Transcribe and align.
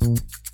Thank 0.00 0.18
you. 0.18 0.49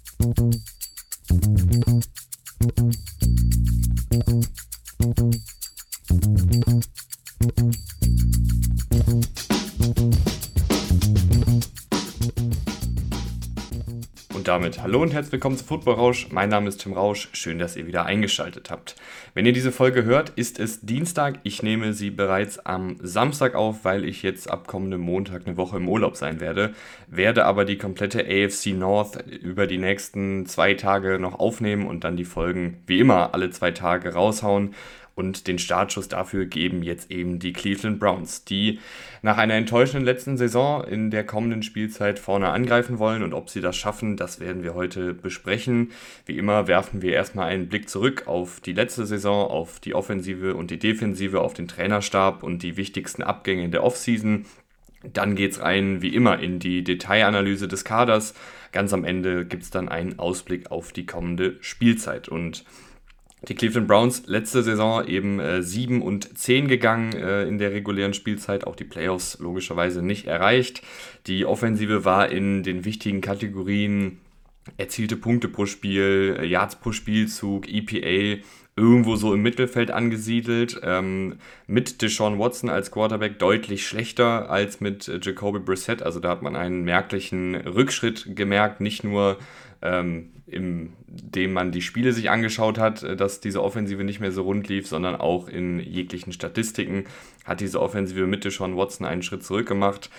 Damit 14.67 14.83
hallo 14.83 15.01
und 15.01 15.15
herzlich 15.15 15.31
willkommen 15.31 15.57
zu 15.57 15.65
Football 15.65 15.95
Rausch. 15.95 16.27
Mein 16.33 16.49
Name 16.49 16.69
ist 16.69 16.79
Tim 16.79 16.93
Rausch. 16.93 17.29
Schön, 17.31 17.61
dass 17.61 17.77
ihr 17.77 17.87
wieder 17.87 18.05
eingeschaltet 18.05 18.69
habt. 18.69 18.97
Wenn 19.33 19.47
ihr 19.47 19.53
diese 19.53 19.71
Folge 19.71 20.03
hört, 20.03 20.31
ist 20.31 20.59
es 20.59 20.81
Dienstag. 20.81 21.39
Ich 21.45 21.63
nehme 21.63 21.93
sie 21.93 22.11
bereits 22.11 22.59
am 22.59 22.97
Samstag 23.01 23.55
auf, 23.55 23.85
weil 23.85 24.05
ich 24.05 24.25
jetzt 24.25 24.51
ab 24.51 24.67
kommendem 24.67 25.03
Montag 25.03 25.47
eine 25.47 25.57
Woche 25.57 25.77
im 25.77 25.89
Urlaub 25.89 26.17
sein 26.17 26.41
werde. 26.41 26.75
Werde 27.07 27.45
aber 27.45 27.65
die 27.65 27.79
komplette 27.79 28.27
AFC 28.27 28.75
North 28.75 29.25
über 29.41 29.69
die 29.69 29.79
nächsten 29.79 30.47
zwei 30.47 30.75
Tage 30.75 31.21
noch 31.21 31.39
aufnehmen 31.39 31.87
und 31.87 32.03
dann 32.03 32.17
die 32.17 32.25
Folgen 32.25 32.83
wie 32.89 32.99
immer 32.99 33.35
alle 33.35 33.51
zwei 33.51 33.71
Tage 33.71 34.15
raushauen. 34.15 34.75
Und 35.17 35.47
den 35.47 35.59
Startschuss 35.59 36.09
dafür 36.09 36.45
geben 36.45 36.83
jetzt 36.83 37.11
eben 37.11 37.39
die 37.39 37.55
Cleveland 37.55 37.99
Browns, 37.99 38.45
die 38.45 38.81
nach 39.23 39.39
einer 39.39 39.55
enttäuschenden 39.55 40.05
letzten 40.05 40.37
Saison 40.37 40.85
in 40.85 41.11
der 41.11 41.25
kommenden 41.25 41.63
Spielzeit 41.63 42.19
vorne 42.19 42.51
angreifen 42.51 42.99
wollen. 42.99 43.23
Und 43.23 43.33
ob 43.33 43.49
sie 43.49 43.63
das 43.63 43.79
schaffen, 43.79 44.19
das 44.19 44.41
werden 44.41 44.63
wir 44.63 44.75
heute 44.75 45.15
besprechen. 45.15 45.93
Wie 46.27 46.37
immer 46.37 46.69
werfen 46.69 47.01
wir 47.01 47.15
erstmal 47.15 47.49
einen 47.49 47.69
Blick 47.69 47.89
zurück 47.89 48.25
auf 48.27 48.61
die 48.61 48.75
letzte 48.75 49.07
Saison, 49.07 49.49
auf 49.49 49.81
die 49.81 49.95
Offensive 49.95 50.55
und 50.55 50.71
die 50.71 50.79
Defensive, 50.79 51.41
auf 51.41 51.55
den 51.55 51.67
Trainerstab 51.67 52.43
und 52.43 52.63
die 52.63 52.77
wichtigsten 52.77 53.23
Abgänge 53.23 53.65
in 53.65 53.71
der 53.71 53.85
Offseason. 53.85 54.45
Dann 55.03 55.35
geht 55.35 55.53
es 55.53 55.63
rein, 55.63 56.03
wie 56.03 56.15
immer, 56.15 56.41
in 56.41 56.59
die 56.59 56.85
Detailanalyse 56.85 57.69
des 57.69 57.87
Kaders. 57.87 58.35
Ganz 58.73 58.93
am 58.93 59.05
Ende 59.05 59.47
gibt 59.47 59.63
es 59.63 59.71
dann 59.71 59.89
einen 59.89 60.19
Ausblick 60.19 60.71
auf 60.71 60.93
die 60.93 61.07
kommende 61.07 61.57
Spielzeit. 61.63 62.29
Und 62.29 62.67
die 63.49 63.55
Cleveland 63.55 63.89
Browns 63.89 64.23
letzte 64.27 64.63
Saison 64.63 65.07
eben 65.07 65.41
äh, 65.41 65.63
7 65.63 66.03
und 66.03 66.37
10 66.39 66.69
gegangen 66.69 67.13
äh, 67.13 67.45
in 67.45 67.59
der 67.59 67.73
regulären 67.73 68.15
Spielzeit, 68.15 68.67
auch 68.67 68.77
die 68.77 68.85
Playoffs 68.85 69.39
logischerweise 69.39 70.03
nicht 70.03 70.27
erreicht. 70.27 70.83
Die 71.27 71.45
Offensive 71.45 72.05
war 72.05 72.29
in 72.29 72.63
den 72.63 72.85
wichtigen 72.85 73.21
Kategorien 73.21 74.19
erzielte 74.77 75.17
Punkte 75.17 75.49
pro 75.49 75.67
Spiel, 75.67 76.37
äh, 76.41 76.45
Yards 76.45 76.77
pro 76.77 76.93
Spielzug, 76.93 77.69
EPA 77.69 78.43
irgendwo 78.77 79.17
so 79.17 79.33
im 79.33 79.43
Mittelfeld 79.43 79.91
angesiedelt. 79.91 80.81
Ähm, 80.83 81.37
mit 81.67 82.03
Deshaun 82.03 82.39
Watson 82.39 82.69
als 82.69 82.91
Quarterback 82.91 83.39
deutlich 83.39 83.87
schlechter 83.87 84.51
als 84.51 84.81
mit 84.81 85.09
äh, 85.09 85.19
Jacoby 85.23 85.61
Brissett. 85.61 86.03
Also 86.03 86.21
da 86.21 86.29
hat 86.31 86.43
man 86.43 86.57
einen 86.57 86.83
merklichen 86.83 87.55
Rückschritt 87.55 88.37
gemerkt, 88.37 88.81
nicht 88.81 89.03
nur 89.03 89.39
ähm, 89.83 90.31
indem 90.47 91.53
man 91.53 91.73
die 91.73 91.83
Spiele 91.83 92.13
sich 92.13 92.31
angeschaut 92.31 92.79
hat, 92.79 93.03
äh, 93.03 93.17
dass 93.17 93.41
diese 93.41 93.63
Offensive 93.63 94.05
nicht 94.05 94.21
mehr 94.21 94.33
so 94.33 94.43
rund 94.43 94.69
lief, 94.69 94.87
sondern 94.87 95.17
auch 95.17 95.49
in 95.49 95.81
jeglichen 95.81 96.33
Statistiken 96.33 97.05
hat 97.45 97.61
diese 97.61 97.81
Offensive 97.81 98.27
Mitte 98.27 98.51
schon 98.51 98.77
Watson 98.77 99.07
einen 99.07 99.23
Schritt 99.23 99.45
zurück 99.45 99.67
gemacht. 99.67 100.11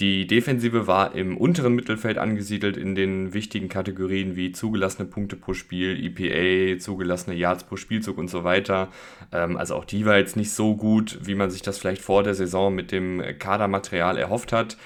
Die 0.00 0.26
Defensive 0.26 0.86
war 0.86 1.14
im 1.14 1.36
unteren 1.36 1.74
Mittelfeld 1.74 2.16
angesiedelt 2.16 2.78
in 2.78 2.94
den 2.94 3.34
wichtigen 3.34 3.68
Kategorien 3.68 4.34
wie 4.34 4.52
zugelassene 4.52 5.06
Punkte 5.06 5.36
pro 5.36 5.52
Spiel, 5.52 6.02
EPA, 6.02 6.78
zugelassene 6.78 7.36
Yards 7.36 7.64
pro 7.64 7.76
Spielzug 7.76 8.16
und 8.16 8.28
so 8.28 8.44
weiter. 8.44 8.88
Ähm, 9.32 9.56
also 9.56 9.74
auch 9.74 9.84
die 9.84 10.06
war 10.06 10.16
jetzt 10.16 10.36
nicht 10.36 10.52
so 10.52 10.74
gut, 10.74 11.18
wie 11.22 11.34
man 11.34 11.50
sich 11.50 11.62
das 11.62 11.78
vielleicht 11.78 12.02
vor 12.02 12.22
der 12.22 12.34
Saison 12.34 12.74
mit 12.74 12.92
dem 12.92 13.22
Kadermaterial 13.38 14.16
erhofft 14.16 14.52
hat. 14.52 14.76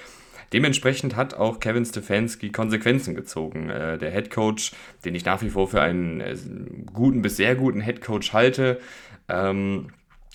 Dementsprechend 0.55 1.17
hat 1.17 1.35
auch 1.35 1.59
Kevin 1.59 1.85
Stefanski 1.85 2.53
Konsequenzen 2.53 3.17
gezogen. 3.17 3.71
Äh, 3.71 3.99
der 3.99 4.13
Head 4.13 4.31
Coach, 4.31 4.71
den 5.05 5.17
ich 5.17 5.25
nach 5.25 5.43
wie 5.43 5.51
vor 5.51 5.67
für 5.67 5.83
einen 5.83 6.21
äh, 6.21 6.37
guten 6.93 7.23
bis 7.23 7.37
sehr 7.37 7.57
guten 7.57 7.81
Head 7.81 8.01
Coach 8.01 8.33
halte, 8.33 8.79
ähm, 9.29 9.89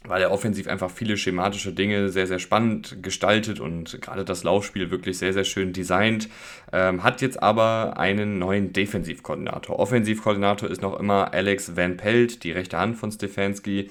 weil 0.04 0.22
er 0.22 0.32
offensiv 0.32 0.68
einfach 0.68 0.92
viele 0.92 1.16
schematische 1.16 1.72
Dinge 1.72 2.10
sehr, 2.10 2.28
sehr 2.28 2.40
spannend 2.40 3.02
gestaltet 3.02 3.62
und 3.62 4.02
gerade 4.02 4.26
das 4.26 4.44
Laufspiel 4.44 4.92
wirklich 4.92 5.18
sehr, 5.18 5.32
sehr 5.32 5.46
schön 5.46 5.72
designt. 5.72 6.28
Ähm, 6.74 7.02
hat 7.02 7.22
jetzt 7.22 7.42
aber 7.42 7.98
einen 7.98 8.40
neuen 8.40 8.74
Defensivkoordinator. 8.74 9.80
Offensivkoordinator 9.80 10.70
ist 10.70 10.82
noch 10.82 11.00
immer 11.00 11.34
Alex 11.34 11.78
Van 11.78 11.96
Pelt, 11.96 12.44
die 12.44 12.52
rechte 12.52 12.78
Hand 12.78 12.98
von 12.98 13.10
Stefanski. 13.10 13.90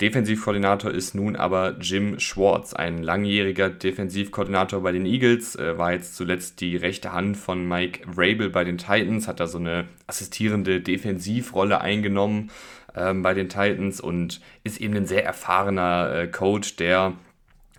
Defensivkoordinator 0.00 0.90
ist 0.90 1.14
nun 1.14 1.36
aber 1.36 1.76
Jim 1.80 2.20
Schwartz, 2.20 2.74
ein 2.74 3.02
langjähriger 3.02 3.70
Defensivkoordinator 3.70 4.82
bei 4.82 4.92
den 4.92 5.06
Eagles, 5.06 5.56
äh, 5.56 5.78
war 5.78 5.92
jetzt 5.92 6.16
zuletzt 6.16 6.60
die 6.60 6.76
rechte 6.76 7.12
Hand 7.12 7.38
von 7.38 7.66
Mike 7.66 8.06
Rabel 8.14 8.50
bei 8.50 8.64
den 8.64 8.76
Titans, 8.76 9.26
hat 9.26 9.40
da 9.40 9.46
so 9.46 9.56
eine 9.56 9.88
assistierende 10.06 10.82
Defensivrolle 10.82 11.80
eingenommen 11.80 12.50
ähm, 12.94 13.22
bei 13.22 13.32
den 13.32 13.48
Titans 13.48 14.02
und 14.02 14.42
ist 14.64 14.82
eben 14.82 14.94
ein 14.94 15.06
sehr 15.06 15.24
erfahrener 15.24 16.12
äh, 16.14 16.26
Coach, 16.26 16.76
der 16.76 17.14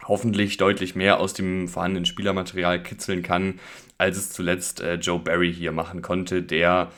hoffentlich 0.07 0.57
deutlich 0.57 0.95
mehr 0.95 1.19
aus 1.19 1.35
dem 1.35 1.67
vorhandenen 1.67 2.05
Spielermaterial 2.05 2.81
kitzeln 2.81 3.21
kann, 3.21 3.59
als 3.99 4.17
es 4.17 4.31
zuletzt 4.31 4.81
äh, 4.81 4.95
Joe 4.95 5.19
Barry 5.19 5.53
hier 5.53 5.71
machen 5.71 6.01
konnte, 6.01 6.41
der 6.41 6.91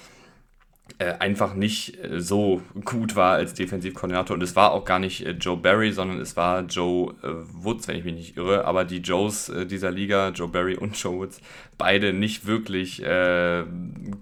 einfach 1.19 1.53
nicht 1.53 2.03
äh, 2.03 2.19
so 2.19 2.61
gut 2.83 3.15
war 3.15 3.35
als 3.35 3.53
Defensivkoordinator. 3.53 4.35
Und 4.35 4.43
es 4.43 4.55
war 4.55 4.71
auch 4.71 4.85
gar 4.85 4.99
nicht 4.99 5.25
äh, 5.25 5.31
Joe 5.31 5.57
Barry, 5.57 5.91
sondern 5.91 6.19
es 6.19 6.35
war 6.35 6.61
Joe 6.61 7.15
Woods, 7.53 7.87
wenn 7.87 7.97
ich 7.97 8.03
mich 8.03 8.15
nicht 8.15 8.37
irre. 8.37 8.65
Aber 8.65 8.85
die 8.85 8.99
Joes 8.99 9.51
dieser 9.69 9.91
Liga, 9.91 10.29
Joe 10.29 10.47
Barry 10.47 10.75
und 10.75 11.01
Joe 11.01 11.17
Woods, 11.17 11.41
beide 11.77 12.13
nicht 12.13 12.45
wirklich 12.45 13.03
äh, 13.03 13.63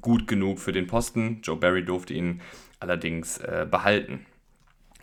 gut 0.01 0.27
genug 0.27 0.59
für 0.59 0.71
den 0.71 0.87
Posten. 0.87 1.39
Joe 1.43 1.57
Barry 1.57 1.83
durfte 1.83 2.13
ihn 2.13 2.41
allerdings 2.79 3.37
äh, 3.39 3.65
behalten. 3.69 4.25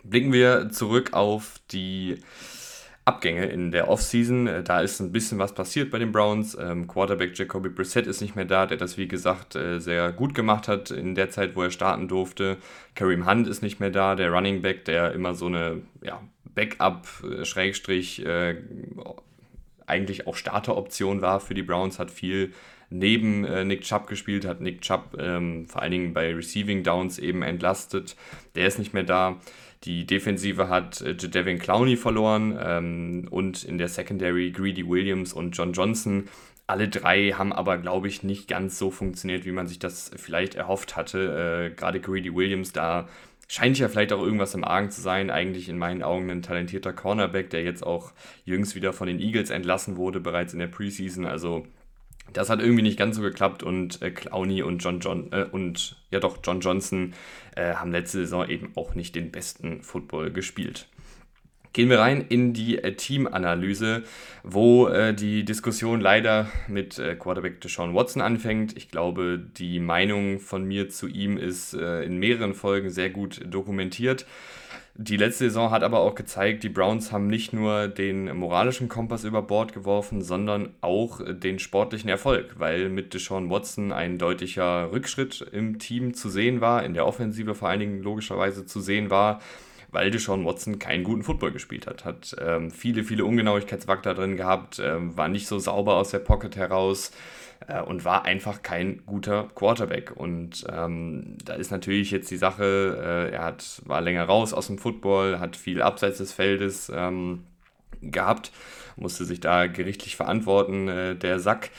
Blicken 0.03 0.33
wir 0.33 0.69
zurück 0.69 1.13
auf 1.13 1.59
die 1.71 2.19
Abgänge 3.05 3.45
in 3.45 3.69
der 3.69 3.87
Offseason. 3.87 4.47
Äh, 4.47 4.63
da 4.63 4.81
ist 4.81 4.99
ein 4.99 5.11
bisschen 5.11 5.37
was 5.37 5.53
passiert 5.53 5.91
bei 5.91 5.99
den 5.99 6.11
Browns. 6.11 6.57
Ähm, 6.59 6.87
Quarterback 6.87 7.37
Jacoby 7.37 7.69
Brissett 7.69 8.07
ist 8.07 8.21
nicht 8.21 8.35
mehr 8.35 8.45
da, 8.45 8.65
der 8.65 8.77
das 8.77 8.97
wie 8.97 9.07
gesagt 9.07 9.55
äh, 9.55 9.79
sehr 9.79 10.11
gut 10.11 10.33
gemacht 10.33 10.67
hat 10.67 10.89
in 10.89 11.13
der 11.13 11.29
Zeit, 11.29 11.55
wo 11.55 11.61
er 11.61 11.71
starten 11.71 12.07
durfte. 12.07 12.57
Kareem 12.95 13.29
Hunt 13.29 13.47
ist 13.47 13.61
nicht 13.61 13.79
mehr 13.79 13.91
da, 13.91 14.15
der 14.15 14.31
Running 14.31 14.63
Back, 14.63 14.85
der 14.85 15.13
immer 15.13 15.35
so 15.35 15.45
eine 15.45 15.81
ja, 16.01 16.19
Backup, 16.55 17.07
äh, 17.23 17.45
Schrägstrich, 17.45 18.25
äh, 18.25 18.55
eigentlich 19.85 20.25
auch 20.25 20.35
Starteroption 20.35 21.21
war 21.21 21.39
für 21.39 21.53
die 21.53 21.61
Browns, 21.61 21.99
hat 21.99 22.09
viel 22.09 22.53
neben 22.89 23.45
äh, 23.45 23.63
Nick 23.65 23.81
Chubb 23.81 24.07
gespielt, 24.07 24.45
hat 24.45 24.61
Nick 24.61 24.81
Chubb 24.81 25.17
ähm, 25.19 25.67
vor 25.67 25.81
allen 25.81 25.91
Dingen 25.91 26.13
bei 26.13 26.33
Receiving 26.33 26.83
Downs 26.83 27.19
eben 27.19 27.43
entlastet. 27.43 28.15
Der 28.55 28.67
ist 28.67 28.79
nicht 28.79 28.93
mehr 28.93 29.03
da. 29.03 29.39
Die 29.85 30.05
Defensive 30.05 30.67
hat 30.67 31.01
äh, 31.01 31.15
Devin 31.15 31.59
Clowney 31.59 31.95
verloren 31.95 32.57
ähm, 32.61 33.27
und 33.29 33.63
in 33.63 33.77
der 33.77 33.87
Secondary 33.87 34.51
Greedy 34.51 34.87
Williams 34.87 35.31
und 35.31 35.51
John 35.51 35.73
Johnson. 35.73 36.27
Alle 36.67 36.89
drei 36.89 37.29
haben 37.31 37.53
aber, 37.53 37.77
glaube 37.77 38.07
ich, 38.07 38.23
nicht 38.23 38.47
ganz 38.47 38.79
so 38.79 38.89
funktioniert, 38.89 39.45
wie 39.45 39.51
man 39.51 39.67
sich 39.67 39.77
das 39.77 40.09
vielleicht 40.15 40.55
erhofft 40.55 40.95
hatte. 40.95 41.69
Äh, 41.71 41.75
Gerade 41.75 41.99
Greedy 42.01 42.33
Williams, 42.33 42.71
da 42.71 43.07
scheint 43.47 43.77
ja 43.77 43.87
vielleicht 43.87 44.11
auch 44.11 44.23
irgendwas 44.23 44.55
im 44.55 44.63
Argen 44.63 44.89
zu 44.89 45.01
sein. 45.01 45.29
Eigentlich 45.29 45.69
in 45.69 45.77
meinen 45.77 46.01
Augen 46.01 46.31
ein 46.31 46.41
talentierter 46.41 46.91
Cornerback, 46.91 47.51
der 47.51 47.61
jetzt 47.61 47.85
auch 47.85 48.11
jüngst 48.43 48.73
wieder 48.73 48.93
von 48.93 49.07
den 49.07 49.19
Eagles 49.19 49.51
entlassen 49.51 49.97
wurde, 49.97 50.19
bereits 50.19 50.53
in 50.53 50.59
der 50.59 50.67
Preseason. 50.67 51.25
Also 51.25 51.67
das 52.35 52.49
hat 52.49 52.59
irgendwie 52.59 52.83
nicht 52.83 52.99
ganz 52.99 53.15
so 53.15 53.21
geklappt 53.21 53.63
und 53.63 54.01
äh, 54.01 54.11
Clowney 54.11 54.61
und 54.61 54.79
John 54.79 54.99
John 54.99 55.31
äh, 55.31 55.45
und 55.49 55.95
ja 56.11 56.19
doch 56.19 56.39
John 56.43 56.59
Johnson 56.59 57.13
äh, 57.55 57.75
haben 57.75 57.91
letzte 57.91 58.19
Saison 58.19 58.47
eben 58.47 58.71
auch 58.75 58.93
nicht 58.93 59.15
den 59.15 59.31
besten 59.31 59.81
Football 59.81 60.31
gespielt. 60.31 60.87
Gehen 61.71 61.89
wir 61.89 61.99
rein 61.99 62.25
in 62.27 62.53
die 62.53 62.77
äh, 62.77 62.93
Teamanalyse, 62.93 64.03
wo 64.43 64.87
äh, 64.87 65.13
die 65.13 65.43
Diskussion 65.43 65.99
leider 65.99 66.47
mit 66.67 66.99
äh, 66.99 67.15
Quarterback 67.15 67.61
Deshaun 67.61 67.93
Watson 67.93 68.21
anfängt. 68.21 68.77
Ich 68.77 68.91
glaube, 68.91 69.39
die 69.39 69.79
Meinung 69.79 70.39
von 70.39 70.65
mir 70.65 70.89
zu 70.89 71.07
ihm 71.07 71.37
ist 71.37 71.73
äh, 71.73 72.03
in 72.03 72.17
mehreren 72.17 72.53
Folgen 72.53 72.89
sehr 72.89 73.09
gut 73.09 73.41
dokumentiert. 73.45 74.25
Die 74.97 75.17
letzte 75.17 75.45
Saison 75.45 75.71
hat 75.71 75.83
aber 75.83 75.99
auch 75.99 76.15
gezeigt, 76.15 76.63
die 76.63 76.69
Browns 76.69 77.11
haben 77.11 77.27
nicht 77.27 77.51
nur 77.51 77.89
den 77.89 78.33
moralischen 78.33 78.87
Kompass 78.87 79.25
über 79.25 79.41
Bord 79.41 79.73
geworfen, 79.73 80.21
sondern 80.21 80.69
auch 80.79 81.19
den 81.27 81.59
sportlichen 81.59 82.09
Erfolg, 82.09 82.55
weil 82.59 82.87
mit 82.87 83.13
Deshaun 83.13 83.49
Watson 83.49 83.91
ein 83.91 84.17
deutlicher 84.17 84.93
Rückschritt 84.93 85.41
im 85.51 85.79
Team 85.79 86.13
zu 86.13 86.29
sehen 86.29 86.61
war, 86.61 86.85
in 86.85 86.93
der 86.93 87.05
Offensive 87.05 87.55
vor 87.55 87.67
allen 87.67 87.81
Dingen 87.81 88.03
logischerweise 88.03 88.65
zu 88.65 88.79
sehen 88.79 89.09
war, 89.09 89.41
weil 89.91 90.11
Deshaun 90.11 90.45
Watson 90.45 90.79
keinen 90.79 91.03
guten 91.03 91.23
Football 91.23 91.51
gespielt 91.51 91.87
hat. 91.87 92.05
Hat 92.05 92.33
ähm, 92.39 92.71
viele, 92.71 93.03
viele 93.03 93.25
Ungenauigkeitsfaktor 93.25 94.13
drin 94.13 94.37
gehabt, 94.37 94.79
ähm, 94.81 95.17
war 95.17 95.27
nicht 95.27 95.47
so 95.47 95.59
sauber 95.59 95.97
aus 95.97 96.11
der 96.11 96.19
Pocket 96.19 96.55
heraus 96.55 97.11
äh, 97.67 97.81
und 97.81 98.05
war 98.05 98.25
einfach 98.25 98.61
kein 98.61 99.05
guter 99.05 99.49
Quarterback. 99.55 100.11
Und 100.15 100.65
ähm, 100.71 101.37
da 101.43 101.53
ist 101.53 101.71
natürlich 101.71 102.11
jetzt 102.11 102.31
die 102.31 102.37
Sache, 102.37 103.29
äh, 103.31 103.35
er 103.35 103.43
hat, 103.43 103.81
war 103.85 104.01
länger 104.01 104.25
raus 104.25 104.53
aus 104.53 104.67
dem 104.67 104.77
Football, 104.77 105.39
hat 105.39 105.55
viel 105.55 105.81
abseits 105.81 106.17
des 106.19 106.33
Feldes 106.33 106.91
ähm, 106.93 107.43
gehabt, 108.01 108.51
musste 108.95 109.25
sich 109.25 109.39
da 109.39 109.67
gerichtlich 109.67 110.15
verantworten, 110.15 110.87
äh, 110.87 111.15
der 111.15 111.39
Sack. 111.39 111.71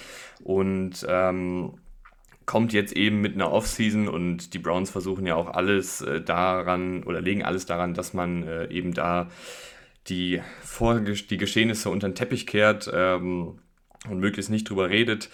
Und 0.43 1.07
ähm, 1.09 1.75
kommt 2.45 2.73
jetzt 2.73 2.93
eben 2.93 3.21
mit 3.21 3.35
einer 3.35 3.53
Offseason 3.53 4.09
und 4.09 4.55
die 4.55 4.59
Browns 4.59 4.91
versuchen 4.91 5.27
ja 5.27 5.35
auch 5.35 5.49
alles 5.49 6.01
äh, 6.03 6.21
daran 6.21 7.03
oder 7.03 7.21
legen 7.21 7.43
alles 7.43 7.67
daran, 7.67 7.95
dass 7.95 8.15
man 8.15 8.45
äh, 8.45 8.67
eben 8.71 8.95
da 8.95 9.29
die, 10.09 10.41
die 11.31 11.37
Geschehnisse 11.37 11.91
unter 11.91 12.09
den 12.09 12.15
Teppich 12.15 12.47
kehrt 12.47 12.89
ähm, 12.95 13.59
und 14.09 14.21
möglichst 14.21 14.51
nicht 14.51 14.71
drüber 14.71 14.89
redet 14.89 15.29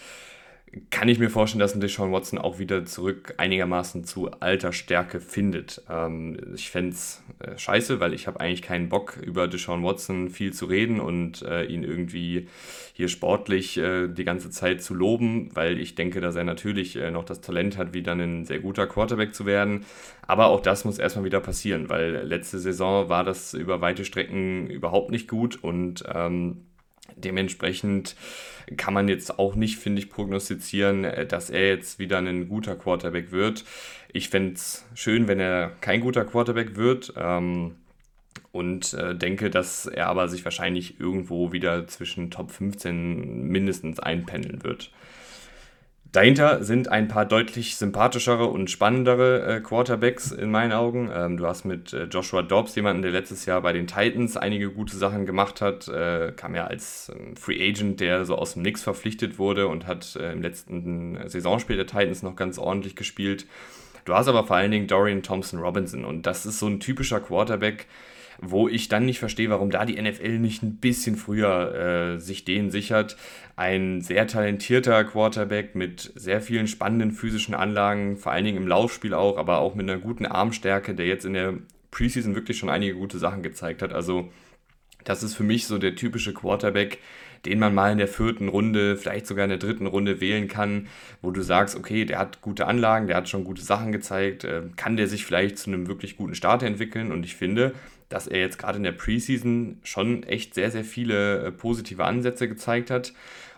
kann 0.88 1.08
ich 1.08 1.18
mir 1.18 1.28
vorstellen, 1.28 1.60
dass 1.60 1.74
ein 1.74 1.82
Deshaun 1.82 2.12
Watson 2.12 2.38
auch 2.38 2.58
wieder 2.58 2.86
zurück 2.86 3.34
einigermaßen 3.36 4.04
zu 4.04 4.30
alter 4.30 4.72
Stärke 4.72 5.20
findet. 5.20 5.82
Ähm, 5.90 6.38
ich 6.54 6.70
fände 6.70 6.92
es 6.92 7.22
äh, 7.40 7.58
scheiße, 7.58 8.00
weil 8.00 8.14
ich 8.14 8.26
habe 8.26 8.40
eigentlich 8.40 8.62
keinen 8.62 8.88
Bock, 8.88 9.18
über 9.22 9.48
Deshaun 9.48 9.84
Watson 9.84 10.30
viel 10.30 10.54
zu 10.54 10.64
reden 10.64 10.98
und 10.98 11.42
äh, 11.42 11.64
ihn 11.64 11.84
irgendwie 11.84 12.48
hier 12.94 13.08
sportlich 13.08 13.76
äh, 13.76 14.08
die 14.08 14.24
ganze 14.24 14.48
Zeit 14.48 14.82
zu 14.82 14.94
loben, 14.94 15.50
weil 15.52 15.78
ich 15.78 15.94
denke, 15.94 16.22
dass 16.22 16.36
er 16.36 16.44
natürlich 16.44 16.96
äh, 16.96 17.10
noch 17.10 17.24
das 17.24 17.42
Talent 17.42 17.76
hat, 17.76 17.92
wieder 17.92 18.12
ein 18.12 18.46
sehr 18.46 18.60
guter 18.60 18.86
Quarterback 18.86 19.34
zu 19.34 19.44
werden. 19.44 19.84
Aber 20.26 20.46
auch 20.46 20.60
das 20.60 20.86
muss 20.86 20.98
erstmal 20.98 21.26
wieder 21.26 21.40
passieren, 21.40 21.90
weil 21.90 22.22
letzte 22.24 22.58
Saison 22.58 23.10
war 23.10 23.24
das 23.24 23.52
über 23.52 23.82
weite 23.82 24.06
Strecken 24.06 24.70
überhaupt 24.70 25.10
nicht 25.10 25.28
gut 25.28 25.62
und 25.62 26.02
ähm, 26.14 26.62
Dementsprechend 27.16 28.16
kann 28.76 28.94
man 28.94 29.08
jetzt 29.08 29.38
auch 29.38 29.54
nicht, 29.54 29.78
finde 29.78 30.00
ich, 30.00 30.10
prognostizieren, 30.10 31.04
äh, 31.04 31.26
dass 31.26 31.50
er 31.50 31.68
jetzt 31.68 31.98
wieder 31.98 32.18
ein 32.18 32.48
guter 32.48 32.76
Quarterback 32.76 33.32
wird. 33.32 33.64
Ich 34.12 34.28
fände 34.28 34.54
es 34.54 34.84
schön, 34.94 35.28
wenn 35.28 35.40
er 35.40 35.70
kein 35.80 36.00
guter 36.00 36.24
Quarterback 36.24 36.76
wird. 36.76 37.12
Ähm, 37.16 37.76
und 38.52 38.92
äh, 38.92 39.14
denke, 39.14 39.48
dass 39.48 39.86
er 39.86 40.08
aber 40.08 40.28
sich 40.28 40.44
wahrscheinlich 40.44 41.00
irgendwo 41.00 41.52
wieder 41.52 41.86
zwischen 41.86 42.30
Top 42.30 42.50
15 42.50 43.48
mindestens 43.48 43.98
einpendeln 43.98 44.62
wird. 44.62 44.90
Dahinter 46.12 46.62
sind 46.62 46.88
ein 46.88 47.08
paar 47.08 47.24
deutlich 47.24 47.76
sympathischere 47.76 48.44
und 48.44 48.70
spannendere 48.70 49.46
äh, 49.46 49.60
Quarterbacks 49.60 50.30
in 50.30 50.50
meinen 50.50 50.72
Augen. 50.72 51.10
Ähm, 51.10 51.38
du 51.38 51.46
hast 51.46 51.64
mit 51.64 51.94
äh, 51.94 52.04
Joshua 52.04 52.42
Dobbs 52.42 52.74
jemanden, 52.74 53.00
der 53.00 53.12
letztes 53.12 53.46
Jahr 53.46 53.62
bei 53.62 53.72
den 53.72 53.86
Titans 53.86 54.36
einige 54.36 54.70
gute 54.70 54.94
Sachen 54.94 55.24
gemacht 55.24 55.62
hat. 55.62 55.88
Äh, 55.88 56.32
kam 56.36 56.54
ja 56.54 56.66
als 56.66 57.10
ähm, 57.14 57.34
Free 57.34 57.66
Agent, 57.66 58.00
der 58.00 58.26
so 58.26 58.36
aus 58.36 58.52
dem 58.52 58.62
Nix 58.62 58.82
verpflichtet 58.82 59.38
wurde 59.38 59.68
und 59.68 59.86
hat 59.86 60.14
äh, 60.16 60.32
im 60.32 60.42
letzten 60.42 61.18
Saisonspiel 61.26 61.76
der 61.76 61.86
Titans 61.86 62.22
noch 62.22 62.36
ganz 62.36 62.58
ordentlich 62.58 62.94
gespielt. 62.94 63.46
Du 64.04 64.12
hast 64.12 64.28
aber 64.28 64.44
vor 64.44 64.56
allen 64.56 64.70
Dingen 64.70 64.88
Dorian 64.88 65.22
Thompson 65.22 65.60
Robinson 65.60 66.04
und 66.04 66.26
das 66.26 66.44
ist 66.44 66.58
so 66.58 66.66
ein 66.66 66.78
typischer 66.78 67.20
Quarterback, 67.20 67.86
wo 68.44 68.68
ich 68.68 68.88
dann 68.88 69.06
nicht 69.06 69.20
verstehe, 69.20 69.50
warum 69.50 69.70
da 69.70 69.86
die 69.86 70.00
NFL 70.00 70.40
nicht 70.40 70.62
ein 70.62 70.76
bisschen 70.76 71.16
früher 71.16 72.16
äh, 72.16 72.20
sich 72.20 72.44
den 72.44 72.70
sichert. 72.70 73.16
Ein 73.54 74.00
sehr 74.00 74.26
talentierter 74.26 75.04
Quarterback 75.04 75.76
mit 75.76 76.12
sehr 76.16 76.40
vielen 76.40 76.66
spannenden 76.66 77.12
physischen 77.12 77.54
Anlagen, 77.54 78.16
vor 78.16 78.32
allen 78.32 78.44
Dingen 78.44 78.56
im 78.56 78.66
Laufspiel 78.66 79.14
auch, 79.14 79.38
aber 79.38 79.58
auch 79.58 79.76
mit 79.76 79.88
einer 79.88 80.00
guten 80.00 80.26
Armstärke, 80.26 80.94
der 80.94 81.06
jetzt 81.06 81.24
in 81.24 81.34
der 81.34 81.54
Preseason 81.92 82.34
wirklich 82.34 82.58
schon 82.58 82.68
einige 82.68 82.94
gute 82.94 83.18
Sachen 83.18 83.44
gezeigt 83.44 83.80
hat. 83.80 83.92
Also 83.92 84.32
das 85.04 85.22
ist 85.22 85.34
für 85.34 85.44
mich 85.44 85.66
so 85.66 85.78
der 85.78 85.94
typische 85.94 86.34
Quarterback, 86.34 86.98
den 87.46 87.60
man 87.60 87.74
mal 87.74 87.92
in 87.92 87.98
der 87.98 88.08
vierten 88.08 88.48
Runde, 88.48 88.96
vielleicht 88.96 89.26
sogar 89.26 89.44
in 89.44 89.50
der 89.50 89.58
dritten 89.58 89.86
Runde 89.86 90.20
wählen 90.20 90.48
kann, 90.48 90.88
wo 91.22 91.30
du 91.30 91.42
sagst, 91.42 91.76
okay, 91.76 92.04
der 92.04 92.18
hat 92.18 92.40
gute 92.40 92.66
Anlagen, 92.66 93.06
der 93.06 93.16
hat 93.16 93.28
schon 93.28 93.44
gute 93.44 93.62
Sachen 93.62 93.92
gezeigt, 93.92 94.44
äh, 94.44 94.62
kann 94.76 94.96
der 94.96 95.06
sich 95.06 95.24
vielleicht 95.24 95.58
zu 95.58 95.70
einem 95.70 95.86
wirklich 95.86 96.16
guten 96.16 96.34
Starter 96.34 96.66
entwickeln 96.66 97.12
und 97.12 97.24
ich 97.24 97.36
finde, 97.36 97.72
dass 98.12 98.26
er 98.26 98.40
jetzt 98.40 98.58
gerade 98.58 98.76
in 98.76 98.84
der 98.84 98.92
Preseason 98.92 99.78
schon 99.82 100.22
echt 100.24 100.54
sehr, 100.54 100.70
sehr 100.70 100.84
viele 100.84 101.46
äh, 101.46 101.52
positive 101.52 102.04
Ansätze 102.04 102.48
gezeigt 102.48 102.90
hat. 102.90 103.12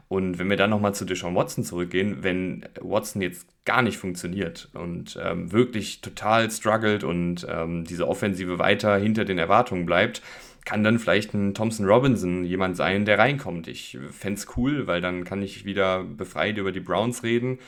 Und 0.08 0.38
wenn 0.38 0.50
wir 0.50 0.56
dann 0.56 0.70
nochmal 0.70 0.94
zu 0.94 1.04
Deshaun 1.04 1.34
Watson 1.34 1.64
zurückgehen, 1.64 2.22
wenn 2.22 2.64
Watson 2.80 3.22
jetzt 3.22 3.46
gar 3.64 3.82
nicht 3.82 3.96
funktioniert 3.96 4.68
und 4.74 5.18
ähm, 5.20 5.50
wirklich 5.50 6.02
total 6.02 6.50
struggelt 6.50 7.02
und 7.04 7.46
ähm, 7.50 7.84
diese 7.84 8.06
Offensive 8.06 8.58
weiter 8.58 8.96
hinter 8.96 9.24
den 9.24 9.38
Erwartungen 9.38 9.86
bleibt, 9.86 10.22
kann 10.64 10.84
dann 10.84 10.98
vielleicht 10.98 11.34
ein 11.34 11.54
Thompson 11.54 11.86
Robinson 11.86 12.44
jemand 12.44 12.76
sein, 12.76 13.04
der 13.04 13.18
reinkommt. 13.18 13.66
Ich 13.66 13.98
fände 14.10 14.38
es 14.38 14.56
cool, 14.56 14.86
weil 14.86 15.00
dann 15.00 15.24
kann 15.24 15.42
ich 15.42 15.64
wieder 15.64 16.04
befreit 16.04 16.58
über 16.58 16.72
die 16.72 16.80
Browns 16.80 17.22
reden. 17.22 17.58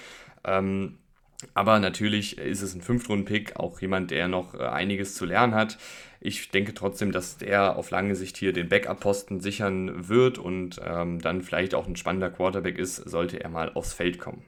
Ähm, 0.44 0.98
aber 1.54 1.78
natürlich 1.78 2.38
ist 2.38 2.62
es 2.62 2.74
ein 2.74 2.80
Fünftrunden-Pick, 2.80 3.56
auch 3.56 3.80
jemand, 3.80 4.10
der 4.10 4.28
noch 4.28 4.54
äh, 4.54 4.58
einiges 4.58 5.14
zu 5.14 5.24
lernen 5.24 5.54
hat. 5.54 5.78
Ich 6.20 6.50
denke 6.50 6.74
trotzdem, 6.74 7.12
dass 7.12 7.38
der 7.38 7.76
auf 7.76 7.90
lange 7.90 8.16
Sicht 8.16 8.36
hier 8.36 8.52
den 8.52 8.68
Backup-Posten 8.68 9.40
sichern 9.40 10.08
wird 10.08 10.38
und 10.38 10.80
ähm, 10.84 11.20
dann 11.20 11.42
vielleicht 11.42 11.74
auch 11.74 11.86
ein 11.86 11.96
spannender 11.96 12.30
Quarterback 12.30 12.78
ist, 12.78 12.96
sollte 12.96 13.42
er 13.42 13.50
mal 13.50 13.72
aufs 13.74 13.92
Feld 13.92 14.18
kommen. 14.18 14.42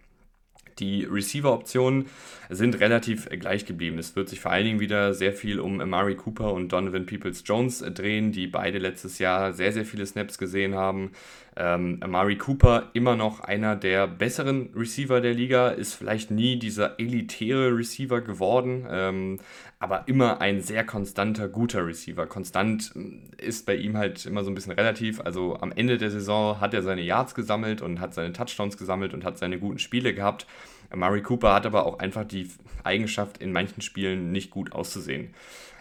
Die 0.79 1.05
Receiver-Optionen 1.05 2.07
sind 2.51 2.79
relativ 2.81 3.29
gleich 3.29 3.67
geblieben. 3.67 3.99
Es 3.99 4.15
wird 4.15 4.29
sich 4.29 4.41
vor 4.41 4.53
allen 4.53 4.65
Dingen 4.65 4.81
wieder 4.81 5.13
sehr 5.13 5.33
viel 5.33 5.59
um 5.61 5.81
Amari 5.81 6.15
Cooper 6.15 6.53
und 6.53 6.73
Donovan 6.73 7.07
Peoples-Jones 7.07 7.85
drehen, 7.95 8.33
die 8.33 8.47
beide 8.47 8.79
letztes 8.79 9.19
Jahr 9.19 9.53
sehr, 9.53 9.73
sehr 9.73 9.85
viele 9.85 10.07
Snaps 10.07 10.39
gesehen 10.39 10.75
haben. 10.75 11.13
Ähm, 11.61 11.99
Amari 12.03 12.37
Cooper 12.37 12.91
immer 12.93 13.17
noch 13.17 13.41
einer 13.41 13.75
der 13.75 14.07
besseren 14.07 14.71
Receiver 14.77 15.21
der 15.21 15.35
Liga, 15.35 15.71
ist 15.71 15.95
vielleicht 15.95 16.31
nie 16.31 16.57
dieser 16.57 17.01
elitäre 17.01 17.77
Receiver 17.77 18.21
geworden, 18.21 18.87
ähm, 18.89 19.41
aber 19.81 20.07
immer 20.07 20.41
ein 20.41 20.61
sehr 20.61 20.85
konstanter, 20.85 21.49
guter 21.49 21.85
Receiver. 21.85 22.29
Konstant 22.29 22.93
äh, 22.95 23.45
ist 23.45 23.67
bei 23.67 23.75
ihm 23.75 23.97
halt 23.97 24.25
immer 24.25 24.45
so 24.45 24.53
ein 24.53 24.55
bisschen 24.55 24.73
relativ. 24.73 25.21
Also 25.21 25.59
am 25.61 25.73
Ende 25.73 25.99
der 25.99 26.13
Saison 26.13 26.61
hat 26.61 26.75
er 26.75 26.83
seine 26.83 27.03
Yards 27.03 27.35
gesammelt 27.35 27.83
und 27.83 27.99
hat 27.99 28.15
seine 28.15 28.33
Touchdowns 28.33 28.77
gesammelt 28.77 29.13
und 29.13 29.25
hat 29.25 29.37
seine 29.37 29.59
guten 29.59 29.81
Spiele 29.81 30.15
gehabt. 30.15 30.47
Amari 30.91 31.23
Cooper 31.23 31.55
hat 31.55 31.67
aber 31.67 31.87
auch 31.87 31.99
einfach 31.99 32.25
die 32.25 32.49
Eigenschaft, 32.85 33.39
in 33.39 33.51
manchen 33.51 33.83
Spielen 33.83 34.31
nicht 34.31 34.51
gut 34.51 34.73
auszusehen 34.73 35.35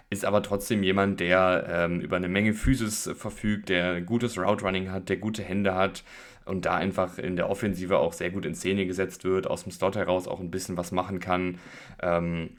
ist 0.09 0.25
aber 0.25 0.42
trotzdem 0.42 0.83
jemand, 0.83 1.19
der 1.19 1.68
ähm, 1.69 2.00
über 2.00 2.15
eine 2.15 2.30
Menge 2.30 2.54
Physis 2.54 3.09
verfügt, 3.15 3.69
der 3.69 4.01
gutes 4.01 4.38
Route 4.38 4.63
Running 4.63 4.92
hat, 4.92 5.09
der 5.09 5.18
gute 5.18 5.44
Hände 5.44 5.75
hat 5.75 6.04
und 6.45 6.65
da 6.65 6.75
einfach 6.75 7.18
in 7.18 7.36
der 7.36 7.50
Offensive 7.50 8.00
auch 8.00 8.13
sehr 8.13 8.31
gut 8.31 8.45
in 8.45 8.56
Szene 8.56 8.86
gesetzt 8.86 9.25
wird, 9.25 9.48
aus 9.48 9.63
dem 9.63 9.71
Slot 9.71 9.98
heraus 9.98 10.27
auch 10.27 10.39
ein 10.39 10.51
bisschen 10.51 10.77
was 10.77 10.92
machen 10.92 11.19
kann. 11.19 11.59
Ähm, 12.01 12.51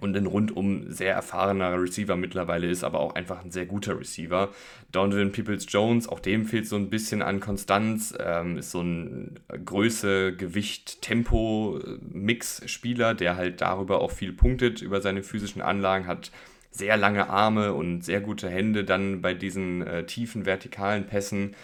und 0.00 0.16
ein 0.16 0.26
rundum 0.26 0.92
sehr 0.92 1.14
erfahrener 1.14 1.80
Receiver 1.80 2.14
mittlerweile 2.14 2.68
ist, 2.68 2.84
aber 2.84 3.00
auch 3.00 3.16
einfach 3.16 3.44
ein 3.44 3.50
sehr 3.50 3.66
guter 3.66 3.98
Receiver. 3.98 4.50
Donovan 4.92 5.32
Peoples-Jones, 5.32 6.08
auch 6.08 6.20
dem 6.20 6.44
fehlt 6.44 6.68
so 6.68 6.76
ein 6.76 6.88
bisschen 6.88 7.20
an 7.20 7.40
Konstanz, 7.40 8.14
ähm, 8.20 8.58
ist 8.58 8.70
so 8.70 8.80
ein 8.80 9.40
Größe, 9.64 10.36
Gewicht, 10.36 11.02
Tempo-Mix-Spieler, 11.02 13.14
der 13.14 13.34
halt 13.36 13.60
darüber 13.60 14.00
auch 14.00 14.12
viel 14.12 14.32
punktet, 14.32 14.82
über 14.82 15.00
seine 15.00 15.24
physischen 15.24 15.62
Anlagen, 15.62 16.06
hat 16.06 16.30
sehr 16.78 16.96
lange 16.96 17.28
Arme 17.28 17.74
und 17.74 18.02
sehr 18.02 18.20
gute 18.20 18.48
Hände 18.48 18.84
dann 18.84 19.20
bei 19.20 19.34
diesen 19.34 19.86
äh, 19.86 20.06
tiefen 20.06 20.46
vertikalen 20.46 21.06
Pässen. 21.06 21.54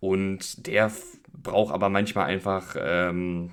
Und 0.00 0.66
der 0.66 0.92
braucht 1.32 1.74
aber 1.74 1.88
manchmal 1.88 2.26
einfach 2.26 2.76
ähm, 2.78 3.50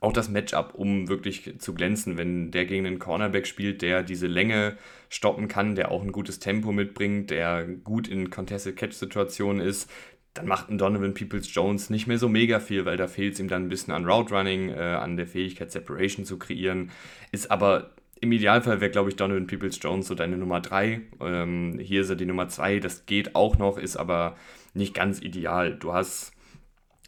auch 0.00 0.12
das 0.12 0.28
Matchup, 0.28 0.74
um 0.74 1.08
wirklich 1.08 1.58
zu 1.58 1.74
glänzen. 1.74 2.16
Wenn 2.16 2.50
der 2.50 2.66
gegen 2.66 2.86
einen 2.86 2.98
Cornerback 2.98 3.46
spielt, 3.46 3.82
der 3.82 4.02
diese 4.02 4.26
Länge 4.26 4.76
stoppen 5.08 5.48
kann, 5.48 5.74
der 5.74 5.90
auch 5.90 6.02
ein 6.02 6.12
gutes 6.12 6.38
Tempo 6.38 6.72
mitbringt, 6.72 7.30
der 7.30 7.66
gut 7.66 8.08
in 8.08 8.30
Contested 8.30 8.76
Catch-Situationen 8.76 9.60
ist, 9.60 9.90
dann 10.34 10.46
macht 10.46 10.70
ein 10.70 10.78
Donovan 10.78 11.14
Peoples-Jones 11.14 11.90
nicht 11.90 12.06
mehr 12.06 12.18
so 12.18 12.28
mega 12.28 12.60
viel, 12.60 12.84
weil 12.84 12.96
da 12.96 13.08
fehlt 13.08 13.34
es 13.34 13.40
ihm 13.40 13.48
dann 13.48 13.64
ein 13.64 13.68
bisschen 13.68 13.92
an 13.92 14.06
Route 14.06 14.32
Running, 14.32 14.68
äh, 14.68 14.74
an 14.74 15.16
der 15.16 15.26
Fähigkeit, 15.26 15.72
Separation 15.72 16.24
zu 16.24 16.38
kreieren. 16.38 16.92
Ist 17.32 17.50
aber 17.50 17.90
im 18.20 18.32
Idealfall 18.32 18.80
wäre, 18.80 18.90
glaube 18.90 19.10
ich, 19.10 19.16
Donovan 19.16 19.46
Peoples-Jones 19.46 20.08
so 20.08 20.14
deine 20.14 20.36
Nummer 20.36 20.60
3. 20.60 21.00
Ähm, 21.20 21.78
hier 21.80 22.02
ist 22.02 22.10
er 22.10 22.16
die 22.16 22.26
Nummer 22.26 22.48
2. 22.48 22.80
Das 22.80 23.06
geht 23.06 23.34
auch 23.34 23.58
noch, 23.58 23.78
ist 23.78 23.96
aber 23.96 24.36
nicht 24.74 24.94
ganz 24.94 25.20
ideal. 25.20 25.74
Du 25.74 25.92
hast 25.92 26.32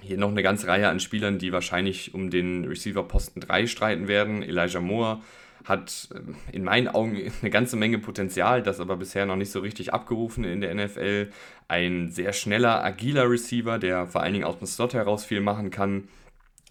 hier 0.00 0.18
noch 0.18 0.30
eine 0.30 0.42
ganze 0.42 0.66
Reihe 0.66 0.88
an 0.88 1.00
Spielern, 1.00 1.38
die 1.38 1.52
wahrscheinlich 1.52 2.14
um 2.14 2.30
den 2.30 2.64
Receiver-Posten 2.64 3.40
3 3.40 3.66
streiten 3.66 4.08
werden. 4.08 4.42
Elijah 4.42 4.80
Moore 4.80 5.20
hat 5.64 6.08
äh, 6.14 6.54
in 6.54 6.64
meinen 6.64 6.88
Augen 6.88 7.16
eine 7.40 7.50
ganze 7.50 7.76
Menge 7.76 7.98
Potenzial, 7.98 8.62
das 8.62 8.80
aber 8.80 8.96
bisher 8.96 9.26
noch 9.26 9.36
nicht 9.36 9.50
so 9.50 9.60
richtig 9.60 9.92
abgerufen 9.92 10.44
in 10.44 10.60
der 10.60 10.74
NFL. 10.74 11.30
Ein 11.68 12.08
sehr 12.08 12.32
schneller, 12.32 12.84
agiler 12.84 13.28
Receiver, 13.28 13.78
der 13.78 14.06
vor 14.06 14.22
allen 14.22 14.32
Dingen 14.32 14.44
aus 14.44 14.58
dem 14.58 14.66
Slot 14.66 14.94
heraus 14.94 15.24
viel 15.24 15.40
machen 15.40 15.70
kann 15.70 16.08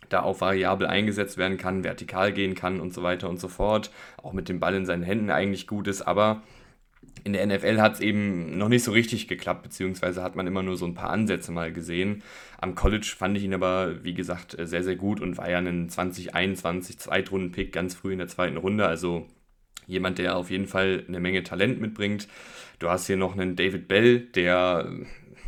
da 0.10 0.24
auch 0.24 0.42
variabel 0.42 0.88
eingesetzt 0.88 1.38
werden 1.38 1.58
kann, 1.58 1.84
vertikal 1.84 2.34
gehen 2.34 2.56
kann 2.56 2.80
und 2.80 2.94
so 2.94 3.04
weiter 3.04 3.30
und 3.30 3.40
so 3.40 3.48
fort, 3.48 3.92
auch 4.22 4.34
mit 4.34 4.50
dem 4.50 4.60
Ball 4.60 4.76
in 4.76 4.86
seinen 4.86 5.04
Händen 5.04 5.30
eigentlich 5.30 5.68
gut 5.68 5.88
ist, 5.88 6.02
aber 6.02 6.42
in 7.24 7.34
der 7.34 7.46
NFL 7.46 7.82
hat 7.82 7.96
es 7.96 8.00
eben 8.00 8.58
noch 8.58 8.70
nicht 8.70 8.84
so 8.84 8.92
richtig 8.92 9.28
geklappt, 9.28 9.64
beziehungsweise 9.64 10.24
hat 10.24 10.36
man 10.36 10.48
immer 10.48 10.64
nur 10.64 10.78
so 10.78 10.86
ein 10.86 10.94
paar 10.94 11.10
Ansätze 11.10 11.52
mal 11.52 11.72
gesehen. 11.72 12.24
Am 12.60 12.76
College 12.76 13.14
fand 13.18 13.38
ich 13.38 13.44
ihn 13.44 13.54
aber, 13.54 14.04
wie 14.04 14.14
gesagt, 14.14 14.56
sehr, 14.60 14.84
sehr 14.84 14.96
gut 14.96 15.22
und 15.22 15.38
war 15.38 15.50
ja 15.50 15.58
ein 15.58 15.90
2021 15.90 16.98
Zweitrunden-Pick 17.00 17.72
ganz 17.72 17.96
früh 17.96 18.14
in 18.14 18.20
der 18.20 18.28
zweiten 18.28 18.58
Runde, 18.58 18.86
also 18.86 19.28
jemand, 19.88 20.20
der 20.20 20.38
auf 20.38 20.50
jeden 20.52 20.68
Fall 20.68 21.04
eine 21.08 21.20
Menge 21.20 21.44
Talent 21.44 21.82
mitbringt. 21.82 22.28
Du 22.78 22.90
hast 22.90 23.08
hier 23.08 23.18
noch 23.18 23.34
einen 23.34 23.56
David 23.56 23.88
Bell, 23.88 24.20
der 24.20 24.90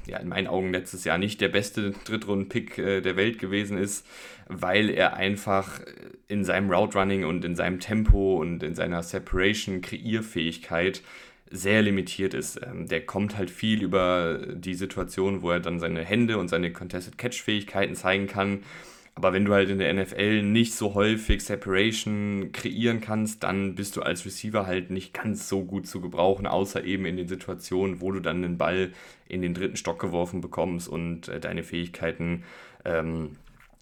ja 0.08 0.17
in 0.17 0.27
meinen 0.27 0.48
Augen 0.48 0.72
letztes 0.72 1.03
Jahr 1.03 1.17
nicht 1.17 1.41
der 1.41 1.50
beste 1.50 1.91
Drittrunden-Pick 1.91 2.77
äh, 2.77 3.01
der 3.01 3.15
Welt 3.15 3.39
gewesen 3.39 3.77
ist, 3.77 4.05
weil 4.48 4.89
er 4.89 5.15
einfach 5.15 5.79
in 6.27 6.43
seinem 6.43 6.72
Route 6.72 6.98
Running 6.98 7.25
und 7.25 7.46
in 7.46 7.55
seinem 7.55 7.79
Tempo 7.79 8.38
und 8.38 8.63
in 8.63 8.75
seiner 8.75 9.03
Separation 9.03 9.81
Kreierfähigkeit 9.81 11.01
sehr 11.50 11.81
limitiert 11.81 12.34
ist. 12.34 12.60
Ähm, 12.65 12.88
der 12.88 13.05
kommt 13.05 13.38
halt 13.38 13.50
viel 13.50 13.84
über 13.84 14.39
die 14.53 14.74
Situation, 14.74 15.41
wo 15.41 15.51
er 15.51 15.60
dann 15.60 15.79
seine 15.79 16.03
Hände 16.03 16.38
und 16.38 16.48
seine 16.48 16.72
Contested 16.72 17.17
Catch 17.17 17.41
Fähigkeiten 17.41 17.96
zeigen 17.96 18.27
kann 18.27 18.63
aber 19.15 19.34
wenn 19.34 19.46
du 19.46 19.53
halt 19.53 19.70
in 19.70 19.80
der 19.80 19.94
NFL 19.94 20.41
nicht 20.41 20.74
so 20.74 20.94
häufig 20.94 21.44
Separation 21.44 22.51
kreieren 22.53 23.01
kannst, 23.01 23.44
dann 23.44 23.75
bist 23.75 23.98
du 23.98 24.01
als 24.01 24.25
Receiver 24.25 24.65
halt 24.65 24.89
nicht 24.89 25.13
ganz 25.13 25.50
so 25.50 25.63
gut 25.63 25.86
zu 25.86 26.00
gebrauchen, 26.00 26.48
außer 26.48 26.84
eben 26.86 27.06
in 27.06 27.18
den 27.18 27.27
Situationen, 27.27 28.00
wo 28.00 28.12
du 28.12 28.22
dann 28.22 28.41
den 28.41 28.58
Ball 28.58 28.91
in 29.27 29.41
den 29.41 29.53
dritten 29.53 29.75
Stock 29.75 30.00
geworfen 30.00 30.39
bekommst 30.39 30.88
und 30.88 31.27
äh, 31.27 31.39
deine 31.39 31.63
Fähigkeiten 31.63 32.44
ähm, 32.86 33.32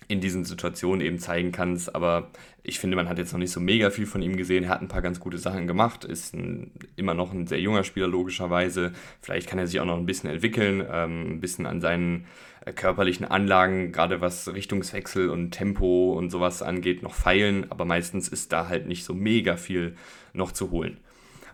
in 0.08 0.20
diesen 0.20 0.44
Situationen 0.44 1.06
eben 1.06 1.20
zeigen 1.20 1.52
kannst. 1.52 1.94
Aber 1.96 2.32
ich 2.64 2.80
finde, 2.80 2.96
man 2.96 3.08
hat 3.08 3.20
jetzt 3.20 3.32
noch 3.32 3.40
nicht 3.40 3.52
so 3.52 3.60
mega 3.60 3.92
viel 3.92 4.08
von 4.08 4.24
ihm 4.24 4.36
gesehen. 4.36 4.64
Er 4.64 4.72
hat 4.72 4.82
ein 4.82 4.88
paar 4.88 5.04
ganz 5.04 5.20
gute 5.20 5.38
Sachen 5.38 5.68
gemacht, 5.68 6.04
ist 6.04 6.34
ein, 6.34 6.72
immer 6.96 7.14
noch 7.14 7.32
ein 7.32 7.46
sehr 7.46 7.62
junger 7.62 7.84
Spieler, 7.84 8.08
logischerweise. 8.08 8.94
Vielleicht 9.22 9.48
kann 9.48 9.60
er 9.60 9.68
sich 9.68 9.80
auch 9.80 9.86
noch 9.86 9.98
ein 9.98 10.08
bisschen 10.08 10.32
entwickeln, 10.32 10.84
ähm, 10.92 11.34
ein 11.34 11.40
bisschen 11.40 11.68
an 11.68 11.80
seinen 11.80 12.26
körperlichen 12.74 13.26
Anlagen, 13.26 13.92
gerade 13.92 14.22
was 14.22 14.54
Richtungswechsel 14.54 15.30
und 15.30 15.52
Tempo 15.52 16.14
und 16.14 16.30
sowas 16.30 16.62
angeht, 16.62 17.04
noch 17.04 17.14
feilen. 17.14 17.66
Aber 17.70 17.86
meistens 17.86 18.28
ist 18.28 18.52
da 18.52 18.68
halt 18.68 18.88
nicht 18.88 19.04
so 19.04 19.14
mega 19.14 19.58
viel 19.58 19.96
noch 20.34 20.52
zu 20.52 20.72
holen. 20.72 20.98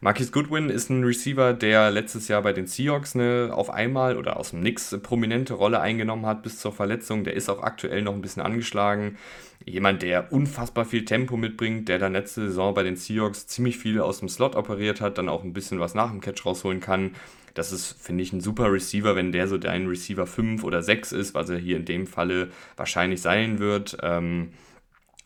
Marquis 0.01 0.31
Goodwin 0.31 0.69
ist 0.69 0.89
ein 0.89 1.03
Receiver, 1.03 1.53
der 1.53 1.89
letztes 1.89 2.27
Jahr 2.27 2.41
bei 2.41 2.53
den 2.53 2.67
Seahawks 2.67 3.15
eine 3.15 3.51
auf 3.53 3.69
einmal 3.69 4.17
oder 4.17 4.37
aus 4.37 4.51
dem 4.51 4.59
Nix 4.59 4.95
prominente 5.01 5.53
Rolle 5.53 5.79
eingenommen 5.79 6.25
hat 6.25 6.43
bis 6.43 6.59
zur 6.59 6.73
Verletzung. 6.73 7.23
Der 7.23 7.33
ist 7.33 7.49
auch 7.49 7.63
aktuell 7.63 8.01
noch 8.01 8.13
ein 8.13 8.21
bisschen 8.21 8.43
angeschlagen. 8.43 9.17
Jemand, 9.65 10.03
der 10.03 10.31
unfassbar 10.31 10.85
viel 10.85 11.05
Tempo 11.05 11.37
mitbringt, 11.37 11.87
der 11.87 11.97
dann 11.97 12.13
letzte 12.13 12.41
Saison 12.47 12.73
bei 12.73 12.83
den 12.83 12.97
Seahawks 12.97 13.47
ziemlich 13.47 13.77
viel 13.77 13.99
aus 13.99 14.19
dem 14.19 14.29
Slot 14.29 14.55
operiert 14.55 15.01
hat, 15.01 15.17
dann 15.17 15.29
auch 15.29 15.43
ein 15.43 15.53
bisschen 15.53 15.79
was 15.79 15.95
nach 15.95 16.11
dem 16.11 16.21
Catch 16.21 16.45
rausholen 16.45 16.81
kann. 16.81 17.15
Das 17.55 17.71
ist, 17.71 17.93
finde 17.99 18.21
ich, 18.21 18.31
ein 18.31 18.41
super 18.41 18.71
Receiver, 18.71 19.15
wenn 19.15 19.31
der 19.31 19.47
so 19.47 19.57
dein 19.57 19.87
Receiver 19.87 20.27
5 20.27 20.63
oder 20.63 20.83
6 20.83 21.13
ist, 21.13 21.33
was 21.33 21.49
er 21.49 21.57
hier 21.57 21.77
in 21.77 21.85
dem 21.85 22.05
Falle 22.05 22.49
wahrscheinlich 22.75 23.21
sein 23.21 23.59
wird. 23.59 23.97
Ähm, 24.03 24.49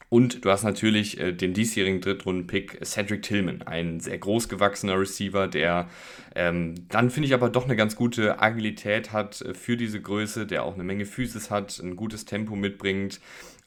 und 0.10 0.44
du 0.44 0.50
hast 0.50 0.64
natürlich 0.64 1.20
äh, 1.20 1.34
den 1.34 1.54
diesjährigen 1.54 2.02
Drittrunden-Pick 2.02 2.80
Cedric 2.84 3.22
Tillman, 3.22 3.62
ein 3.64 4.00
sehr 4.00 4.18
großgewachsener 4.18 5.00
Receiver, 5.00 5.48
der 5.48 5.88
ähm, 6.36 6.76
dann, 6.90 7.12
finde 7.12 7.28
ich, 7.28 7.34
aber 7.36 7.50
doch 7.50 7.66
eine 7.66 7.76
ganz 7.76 7.96
gute 7.96 8.42
Agilität 8.42 9.12
hat 9.12 9.42
äh, 9.42 9.54
für 9.54 9.78
diese 9.78 10.02
Größe, 10.02 10.48
der 10.48 10.64
auch 10.64 10.74
eine 10.74 10.84
Menge 10.84 11.06
Physis 11.06 11.52
hat, 11.52 11.80
ein 11.80 11.96
gutes 11.96 12.26
Tempo 12.26 12.56
mitbringt, 12.56 13.20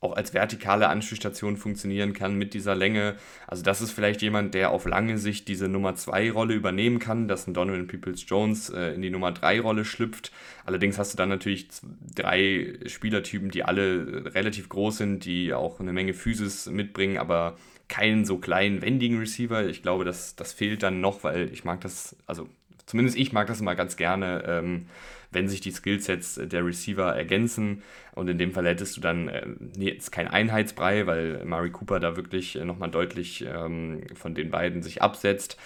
auch 0.03 0.17
als 0.17 0.35
vertikale 0.35 0.89
Anschlussstation 0.89 1.57
funktionieren 1.57 2.13
kann 2.13 2.35
mit 2.35 2.55
dieser 2.55 2.75
Länge. 2.75 3.15
Also 3.47 3.63
das 3.63 3.81
ist 3.81 3.93
vielleicht 3.93 4.21
jemand, 4.21 4.53
der 4.53 4.71
auf 4.71 4.85
lange 4.85 5.17
Sicht 5.17 5.47
diese 5.47 5.69
Nummer 5.69 5.95
2 5.95 6.33
Rolle 6.33 6.55
übernehmen 6.55 6.99
kann, 6.99 7.29
dass 7.29 7.47
ein 7.47 7.55
Donovan 7.55 7.87
Peoples-Jones 7.87 8.71
äh, 8.71 8.95
in 8.95 9.03
die 9.03 9.11
Nummer 9.11 9.31
3 9.31 9.61
Rolle 9.61 9.85
schlüpft. 9.85 10.33
Allerdings 10.67 10.99
hast 10.99 11.13
du 11.13 11.17
dann 11.17 11.29
natürlich 11.29 11.69
drei 12.15 12.75
Spielertypen, 12.87 13.51
die 13.51 13.63
alle 13.63 14.35
relativ 14.35 14.69
groß 14.69 14.99
sind, 14.99 15.25
die 15.25 15.55
auch 15.55 15.79
eine 15.79 15.93
Menge 15.93 16.15
Physis 16.15 16.67
mitbringen, 16.67 17.17
aber 17.19 17.57
keinen 17.89 18.25
so 18.25 18.39
kleinen, 18.39 18.83
wendigen 18.83 19.19
Receiver. 19.19 19.67
Ich 19.67 19.83
glaube, 19.83 20.05
das, 20.05 20.35
das 20.35 20.53
fehlt 20.53 20.83
dann 20.83 21.01
noch, 21.01 21.23
weil 21.23 21.49
ich 21.53 21.65
mag 21.65 21.81
das, 21.81 22.17
also 22.27 22.49
zumindest 22.87 23.17
ich 23.17 23.33
mag 23.33 23.47
das 23.47 23.61
immer 23.61 23.77
ganz 23.77 23.97
gerne, 23.97 24.43
ähm, 24.49 24.87
wenn 25.33 25.49
sich 25.49 25.61
die 25.61 25.73
Skillsets 25.73 26.41
der 26.43 26.65
Receiver 26.65 27.15
ergänzen. 27.15 27.83
Und 28.15 28.29
in 28.29 28.39
dem 28.39 28.53
Fall 28.53 28.67
hättest 28.67 28.97
du 28.97 29.01
dann 29.01 29.29
äh, 29.29 29.47
jetzt 29.77 30.13
kein 30.13 30.29
Einheitsbrei, 30.29 31.07
weil 31.07 31.45
Mari 31.45 31.71
Cooper 31.71 32.01
da 32.01 32.17
wirklich 32.17 32.57
äh, 32.57 32.65
nochmal 32.65 32.91
deutlich 32.91 33.45
ähm, 33.47 34.03
von 34.15 34.35
den 34.35 34.51
beiden 34.51 34.83
sich 34.83 35.03
absetzt. 35.03 35.57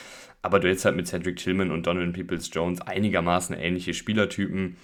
Aber 0.43 0.61
du 0.61 0.69
hättest 0.69 0.85
halt 0.85 0.97
mit 0.97 1.09
Cedric 1.09 1.37
Tillman 1.37 1.71
und 1.71 1.87
Donovan 1.87 2.13
Peoples-Jones 2.13 2.81
einigermaßen 2.83 3.57
ähnliche 3.57 3.95
Spielertypen. 3.95 4.77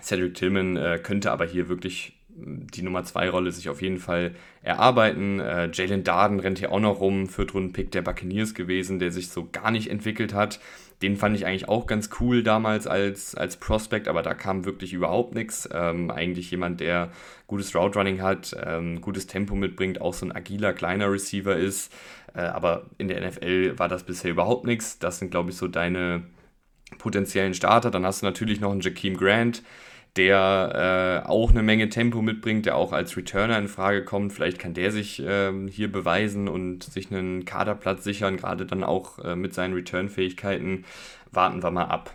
Cedric 0.00 0.34
Tillman 0.34 0.76
äh, 0.76 1.00
könnte 1.02 1.32
aber 1.32 1.44
hier 1.44 1.68
wirklich 1.68 2.14
die 2.34 2.82
Nummer 2.82 3.04
2 3.04 3.28
Rolle 3.30 3.52
sich 3.52 3.68
auf 3.68 3.82
jeden 3.82 3.98
Fall 3.98 4.34
erarbeiten. 4.62 5.40
Äh, 5.40 5.70
Jalen 5.72 6.04
Darden 6.04 6.40
rennt 6.40 6.58
hier 6.58 6.72
auch 6.72 6.80
noch 6.80 7.00
rum, 7.00 7.28
Viertrunden-Pick 7.28 7.90
der 7.90 8.02
Buccaneers 8.02 8.54
gewesen, 8.54 8.98
der 8.98 9.12
sich 9.12 9.28
so 9.28 9.48
gar 9.50 9.70
nicht 9.70 9.90
entwickelt 9.90 10.32
hat. 10.34 10.60
Den 11.02 11.16
fand 11.16 11.36
ich 11.36 11.44
eigentlich 11.44 11.68
auch 11.68 11.86
ganz 11.86 12.10
cool 12.20 12.42
damals 12.42 12.86
als, 12.86 13.34
als 13.34 13.56
Prospect, 13.56 14.06
aber 14.06 14.22
da 14.22 14.34
kam 14.34 14.64
wirklich 14.64 14.92
überhaupt 14.92 15.34
nichts. 15.34 15.68
Ähm, 15.72 16.10
eigentlich 16.10 16.50
jemand, 16.50 16.80
der 16.80 17.10
gutes 17.48 17.74
Route 17.74 17.98
Running 17.98 18.22
hat, 18.22 18.56
ähm, 18.64 19.00
gutes 19.00 19.26
Tempo 19.26 19.56
mitbringt, 19.56 20.00
auch 20.00 20.14
so 20.14 20.24
ein 20.24 20.32
agiler, 20.32 20.72
kleiner 20.72 21.10
Receiver 21.10 21.56
ist. 21.56 21.92
Äh, 22.34 22.42
aber 22.42 22.86
in 22.98 23.08
der 23.08 23.26
NFL 23.26 23.78
war 23.78 23.88
das 23.88 24.04
bisher 24.04 24.30
überhaupt 24.30 24.64
nichts. 24.64 24.98
Das 25.00 25.18
sind, 25.18 25.30
glaube 25.30 25.50
ich, 25.50 25.56
so 25.56 25.66
deine 25.66 26.22
potenziellen 26.98 27.54
Starter. 27.54 27.90
Dann 27.90 28.06
hast 28.06 28.22
du 28.22 28.26
natürlich 28.26 28.60
noch 28.60 28.70
einen 28.70 28.80
Jakeem 28.80 29.16
Grant, 29.16 29.62
der 30.16 31.22
äh, 31.24 31.28
auch 31.28 31.50
eine 31.50 31.62
Menge 31.62 31.88
Tempo 31.88 32.20
mitbringt, 32.20 32.66
der 32.66 32.76
auch 32.76 32.92
als 32.92 33.16
Returner 33.16 33.58
in 33.58 33.68
Frage 33.68 34.04
kommt. 34.04 34.32
Vielleicht 34.32 34.58
kann 34.58 34.74
der 34.74 34.92
sich 34.92 35.20
äh, 35.20 35.52
hier 35.68 35.90
beweisen 35.90 36.48
und 36.48 36.84
sich 36.84 37.10
einen 37.10 37.44
Kaderplatz 37.44 38.04
sichern, 38.04 38.36
gerade 38.36 38.66
dann 38.66 38.84
auch 38.84 39.18
äh, 39.20 39.36
mit 39.36 39.54
seinen 39.54 39.74
Return-Fähigkeiten. 39.74 40.84
Warten 41.30 41.62
wir 41.62 41.70
mal 41.70 41.86
ab. 41.86 42.14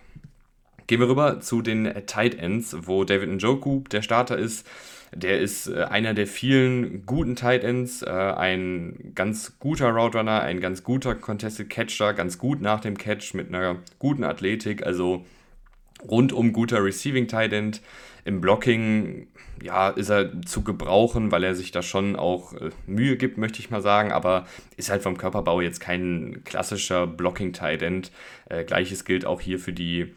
Gehen 0.85 0.99
wir 0.99 1.09
rüber 1.09 1.39
zu 1.41 1.61
den 1.61 1.91
Tight 2.05 2.35
Ends, 2.35 2.75
wo 2.81 3.03
David 3.03 3.29
Njoku 3.29 3.81
der 3.91 4.01
Starter 4.01 4.37
ist. 4.37 4.67
Der 5.15 5.39
ist 5.39 5.67
äh, 5.67 5.83
einer 5.85 6.13
der 6.13 6.27
vielen 6.27 7.05
guten 7.05 7.35
Tight 7.35 7.63
Ends, 7.63 8.03
äh, 8.03 8.09
ein 8.09 9.11
ganz 9.15 9.57
guter 9.59 9.89
Route 9.89 10.19
Runner, 10.19 10.41
ein 10.41 10.59
ganz 10.59 10.83
guter 10.83 11.15
Contested 11.15 11.69
Catcher, 11.69 12.13
ganz 12.13 12.37
gut 12.37 12.61
nach 12.61 12.79
dem 12.79 12.97
Catch 12.97 13.33
mit 13.33 13.47
einer 13.47 13.77
guten 13.97 14.23
Athletik. 14.23 14.85
Also 14.85 15.25
rundum 16.01 16.53
guter 16.53 16.83
Receiving 16.83 17.27
Tight 17.27 17.53
End. 17.53 17.81
Im 18.25 18.41
Blocking, 18.41 19.27
ja, 19.63 19.89
ist 19.89 20.09
er 20.09 20.41
zu 20.41 20.61
gebrauchen, 20.61 21.31
weil 21.31 21.45
er 21.45 21.55
sich 21.55 21.71
da 21.71 21.81
schon 21.81 22.17
auch 22.17 22.53
äh, 22.53 22.71
Mühe 22.85 23.15
gibt, 23.15 23.37
möchte 23.37 23.59
ich 23.59 23.69
mal 23.69 23.81
sagen, 23.81 24.11
aber 24.11 24.45
ist 24.75 24.89
halt 24.89 25.01
vom 25.01 25.17
Körperbau 25.17 25.61
jetzt 25.61 25.79
kein 25.79 26.41
klassischer 26.43 27.07
Blocking 27.07 27.53
Tight 27.53 27.81
End. 27.81 28.11
Äh, 28.49 28.65
Gleiches 28.65 29.05
gilt 29.05 29.25
auch 29.25 29.39
hier 29.39 29.59
für 29.59 29.71
die 29.71 30.13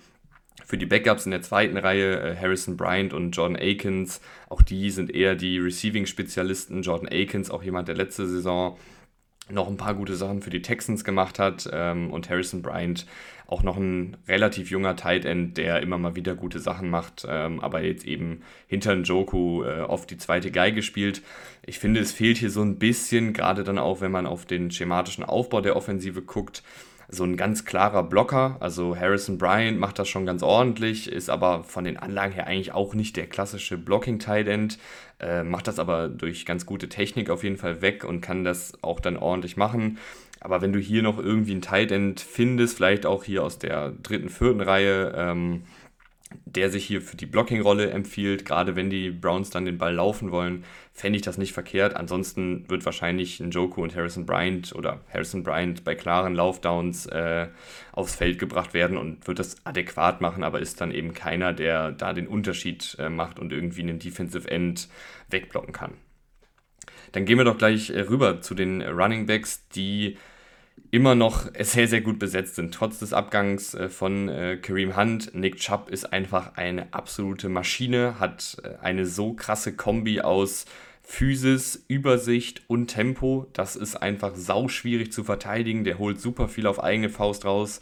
für 0.66 0.78
die 0.78 0.86
Backups 0.86 1.24
in 1.24 1.32
der 1.32 1.42
zweiten 1.42 1.76
Reihe, 1.76 2.20
äh, 2.20 2.36
Harrison 2.36 2.76
Bryant 2.76 3.12
und 3.12 3.32
Jordan 3.32 3.56
Akins, 3.56 4.20
auch 4.48 4.62
die 4.62 4.90
sind 4.90 5.12
eher 5.12 5.34
die 5.34 5.58
Receiving-Spezialisten. 5.58 6.82
Jordan 6.82 7.08
Akins, 7.08 7.50
auch 7.50 7.62
jemand, 7.62 7.88
der 7.88 7.96
letzte 7.96 8.26
Saison 8.26 8.76
noch 9.48 9.68
ein 9.68 9.76
paar 9.76 9.94
gute 9.94 10.14
Sachen 10.14 10.42
für 10.42 10.50
die 10.50 10.62
Texans 10.62 11.04
gemacht 11.04 11.38
hat 11.38 11.68
ähm, 11.72 12.10
und 12.12 12.30
Harrison 12.30 12.62
Bryant 12.62 13.06
auch 13.50 13.64
noch 13.64 13.76
ein 13.76 14.16
relativ 14.28 14.70
junger 14.70 14.94
Tight 14.94 15.24
End, 15.24 15.58
der 15.58 15.80
immer 15.80 15.98
mal 15.98 16.14
wieder 16.14 16.36
gute 16.36 16.60
Sachen 16.60 16.88
macht, 16.88 17.26
ähm, 17.28 17.58
aber 17.60 17.82
jetzt 17.82 18.06
eben 18.06 18.42
hinter 18.68 18.94
Njoku 18.94 19.64
äh, 19.64 19.80
oft 19.80 20.08
die 20.10 20.18
zweite 20.18 20.52
Geige 20.52 20.82
spielt. 20.82 21.22
Ich 21.66 21.80
finde, 21.80 22.00
es 22.00 22.12
fehlt 22.12 22.38
hier 22.38 22.50
so 22.50 22.62
ein 22.62 22.78
bisschen, 22.78 23.32
gerade 23.32 23.64
dann 23.64 23.78
auch, 23.78 24.00
wenn 24.00 24.12
man 24.12 24.26
auf 24.26 24.46
den 24.46 24.70
schematischen 24.70 25.24
Aufbau 25.24 25.60
der 25.60 25.74
Offensive 25.74 26.22
guckt, 26.22 26.62
so 27.08 27.24
ein 27.24 27.36
ganz 27.36 27.64
klarer 27.64 28.04
Blocker. 28.04 28.56
Also 28.60 28.96
Harrison 28.96 29.36
Bryant 29.36 29.80
macht 29.80 29.98
das 29.98 30.08
schon 30.08 30.26
ganz 30.26 30.44
ordentlich, 30.44 31.10
ist 31.10 31.28
aber 31.28 31.64
von 31.64 31.82
den 31.82 31.96
Anlagen 31.96 32.32
her 32.32 32.46
eigentlich 32.46 32.72
auch 32.72 32.94
nicht 32.94 33.16
der 33.16 33.26
klassische 33.26 33.76
Blocking-Tight 33.76 34.46
End, 34.46 34.78
äh, 35.18 35.42
macht 35.42 35.66
das 35.66 35.80
aber 35.80 36.08
durch 36.08 36.46
ganz 36.46 36.66
gute 36.66 36.88
Technik 36.88 37.30
auf 37.30 37.42
jeden 37.42 37.56
Fall 37.56 37.82
weg 37.82 38.04
und 38.04 38.20
kann 38.20 38.44
das 38.44 38.74
auch 38.82 39.00
dann 39.00 39.16
ordentlich 39.16 39.56
machen. 39.56 39.98
Aber 40.40 40.62
wenn 40.62 40.72
du 40.72 40.78
hier 40.78 41.02
noch 41.02 41.18
irgendwie 41.18 41.52
einen 41.52 41.62
Tight 41.62 41.92
End 41.92 42.20
findest, 42.20 42.76
vielleicht 42.76 43.06
auch 43.06 43.24
hier 43.24 43.44
aus 43.44 43.58
der 43.58 43.90
dritten, 43.90 44.30
vierten 44.30 44.60
Reihe, 44.60 45.12
ähm, 45.14 45.64
der 46.44 46.70
sich 46.70 46.84
hier 46.84 47.02
für 47.02 47.16
die 47.16 47.26
Blocking-Rolle 47.26 47.90
empfiehlt, 47.90 48.44
gerade 48.44 48.76
wenn 48.76 48.88
die 48.88 49.10
Browns 49.10 49.50
dann 49.50 49.64
den 49.64 49.78
Ball 49.78 49.94
laufen 49.94 50.30
wollen, 50.30 50.64
fände 50.92 51.16
ich 51.16 51.22
das 51.22 51.38
nicht 51.38 51.52
verkehrt. 51.52 51.96
Ansonsten 51.96 52.68
wird 52.68 52.84
wahrscheinlich 52.84 53.40
ein 53.40 53.50
Joku 53.50 53.82
und 53.82 53.96
Harrison 53.96 54.26
Bryant 54.26 54.74
oder 54.74 55.00
Harrison 55.12 55.42
Bryant 55.42 55.84
bei 55.84 55.94
klaren 55.94 56.34
Laufdowns 56.34 57.06
äh, 57.06 57.48
aufs 57.92 58.14
Feld 58.14 58.38
gebracht 58.38 58.74
werden 58.74 58.96
und 58.96 59.26
wird 59.26 59.40
das 59.40 59.56
adäquat 59.64 60.20
machen, 60.20 60.44
aber 60.44 60.60
ist 60.60 60.80
dann 60.80 60.92
eben 60.92 61.14
keiner, 61.14 61.52
der 61.52 61.90
da 61.92 62.12
den 62.12 62.28
Unterschied 62.28 62.96
äh, 62.98 63.08
macht 63.08 63.38
und 63.38 63.52
irgendwie 63.52 63.82
einen 63.82 63.98
Defensive 63.98 64.48
End 64.48 64.88
wegblocken 65.28 65.72
kann. 65.72 65.94
Dann 67.12 67.24
gehen 67.24 67.38
wir 67.38 67.44
doch 67.44 67.58
gleich 67.58 67.90
äh, 67.90 68.00
rüber 68.02 68.40
zu 68.40 68.54
den 68.54 68.82
Running 68.82 69.26
Backs, 69.26 69.68
die 69.68 70.16
immer 70.90 71.14
noch 71.14 71.48
sehr, 71.58 71.88
sehr 71.88 72.00
gut 72.00 72.18
besetzt 72.18 72.56
sind. 72.56 72.74
Trotz 72.74 72.98
des 72.98 73.12
Abgangs 73.12 73.74
äh, 73.74 73.88
von 73.88 74.28
äh, 74.28 74.56
Kareem 74.60 74.96
Hunt. 74.96 75.34
Nick 75.34 75.56
Chubb 75.56 75.88
ist 75.90 76.12
einfach 76.12 76.56
eine 76.56 76.92
absolute 76.92 77.48
Maschine, 77.48 78.18
hat 78.18 78.56
äh, 78.64 78.82
eine 78.82 79.06
so 79.06 79.32
krasse 79.34 79.74
Kombi 79.74 80.20
aus 80.20 80.66
Physis, 81.02 81.84
Übersicht 81.88 82.62
und 82.68 82.88
Tempo. 82.88 83.46
Das 83.52 83.76
ist 83.76 83.96
einfach 83.96 84.36
sau 84.36 84.68
schwierig 84.68 85.12
zu 85.12 85.24
verteidigen. 85.24 85.84
Der 85.84 85.98
holt 85.98 86.20
super 86.20 86.48
viel 86.48 86.66
auf 86.66 86.82
eigene 86.82 87.08
Faust 87.08 87.44
raus. 87.44 87.80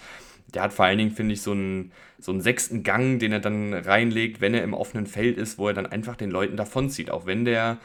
Der 0.55 0.63
hat 0.63 0.73
vor 0.73 0.87
allen 0.87 0.99
Dingen, 0.99 1.11
finde 1.11 1.35
ich, 1.35 1.43
so 1.43 1.53
einen, 1.53 1.93
so 2.19 2.33
einen 2.33 2.41
sechsten 2.41 2.83
Gang, 2.83 3.19
den 3.19 3.33
er 3.33 3.41
dann 3.41 3.75
reinlegt, 3.75 4.41
wenn 4.41 4.55
er 4.55 4.65
im 4.65 4.73
offenen 4.73 5.07
Feld 5.07 5.37
ist, 5.37 5.59
wo 5.59 5.69
er 5.69 5.75
dann 5.75 5.87
einfach 5.87 6.17
den 6.17 6.31
Leuten 6.31 6.57
davonzieht. 6.57 7.11
Auch 7.11 7.27
wenn 7.27 7.45
der 7.45 7.79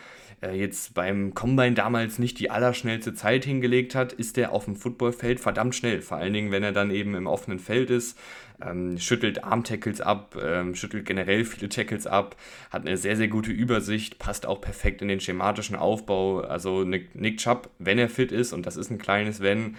jetzt 0.52 0.94
beim 0.94 1.34
Combine 1.34 1.74
damals 1.74 2.20
nicht 2.20 2.40
die 2.40 2.50
allerschnellste 2.50 3.14
Zeit 3.14 3.46
hingelegt 3.46 3.96
hat, 3.96 4.14
ist 4.14 4.38
der 4.38 4.52
auf 4.52 4.66
dem 4.66 4.76
Footballfeld 4.76 5.40
verdammt 5.40 5.76
schnell. 5.76 6.02
Vor 6.02 6.18
allen 6.18 6.34
Dingen, 6.34 6.52
wenn 6.52 6.64
er 6.64 6.72
dann 6.72 6.92
eben 6.92 7.16
im 7.16 7.28
offenen 7.28 7.60
Feld 7.60 7.90
ist, 7.90 8.18
ähm, 8.62 8.98
schüttelt 8.98 9.44
Arm-Tackles 9.44 10.02
ab, 10.02 10.36
ähm, 10.42 10.76
schüttelt 10.76 11.06
generell 11.06 11.46
viele 11.46 11.70
Tackles 11.70 12.08
ab, 12.08 12.36
hat 12.70 12.86
eine 12.86 12.98
sehr, 12.98 13.16
sehr 13.16 13.28
gute 13.28 13.52
Übersicht, 13.52 14.20
passt 14.20 14.46
auch 14.46 14.62
perfekt 14.62 15.02
in 15.02 15.08
den 15.08 15.20
schematischen 15.20 15.76
Aufbau. 15.76 16.42
Also 16.42 16.84
Nick, 16.84 17.16
Nick 17.16 17.38
Chubb, 17.38 17.70
wenn 17.80 17.98
er 17.98 18.10
fit 18.10 18.32
ist, 18.32 18.54
und 18.54 18.66
das 18.66 18.78
ist 18.78 18.92
ein 18.92 18.98
kleines 18.98 19.42
Wenn, 19.42 19.76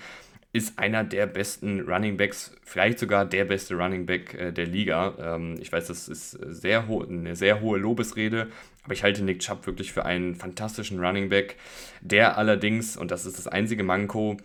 ist 0.55 0.79
einer 0.79 1.03
der 1.03 1.27
besten 1.27 1.81
Running 1.81 2.17
Backs, 2.17 2.53
vielleicht 2.63 3.01
sogar 3.01 3.27
der 3.27 3.45
beste 3.45 3.75
Running 3.75 4.07
Back 4.07 4.35
äh, 4.35 4.53
der 4.53 4.67
Liga. 4.67 5.15
Ähm, 5.19 5.57
ich 5.61 5.73
weiß, 5.73 5.89
das 5.89 6.09
ist 6.09 6.31
sehr 6.31 6.85
eine 6.89 7.35
sehr 7.35 7.61
hohe 7.61 7.77
Lobesrede, 7.77 8.47
aber 8.85 8.95
ich 8.95 9.03
halte 9.03 9.25
Nick 9.25 9.41
Chubb 9.41 9.67
wirklich 9.67 9.93
für 9.93 10.05
einen 10.07 10.37
fantastischen 10.37 11.05
Running 11.05 11.29
Back, 11.29 11.57
der 12.03 12.39
allerdings, 12.39 12.97
und 12.97 13.11
das 13.11 13.27
ist 13.27 13.37
das 13.37 13.49
einzige 13.49 13.83
Manko, 13.83 14.37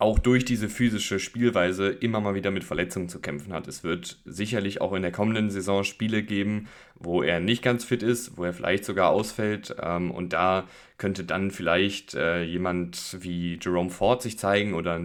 auch 0.00 0.18
durch 0.18 0.44
diese 0.44 0.68
physische 0.68 1.18
Spielweise 1.18 1.88
immer 1.88 2.20
mal 2.20 2.34
wieder 2.34 2.50
mit 2.50 2.64
Verletzungen 2.64 3.08
zu 3.08 3.20
kämpfen 3.20 3.52
hat. 3.52 3.68
Es 3.68 3.84
wird 3.84 4.18
sicherlich 4.24 4.80
auch 4.80 4.94
in 4.94 5.02
der 5.02 5.12
kommenden 5.12 5.50
Saison 5.50 5.84
Spiele 5.84 6.22
geben, 6.22 6.68
wo 6.94 7.22
er 7.22 7.38
nicht 7.38 7.62
ganz 7.62 7.84
fit 7.84 8.02
ist, 8.02 8.38
wo 8.38 8.44
er 8.44 8.54
vielleicht 8.54 8.84
sogar 8.84 9.10
ausfällt. 9.10 9.76
Ähm, 9.82 10.10
und 10.10 10.32
da 10.32 10.66
könnte 10.96 11.24
dann 11.24 11.50
vielleicht 11.50 12.14
äh, 12.14 12.42
jemand 12.42 13.18
wie 13.20 13.58
Jerome 13.60 13.90
Ford 13.90 14.22
sich 14.22 14.38
zeigen 14.38 14.72
oder 14.74 15.00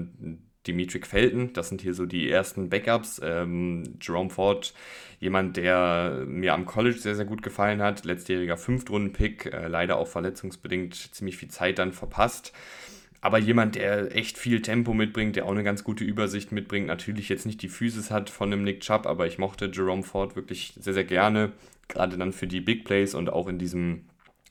Dimitri 0.66 1.02
Felton. 1.02 1.52
Das 1.54 1.70
sind 1.70 1.82
hier 1.82 1.94
so 1.94 2.06
die 2.06 2.30
ersten 2.30 2.70
Backups. 2.70 3.20
Ähm, 3.22 3.98
Jerome 4.02 4.30
Ford, 4.30 4.74
jemand, 5.20 5.58
der 5.58 6.24
mir 6.26 6.54
am 6.54 6.66
College 6.66 6.98
sehr, 6.98 7.16
sehr 7.16 7.26
gut 7.26 7.44
gefallen 7.44 7.82
hat. 7.82 8.06
Letztjähriger 8.06 8.56
Fünftrunden-Pick, 8.56 9.54
äh, 9.54 9.68
leider 9.68 9.98
auch 9.98 10.08
verletzungsbedingt 10.08 10.96
ziemlich 10.96 11.38
viel 11.38 11.50
Zeit 11.50 11.80
dann 11.80 11.92
verpasst. 11.92 12.54
Aber 13.26 13.40
jemand, 13.40 13.74
der 13.74 14.16
echt 14.16 14.38
viel 14.38 14.62
Tempo 14.62 14.94
mitbringt, 14.94 15.36
der 15.36 15.48
auch 15.48 15.52
eine 15.52 15.64
ganz 15.64 15.84
gute 15.84 16.04
Übersicht 16.04 16.52
mitbringt, 16.52 16.86
natürlich 16.86 17.28
jetzt 17.28 17.48
nicht 17.48 17.60
die 17.64 17.70
Physis 17.70 18.12
hat 18.12 18.30
von 18.30 18.54
einem 18.54 18.64
Nick 18.64 18.82
Chubb, 18.82 19.08
aber 19.08 19.26
ich 19.26 19.40
mochte 19.40 19.72
Jerome 19.74 20.04
Ford 20.04 20.36
wirklich 20.36 20.76
sehr, 20.80 20.94
sehr 20.94 21.06
gerne. 21.06 21.52
Gerade 21.88 22.20
dann 22.20 22.34
für 22.34 22.46
die 22.46 22.62
Big 22.62 22.86
Plays 22.86 23.16
und 23.16 23.32
auch 23.32 23.48
in 23.48 23.58
diesem 23.58 24.06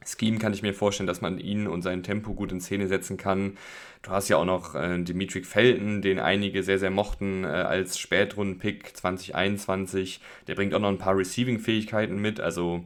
Scheme 0.04 0.38
kann 0.40 0.52
ich 0.52 0.62
mir 0.62 0.74
vorstellen, 0.74 1.06
dass 1.06 1.20
man 1.20 1.38
ihn 1.38 1.68
und 1.68 1.82
sein 1.82 2.02
Tempo 2.02 2.34
gut 2.34 2.50
in 2.50 2.60
Szene 2.60 2.88
setzen 2.88 3.16
kann. 3.16 3.58
Du 4.02 4.10
hast 4.10 4.28
ja 4.28 4.38
auch 4.38 4.44
noch 4.44 4.74
äh, 4.74 5.00
Dimitri 5.04 5.44
Felton, 5.44 6.02
den 6.02 6.18
einige 6.18 6.64
sehr, 6.64 6.80
sehr 6.80 6.90
mochten 6.90 7.44
äh, 7.44 7.46
als 7.46 7.96
Spätrunden-Pick 8.00 8.96
2021. 8.96 10.20
Der 10.48 10.56
bringt 10.56 10.74
auch 10.74 10.80
noch 10.80 10.88
ein 10.88 10.98
paar 10.98 11.16
Receiving-Fähigkeiten 11.16 12.20
mit, 12.20 12.40
also 12.40 12.82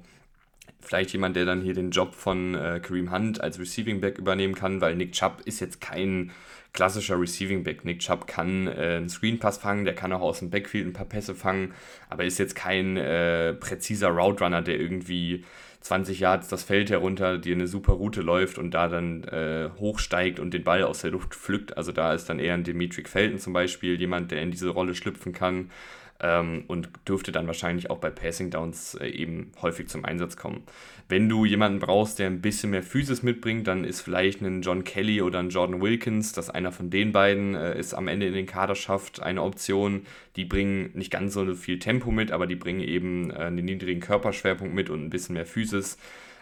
vielleicht 0.89 1.13
jemand, 1.13 1.37
der 1.37 1.45
dann 1.45 1.61
hier 1.61 1.75
den 1.75 1.91
Job 1.91 2.15
von 2.15 2.55
äh, 2.55 2.81
Kareem 2.83 3.13
Hunt 3.13 3.43
als 3.43 3.61
Receiving 3.61 4.01
Back 4.01 4.17
übernehmen 4.17 4.55
kann, 4.55 4.81
weil 4.81 4.97
Nick 4.97 5.13
Chubb 5.13 5.43
ist 5.45 5.61
jetzt 5.61 5.83
kein 5.83 6.31
klassischer 6.73 7.21
Receiving 7.21 7.63
Back. 7.63 7.85
Nick 7.85 7.99
Chubb 7.99 8.27
kann 8.27 8.67
äh, 8.69 8.97
einen 8.97 9.11
Screen 9.11 9.39
Pass 9.39 9.59
fangen, 9.59 9.85
der 9.85 9.95
kann 9.95 10.15
auch 10.15 10.23
aus 10.23 10.39
dem 10.39 10.49
Backfield 10.49 10.87
ein 10.87 10.95
paar 10.95 11.05
Pässe 11.05 11.35
fangen, 11.35 11.75
aber 12.09 12.25
ist 12.25 12.39
jetzt 12.39 12.55
kein 12.55 12.97
äh, 12.97 13.53
präziser 13.53 14.09
Route 14.09 14.43
Runner, 14.43 14.63
der 14.63 14.81
irgendwie 14.81 15.45
20 15.83 16.21
Yards 16.21 16.49
das 16.49 16.63
Feld 16.63 16.89
herunter, 16.89 17.37
dir 17.37 17.55
eine 17.55 17.67
super 17.67 17.93
Route 17.93 18.23
läuft 18.23 18.57
und 18.57 18.71
da 18.73 18.89
dann 18.89 19.25
äh, 19.25 19.69
hochsteigt 19.79 20.41
und 20.41 20.55
den 20.55 20.65
Ball 20.65 20.85
aus 20.85 21.03
der 21.03 21.11
Luft 21.11 21.35
pflückt. 21.35 21.77
Also 21.77 21.93
da 21.93 22.15
ist 22.15 22.31
dann 22.31 22.39
eher 22.39 22.55
ein 22.55 22.65
Dimitri 22.65 23.05
Felton 23.05 23.39
zum 23.39 23.53
Beispiel, 23.53 24.01
jemand, 24.01 24.31
der 24.31 24.41
in 24.41 24.51
diese 24.51 24.71
Rolle 24.71 24.95
schlüpfen 24.95 25.35
kann 25.35 25.71
ähm, 26.21 26.65
und 26.67 26.91
dürfte 27.07 27.33
dann 27.33 27.47
wahrscheinlich 27.47 27.91
auch 27.91 27.99
bei 27.99 28.11
Passing 28.11 28.51
Downs 28.51 28.95
äh, 28.95 29.09
eben 29.09 29.53
häufig 29.63 29.89
zum 29.89 30.05
Einsatz 30.05 30.37
kommen. 30.37 30.63
Wenn 31.09 31.29
du 31.29 31.45
jemanden 31.45 31.79
brauchst, 31.79 32.19
der 32.19 32.27
ein 32.27 32.41
bisschen 32.41 32.71
mehr 32.71 32.83
Physis 32.83 33.23
mitbringt, 33.23 33.67
dann 33.67 33.85
ist 33.85 34.01
vielleicht 34.01 34.43
ein 34.43 34.63
John 34.63 34.85
Kelly 34.85 35.23
oder 35.23 35.39
ein 35.39 35.51
Jordan 35.51 35.81
Wilkins, 35.81 36.33
dass 36.33 36.51
einer 36.51 36.73
von 36.73 36.91
den 36.91 37.13
beiden 37.13 37.55
äh, 37.55 37.73
es 37.75 37.95
am 37.95 38.09
Ende 38.09 38.27
in 38.27 38.35
den 38.35 38.47
Kader 38.47 38.75
schafft, 38.75 39.23
eine 39.23 39.43
Option. 39.43 40.03
Die 40.37 40.45
bringen 40.45 40.91
nicht 40.95 41.11
ganz 41.11 41.35
so 41.35 41.55
viel 41.55 41.79
Tempo 41.79 42.11
mit, 42.11 42.33
aber 42.33 42.47
die 42.47 42.57
bringen 42.57 42.81
eben 42.81 43.31
äh, 43.31 43.35
einen 43.35 43.65
niedrigen 43.65 44.01
Körperschwerpunkt 44.01 44.75
mit 44.75 44.91
und 44.91 45.05
ein 45.05 45.11
bisschen 45.11 45.35
mehr 45.35 45.47
Physis 45.47 45.99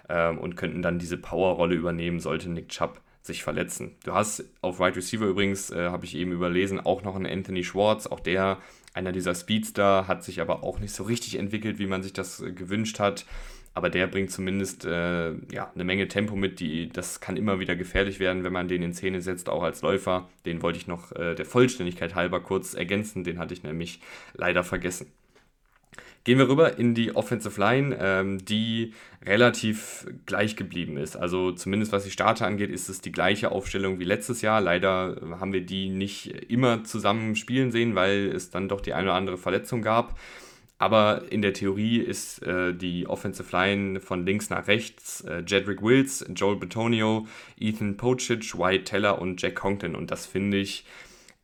ähm, 0.08 0.38
und 0.38 0.56
könnten 0.56 0.82
dann 0.82 0.98
diese 0.98 1.18
Powerrolle 1.18 1.74
übernehmen, 1.74 2.20
sollte 2.20 2.48
Nick 2.48 2.70
Chubb 2.70 3.00
sich 3.22 3.42
verletzen. 3.42 3.96
Du 4.04 4.14
hast 4.14 4.44
auf 4.62 4.76
Wide 4.78 4.84
right 4.84 4.96
Receiver 4.96 5.26
übrigens, 5.26 5.70
äh, 5.70 5.88
habe 5.90 6.04
ich 6.04 6.16
eben 6.16 6.32
überlesen, 6.32 6.80
auch 6.80 7.02
noch 7.02 7.16
einen 7.16 7.26
Anthony 7.26 7.64
Schwartz, 7.64 8.06
auch 8.06 8.20
der 8.20 8.58
einer 8.96 9.12
dieser 9.12 9.34
Speedster, 9.34 10.08
hat 10.08 10.24
sich 10.24 10.40
aber 10.40 10.64
auch 10.64 10.78
nicht 10.80 10.94
so 10.94 11.04
richtig 11.04 11.38
entwickelt, 11.38 11.78
wie 11.78 11.86
man 11.86 12.02
sich 12.02 12.12
das 12.12 12.40
äh, 12.40 12.52
gewünscht 12.52 12.98
hat. 12.98 13.26
Aber 13.74 13.90
der 13.90 14.06
bringt 14.06 14.30
zumindest 14.30 14.86
äh, 14.86 15.34
ja, 15.52 15.70
eine 15.74 15.84
Menge 15.84 16.08
Tempo 16.08 16.34
mit, 16.34 16.60
die, 16.60 16.88
das 16.88 17.20
kann 17.20 17.36
immer 17.36 17.60
wieder 17.60 17.76
gefährlich 17.76 18.20
werden, 18.20 18.42
wenn 18.42 18.52
man 18.54 18.68
den 18.68 18.82
in 18.82 18.94
Szene 18.94 19.20
setzt, 19.20 19.50
auch 19.50 19.62
als 19.62 19.82
Läufer. 19.82 20.30
Den 20.46 20.62
wollte 20.62 20.78
ich 20.78 20.86
noch 20.86 21.12
äh, 21.12 21.34
der 21.34 21.44
Vollständigkeit 21.44 22.14
halber 22.14 22.40
kurz 22.40 22.72
ergänzen, 22.72 23.22
den 23.22 23.38
hatte 23.38 23.52
ich 23.52 23.62
nämlich 23.62 24.00
leider 24.32 24.64
vergessen. 24.64 25.12
Gehen 26.26 26.38
wir 26.38 26.48
rüber 26.48 26.76
in 26.76 26.92
die 26.92 27.14
Offensive 27.14 27.60
Line, 27.60 27.96
ähm, 28.00 28.44
die 28.44 28.94
relativ 29.24 30.08
gleich 30.26 30.56
geblieben 30.56 30.96
ist. 30.96 31.14
Also 31.14 31.52
zumindest 31.52 31.92
was 31.92 32.02
die 32.02 32.10
Starter 32.10 32.48
angeht, 32.48 32.68
ist 32.68 32.88
es 32.88 33.00
die 33.00 33.12
gleiche 33.12 33.52
Aufstellung 33.52 34.00
wie 34.00 34.04
letztes 34.04 34.42
Jahr. 34.42 34.60
Leider 34.60 35.20
haben 35.38 35.52
wir 35.52 35.60
die 35.60 35.88
nicht 35.88 36.50
immer 36.50 36.82
zusammen 36.82 37.36
spielen 37.36 37.70
sehen, 37.70 37.94
weil 37.94 38.32
es 38.34 38.50
dann 38.50 38.68
doch 38.68 38.80
die 38.80 38.92
eine 38.92 39.04
oder 39.04 39.14
andere 39.14 39.38
Verletzung 39.38 39.82
gab. 39.82 40.18
Aber 40.78 41.30
in 41.30 41.42
der 41.42 41.52
Theorie 41.52 41.98
ist 41.98 42.42
äh, 42.42 42.74
die 42.74 43.06
Offensive 43.06 43.56
Line 43.56 44.00
von 44.00 44.26
links 44.26 44.50
nach 44.50 44.66
rechts 44.66 45.20
äh, 45.20 45.44
Jedrick 45.46 45.80
Wills, 45.80 46.26
Joel 46.34 46.56
Betonio, 46.56 47.28
Ethan 47.56 47.96
Pocic, 47.96 48.58
White 48.58 48.82
Teller 48.82 49.20
und 49.22 49.40
Jack 49.40 49.54
Congton. 49.54 49.94
Und 49.94 50.10
das 50.10 50.26
finde 50.26 50.56
ich 50.56 50.84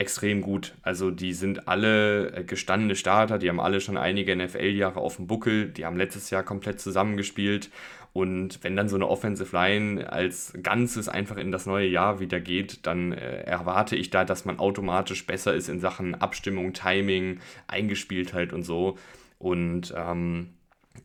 extrem 0.03 0.43
gut. 0.43 0.75
Also 0.83 1.11
die 1.11 1.33
sind 1.33 1.69
alle 1.69 2.33
äh, 2.37 2.45
gestandene 2.45 2.97
Starter, 2.97 3.38
die 3.38 3.49
haben 3.49 3.61
alle 3.61 3.81
schon 3.81 3.97
einige 3.97 4.37
NFL-Jahre 4.37 5.01
auf 5.01 5.17
dem 5.17 5.27
Buckel, 5.27 5.69
die 5.69 5.87
haben 5.87 5.97
letztes 5.97 6.29
Jahr 6.31 6.43
komplett 6.43 6.81
zusammengespielt. 6.81 7.71
Und 8.12 8.62
wenn 8.62 8.77
dann 8.77 8.91
so 8.91 8.97
eine 8.97 9.09
Offensive 9.09 9.57
Line 9.57 10.12
als 10.12 10.53
Ganzes 10.62 11.09
einfach 11.09 11.38
in 11.38 11.51
das 11.51 11.65
neue 11.65 11.87
Jahr 11.87 12.21
wieder 12.21 12.41
geht, 12.41 12.87
dann 12.87 13.12
äh, 13.12 13.45
erwarte 13.45 13.97
ich 13.97 14.11
da, 14.11 14.27
dass 14.27 14.45
man 14.45 14.59
automatisch 14.59 15.27
besser 15.27 15.55
ist 15.55 15.71
in 15.71 15.81
Sachen 15.81 16.15
Abstimmung, 16.15 16.75
Timing, 16.75 17.41
Eingespieltheit 17.69 18.53
und 18.53 18.65
so. 18.65 18.99
Und 19.38 19.95
ähm, 19.97 20.51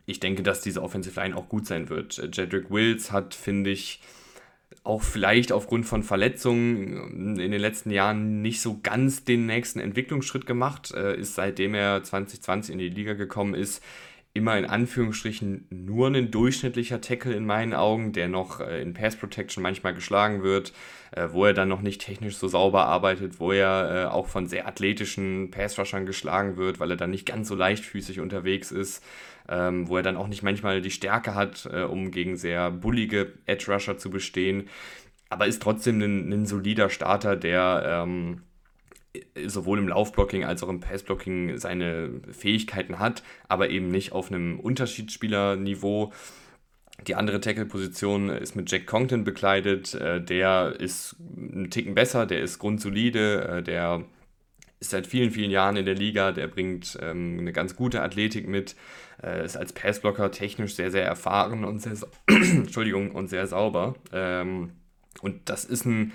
ich 0.06 0.20
denke, 0.20 0.44
dass 0.44 0.62
diese 0.62 0.84
Offensive 0.84 1.18
Line 1.20 1.38
auch 1.38 1.48
gut 1.48 1.66
sein 1.66 1.90
wird. 1.90 2.18
Jedrick 2.36 2.70
Wills 2.70 3.12
hat, 3.12 3.34
finde 3.34 3.70
ich, 3.70 4.02
auch 4.88 5.02
vielleicht 5.02 5.52
aufgrund 5.52 5.86
von 5.86 6.02
Verletzungen 6.02 7.38
in 7.38 7.52
den 7.52 7.60
letzten 7.60 7.92
Jahren 7.92 8.42
nicht 8.42 8.62
so 8.62 8.80
ganz 8.82 9.26
den 9.26 9.46
nächsten 9.46 9.80
Entwicklungsschritt 9.80 10.46
gemacht, 10.46 10.94
äh, 10.94 11.16
ist 11.18 11.36
seitdem 11.36 11.74
er 11.74 12.04
2020 12.04 12.74
in 12.74 12.80
die 12.80 12.90
Liga 12.90 13.14
gekommen 13.14 13.54
ist, 13.54 13.84
immer 14.34 14.58
in 14.58 14.66
Anführungsstrichen 14.66 15.68
nur 15.70 16.08
ein 16.08 16.32
durchschnittlicher 16.32 17.02
Tackle 17.02 17.34
in 17.34 17.46
meinen 17.46 17.74
Augen, 17.74 18.14
der 18.14 18.30
noch 18.30 18.62
äh, 18.62 18.82
in 18.82 18.94
Pass 18.94 19.18
Protection 19.18 19.62
manchmal 19.62 19.94
geschlagen 19.94 20.42
wird, 20.42 20.72
äh, 21.12 21.28
wo 21.32 21.44
er 21.44 21.54
dann 21.54 21.68
noch 21.68 21.82
nicht 21.82 22.02
technisch 22.02 22.38
so 22.38 22.48
sauber 22.48 22.86
arbeitet, 22.86 23.42
wo 23.42 23.52
er 23.52 24.14
auch 24.14 24.28
von 24.28 24.48
sehr 24.48 24.68
athletischen 24.68 25.52
Pass-Rushern 25.52 26.06
geschlagen 26.06 26.56
wird, 26.56 26.80
weil 26.80 26.92
er 26.92 26.98
dann 26.98 27.12
nicht 27.12 27.26
ganz 27.26 27.50
so 27.50 27.56
leichtfüßig 27.56 28.22
unterwegs 28.22 28.72
ist 28.72 29.04
ähm, 29.50 29.88
wo 29.88 29.98
er 29.98 30.04
dann 30.04 30.18
auch 30.18 30.28
nicht 30.28 30.44
manchmal 30.44 30.82
die 30.82 30.92
Stärke 30.92 31.36
hat, 31.36 31.68
äh, 31.72 31.84
um 31.84 32.12
gegen 32.12 32.38
sehr 32.38 32.72
bullige 32.72 33.34
Edge 33.46 33.72
Rusher 33.72 33.98
zu 33.98 34.10
bestehen, 34.10 34.70
aber 35.30 35.48
ist 35.48 35.62
trotzdem 35.62 36.02
ein, 36.02 36.32
ein 36.32 36.46
solider 36.46 36.90
Starter, 36.90 37.36
der 37.36 38.06
ähm, 38.06 38.44
sowohl 39.46 39.80
im 39.80 39.88
Laufblocking 39.88 40.44
als 40.44 40.64
auch 40.64 40.70
im 40.70 40.80
Passblocking 40.80 41.58
seine 41.58 42.22
Fähigkeiten 42.32 43.00
hat, 43.00 43.24
aber 43.48 43.70
eben 43.70 43.90
nicht 43.90 44.12
auf 44.12 44.32
einem 44.32 44.60
Unterschiedsspielerniveau. 44.60 46.14
Die 47.06 47.16
andere 47.16 47.40
Tackle-Position 47.40 48.30
ist 48.30 48.56
mit 48.56 48.72
Jack 48.72 48.88
Congton 48.88 49.24
bekleidet. 49.24 49.94
Äh, 49.94 50.22
der 50.22 50.76
ist 50.80 51.16
einen 51.36 51.70
Ticken 51.70 51.96
besser, 51.96 52.26
der 52.26 52.42
ist 52.42 52.60
grundsolide, 52.60 53.48
äh, 53.48 53.64
der 53.64 54.04
ist 54.80 54.92
seit 54.92 55.08
vielen, 55.08 55.32
vielen 55.32 55.52
Jahren 55.52 55.76
in 55.76 55.86
der 55.86 55.96
Liga, 55.96 56.32
der 56.32 56.48
bringt 56.48 56.98
ähm, 57.02 57.38
eine 57.40 57.54
ganz 57.54 57.76
gute 57.76 58.02
Athletik 58.02 58.48
mit, 58.48 58.76
äh, 59.24 59.44
ist 59.44 59.58
als 59.58 59.74
Passblocker 59.74 60.32
technisch 60.32 60.76
sehr, 60.76 60.92
sehr 60.92 61.06
erfahren 61.06 61.66
und 61.66 61.82
sehr, 61.82 61.94
Entschuldigung, 62.28 63.12
und 63.12 63.28
sehr 63.28 63.48
sauber. 63.48 63.96
Ähm, 64.14 64.72
und 65.22 65.50
das 65.50 65.66
ist 65.66 65.86
ein 65.86 66.12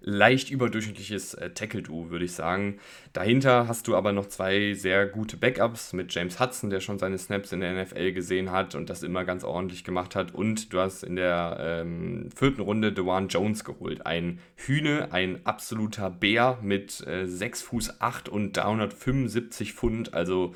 leicht 0.00 0.50
überdurchschnittliches 0.50 1.34
äh, 1.34 1.50
Tackle-Duo, 1.50 2.10
würde 2.10 2.24
ich 2.24 2.32
sagen. 2.32 2.78
Dahinter 3.12 3.68
hast 3.68 3.88
du 3.88 3.96
aber 3.96 4.12
noch 4.12 4.26
zwei 4.26 4.74
sehr 4.74 5.06
gute 5.06 5.36
Backups 5.36 5.92
mit 5.92 6.14
James 6.14 6.38
Hudson, 6.38 6.70
der 6.70 6.80
schon 6.80 6.98
seine 6.98 7.18
Snaps 7.18 7.52
in 7.52 7.60
der 7.60 7.82
NFL 7.82 8.12
gesehen 8.12 8.50
hat 8.50 8.74
und 8.74 8.90
das 8.90 9.02
immer 9.02 9.24
ganz 9.24 9.44
ordentlich 9.44 9.84
gemacht 9.84 10.14
hat. 10.14 10.34
Und 10.34 10.72
du 10.72 10.80
hast 10.80 11.02
in 11.02 11.16
der 11.16 11.56
ähm, 11.60 12.28
vierten 12.34 12.60
Runde 12.60 12.92
Dewan 12.92 13.28
Jones 13.28 13.64
geholt. 13.64 14.06
Ein 14.06 14.38
Hühne, 14.56 15.08
ein 15.12 15.44
absoluter 15.44 16.10
Bär 16.10 16.58
mit 16.62 17.06
äh, 17.06 17.26
6 17.26 17.62
Fuß 17.62 18.00
8 18.00 18.28
und 18.28 18.56
375 18.56 19.72
Pfund. 19.72 20.14
Also 20.14 20.54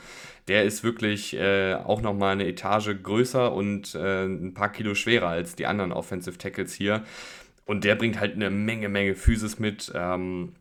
der 0.48 0.64
ist 0.64 0.82
wirklich 0.82 1.36
äh, 1.36 1.74
auch 1.74 2.02
nochmal 2.02 2.32
eine 2.32 2.46
Etage 2.46 2.90
größer 3.02 3.52
und 3.52 3.94
äh, 3.94 4.24
ein 4.24 4.52
paar 4.52 4.72
Kilo 4.72 4.94
schwerer 4.94 5.28
als 5.28 5.54
die 5.54 5.66
anderen 5.66 5.92
Offensive 5.92 6.38
Tackles 6.38 6.74
hier. 6.74 7.04
Und 7.70 7.84
der 7.84 7.94
bringt 7.94 8.18
halt 8.18 8.34
eine 8.34 8.50
Menge, 8.50 8.88
Menge 8.88 9.14
Physis 9.14 9.60
mit. 9.60 9.92
Ähm, 9.94 10.54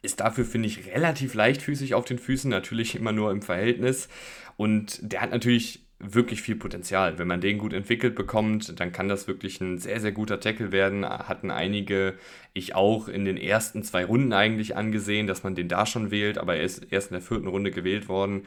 ist 0.00 0.20
dafür, 0.20 0.44
finde 0.44 0.68
ich, 0.68 0.86
relativ 0.86 1.34
leichtfüßig 1.34 1.94
auf 1.94 2.04
den 2.04 2.20
Füßen, 2.20 2.48
natürlich 2.48 2.94
immer 2.94 3.10
nur 3.10 3.32
im 3.32 3.42
Verhältnis. 3.42 4.08
Und 4.56 5.00
der 5.02 5.22
hat 5.22 5.32
natürlich 5.32 5.84
wirklich 5.98 6.40
viel 6.40 6.54
Potenzial. 6.54 7.18
Wenn 7.18 7.26
man 7.26 7.40
den 7.40 7.58
gut 7.58 7.72
entwickelt 7.72 8.14
bekommt, 8.14 8.78
dann 8.78 8.92
kann 8.92 9.08
das 9.08 9.26
wirklich 9.26 9.60
ein 9.60 9.78
sehr, 9.78 9.98
sehr 9.98 10.12
guter 10.12 10.38
Tackle 10.38 10.70
werden. 10.70 11.04
Hatten 11.04 11.50
einige, 11.50 12.14
ich 12.52 12.76
auch, 12.76 13.08
in 13.08 13.24
den 13.24 13.38
ersten 13.38 13.82
zwei 13.82 14.04
Runden 14.04 14.32
eigentlich 14.32 14.76
angesehen, 14.76 15.26
dass 15.26 15.42
man 15.42 15.56
den 15.56 15.66
da 15.66 15.84
schon 15.84 16.12
wählt, 16.12 16.38
aber 16.38 16.54
er 16.54 16.62
ist 16.62 16.86
erst 16.92 17.10
in 17.10 17.14
der 17.14 17.22
vierten 17.22 17.48
Runde 17.48 17.72
gewählt 17.72 18.06
worden 18.06 18.46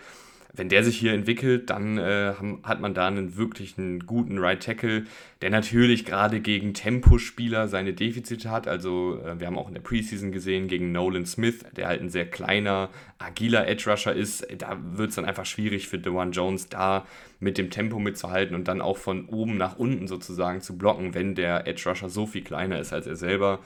wenn 0.58 0.70
der 0.70 0.84
sich 0.84 0.98
hier 0.98 1.14
entwickelt, 1.14 1.70
dann 1.70 1.98
äh, 1.98 2.34
hat 2.64 2.80
man 2.80 2.94
da 2.94 3.08
einen 3.08 3.36
wirklich 3.36 3.76
guten 4.06 4.38
Right 4.40 4.64
Tackle, 4.64 5.06
der 5.42 5.50
natürlich 5.50 6.06
gerade 6.06 6.40
gegen 6.40 6.74
Tempospieler 6.74 7.68
seine 7.68 7.94
Defizite 7.94 8.50
hat. 8.50 8.68
Also 8.68 9.20
äh, 9.24 9.40
wir 9.40 9.48
haben 9.48 9.58
auch 9.58 9.68
in 9.68 9.74
der 9.74 9.82
Preseason 9.82 10.32
gesehen 10.32 10.68
gegen 10.68 10.92
Nolan 10.92 11.26
Smith, 11.26 11.66
der 11.76 11.88
halt 11.88 12.02
ein 12.02 12.10
sehr 12.10 12.30
kleiner, 12.30 12.90
agiler 13.20 13.68
Edge 13.68 13.90
Rusher 13.90 14.14
ist. 14.14 14.48
Da 14.58 14.78
wird 14.94 15.10
es 15.10 15.16
dann 15.16 15.26
einfach 15.26 15.46
schwierig 15.46 15.88
für 15.88 16.00
Dewan 16.00 16.32
Jones 16.32 16.70
da 16.70 17.06
mit 17.40 17.58
dem 17.58 17.70
Tempo 17.70 18.00
mitzuhalten 18.00 18.56
und 18.56 18.68
dann 18.68 18.82
auch 18.82 18.98
von 18.98 19.26
oben 19.26 19.58
nach 19.58 19.78
unten 19.78 20.08
sozusagen 20.08 20.62
zu 20.62 20.78
blocken, 20.78 21.14
wenn 21.14 21.36
der 21.36 21.68
Edge 21.68 21.90
Rusher 21.90 22.10
so 22.10 22.26
viel 22.26 22.44
kleiner 22.44 22.80
ist 22.80 22.94
als 22.94 23.08
er 23.08 23.16
selber. 23.16 23.60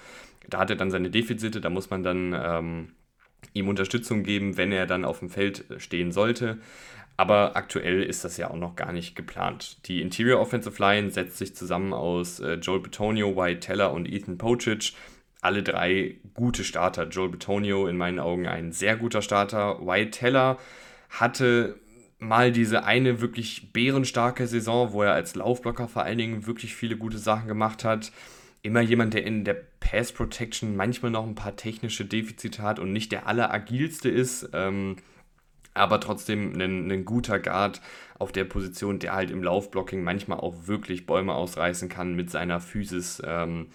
Da 0.49 0.59
hat 0.59 0.69
er 0.71 0.75
dann 0.75 0.89
seine 0.89 1.11
Defizite, 1.11 1.61
da 1.61 1.69
muss 1.69 1.89
man 1.89 2.01
dann 2.01 2.35
ähm, 2.35 2.87
ihm 3.53 3.67
Unterstützung 3.67 4.23
geben, 4.23 4.57
wenn 4.57 4.71
er 4.71 4.85
dann 4.85 5.05
auf 5.05 5.19
dem 5.19 5.29
Feld 5.29 5.65
stehen 5.77 6.11
sollte. 6.11 6.59
Aber 7.17 7.57
aktuell 7.57 8.01
ist 8.01 8.23
das 8.23 8.37
ja 8.37 8.49
auch 8.49 8.55
noch 8.55 8.77
gar 8.77 8.93
nicht 8.93 9.15
geplant. 9.15 9.85
Die 9.87 10.01
Interior 10.01 10.39
Offensive 10.39 10.81
Line 10.81 11.11
setzt 11.11 11.37
sich 11.37 11.53
zusammen 11.53 11.91
aus 11.91 12.39
äh, 12.39 12.53
Joel 12.53 12.79
Betonio, 12.79 13.35
White 13.35 13.59
Teller 13.59 13.91
und 13.91 14.07
Ethan 14.07 14.37
Pochic. 14.37 14.93
Alle 15.41 15.61
drei 15.61 16.15
gute 16.33 16.63
Starter. 16.63 17.09
Joel 17.09 17.29
Betonio 17.29 17.87
in 17.87 17.97
meinen 17.97 18.19
Augen 18.19 18.47
ein 18.47 18.71
sehr 18.71 18.95
guter 18.95 19.21
Starter. 19.21 19.85
White 19.85 20.11
Teller 20.11 20.57
hatte 21.09 21.77
mal 22.19 22.53
diese 22.53 22.85
eine 22.85 23.19
wirklich 23.19 23.73
bärenstarke 23.73 24.47
Saison, 24.47 24.93
wo 24.93 25.03
er 25.03 25.13
als 25.13 25.35
Laufblocker 25.35 25.89
vor 25.89 26.03
allen 26.03 26.17
Dingen 26.17 26.47
wirklich 26.47 26.75
viele 26.75 26.95
gute 26.95 27.17
Sachen 27.17 27.47
gemacht 27.47 27.83
hat 27.83 28.11
immer 28.61 28.81
jemand, 28.81 29.13
der 29.13 29.25
in 29.25 29.43
der 29.43 29.57
Pass 29.79 30.11
Protection 30.11 30.75
manchmal 30.75 31.11
noch 31.11 31.25
ein 31.25 31.35
paar 31.35 31.55
technische 31.55 32.05
Defizite 32.05 32.61
hat 32.61 32.79
und 32.79 32.91
nicht 32.91 33.11
der 33.11 33.27
alleragilste 33.27 34.09
ist, 34.09 34.49
ähm, 34.53 34.97
aber 35.73 35.99
trotzdem 35.99 36.53
ein, 36.59 36.91
ein 36.91 37.05
guter 37.05 37.39
Guard 37.39 37.81
auf 38.17 38.31
der 38.31 38.43
Position, 38.43 38.99
der 38.99 39.13
halt 39.13 39.31
im 39.31 39.43
Laufblocking 39.43 40.03
manchmal 40.03 40.39
auch 40.39 40.67
wirklich 40.67 41.05
Bäume 41.05 41.33
ausreißen 41.33 41.89
kann 41.89 42.15
mit 42.15 42.29
seiner 42.29 42.59
Physis. 42.59 43.21
Ähm, 43.25 43.67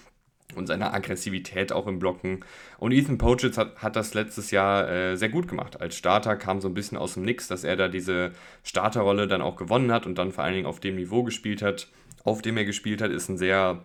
und 0.55 0.67
seiner 0.67 0.95
Aggressivität 0.95 1.73
auch 1.73 1.87
im 1.87 1.99
Blocken. 1.99 2.45
Und 2.79 2.93
Ethan 2.93 3.19
Pochitz 3.19 3.59
hat, 3.59 3.77
hat 3.83 3.97
das 3.97 4.15
letztes 4.15 4.51
Jahr 4.51 4.89
äh, 4.89 5.17
sehr 5.17 5.31
gut 5.31 5.49
gemacht. 5.49 5.81
Als 5.81 5.97
Starter 5.97 6.37
kam 6.37 6.61
so 6.61 6.69
ein 6.69 6.75
bisschen 6.75 6.99
aus 6.99 7.15
dem 7.15 7.25
Nix, 7.25 7.49
dass 7.49 7.65
er 7.65 7.77
da 7.77 7.89
diese 7.89 8.33
Starterrolle 8.63 9.27
dann 9.27 9.43
auch 9.43 9.57
gewonnen 9.57 9.91
hat 9.91 10.07
und 10.07 10.17
dann 10.17 10.33
vor 10.33 10.45
allen 10.45 10.55
Dingen 10.55 10.67
auf 10.67 10.79
dem 10.79 10.97
Niveau 10.97 11.25
gespielt 11.25 11.63
hat, 11.63 11.89
auf 12.23 12.43
dem 12.43 12.57
er 12.57 12.65
gespielt 12.65 13.03
hat, 13.03 13.11
ist 13.11 13.29
ein 13.29 13.39
sehr 13.39 13.83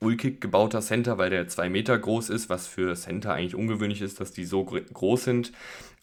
ulkig 0.00 0.40
gebauter 0.40 0.80
Center, 0.80 1.18
weil 1.18 1.30
der 1.30 1.48
zwei 1.48 1.68
Meter 1.68 1.98
groß 1.98 2.30
ist, 2.30 2.48
was 2.48 2.66
für 2.66 2.94
Center 2.94 3.34
eigentlich 3.34 3.54
ungewöhnlich 3.54 4.00
ist, 4.00 4.20
dass 4.20 4.32
die 4.32 4.44
so 4.44 4.64
groß 4.64 5.24
sind. 5.24 5.52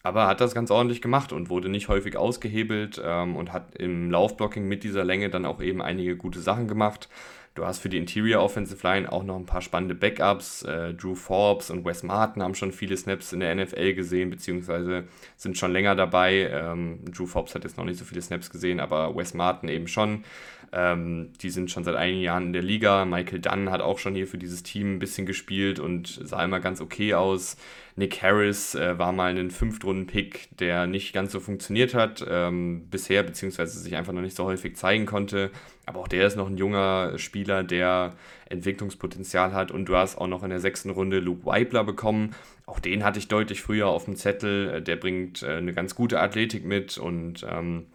Aber 0.02 0.28
hat 0.28 0.40
das 0.40 0.54
ganz 0.54 0.70
ordentlich 0.70 1.02
gemacht 1.02 1.32
und 1.32 1.50
wurde 1.50 1.68
nicht 1.68 1.88
häufig 1.88 2.16
ausgehebelt 2.16 3.02
ähm, 3.04 3.36
und 3.36 3.52
hat 3.52 3.74
im 3.76 4.10
Laufblocking 4.10 4.66
mit 4.66 4.84
dieser 4.84 5.04
Länge 5.04 5.28
dann 5.28 5.44
auch 5.44 5.60
eben 5.60 5.82
einige 5.82 6.16
gute 6.16 6.40
Sachen 6.40 6.68
gemacht. 6.68 7.08
Du 7.54 7.66
hast 7.66 7.80
für 7.80 7.88
die 7.88 7.98
Interior 7.98 8.42
Offensive 8.42 8.86
Line 8.86 9.10
auch 9.10 9.24
noch 9.24 9.36
ein 9.36 9.46
paar 9.46 9.62
spannende 9.62 9.94
Backups. 9.94 10.62
Äh, 10.62 10.94
Drew 10.94 11.14
Forbes 11.14 11.70
und 11.70 11.84
Wes 11.84 12.02
Martin 12.02 12.42
haben 12.42 12.54
schon 12.54 12.72
viele 12.72 12.96
Snaps 12.96 13.32
in 13.32 13.40
der 13.40 13.54
NFL 13.54 13.94
gesehen, 13.94 14.30
beziehungsweise 14.30 15.04
sind 15.36 15.58
schon 15.58 15.72
länger 15.72 15.96
dabei. 15.96 16.48
Ähm, 16.52 17.00
Drew 17.10 17.26
Forbes 17.26 17.54
hat 17.54 17.64
jetzt 17.64 17.76
noch 17.76 17.84
nicht 17.84 17.98
so 17.98 18.04
viele 18.04 18.22
Snaps 18.22 18.50
gesehen, 18.50 18.80
aber 18.80 19.16
Wes 19.16 19.34
Martin 19.34 19.68
eben 19.68 19.88
schon. 19.88 20.24
Ähm, 20.72 21.32
die 21.40 21.50
sind 21.50 21.70
schon 21.70 21.84
seit 21.84 21.96
einigen 21.96 22.20
Jahren 22.20 22.46
in 22.46 22.52
der 22.52 22.62
Liga. 22.62 23.04
Michael 23.04 23.40
Dunn 23.40 23.70
hat 23.70 23.80
auch 23.80 23.98
schon 23.98 24.14
hier 24.14 24.26
für 24.26 24.38
dieses 24.38 24.62
Team 24.62 24.94
ein 24.94 24.98
bisschen 24.98 25.26
gespielt 25.26 25.80
und 25.80 26.20
sah 26.22 26.44
immer 26.44 26.60
ganz 26.60 26.80
okay 26.80 27.14
aus. 27.14 27.56
Nick 27.98 28.22
Harris 28.22 28.76
äh, 28.76 28.96
war 28.96 29.10
mal 29.10 29.36
ein 29.36 29.50
Fünftrunden-Pick, 29.50 30.56
der 30.56 30.86
nicht 30.86 31.12
ganz 31.12 31.32
so 31.32 31.40
funktioniert 31.40 31.94
hat 31.94 32.24
ähm, 32.28 32.86
bisher, 32.88 33.24
beziehungsweise 33.24 33.76
sich 33.80 33.96
einfach 33.96 34.12
noch 34.12 34.20
nicht 34.20 34.36
so 34.36 34.44
häufig 34.44 34.76
zeigen 34.76 35.04
konnte. 35.04 35.50
Aber 35.84 35.98
auch 35.98 36.06
der 36.06 36.24
ist 36.24 36.36
noch 36.36 36.46
ein 36.46 36.56
junger 36.56 37.18
Spieler, 37.18 37.64
der 37.64 38.14
Entwicklungspotenzial 38.48 39.52
hat. 39.52 39.72
Und 39.72 39.86
du 39.86 39.96
hast 39.96 40.16
auch 40.16 40.28
noch 40.28 40.44
in 40.44 40.50
der 40.50 40.60
sechsten 40.60 40.90
Runde 40.90 41.18
Luke 41.18 41.44
Weibler 41.44 41.82
bekommen. 41.82 42.36
Auch 42.66 42.78
den 42.78 43.02
hatte 43.02 43.18
ich 43.18 43.26
deutlich 43.26 43.62
früher 43.62 43.88
auf 43.88 44.04
dem 44.04 44.14
Zettel. 44.14 44.74
Äh, 44.74 44.82
der 44.82 44.94
bringt 44.94 45.42
äh, 45.42 45.56
eine 45.56 45.72
ganz 45.72 45.96
gute 45.96 46.20
Athletik 46.20 46.64
mit 46.64 46.98
und 46.98 47.44
ähm, 47.50 47.86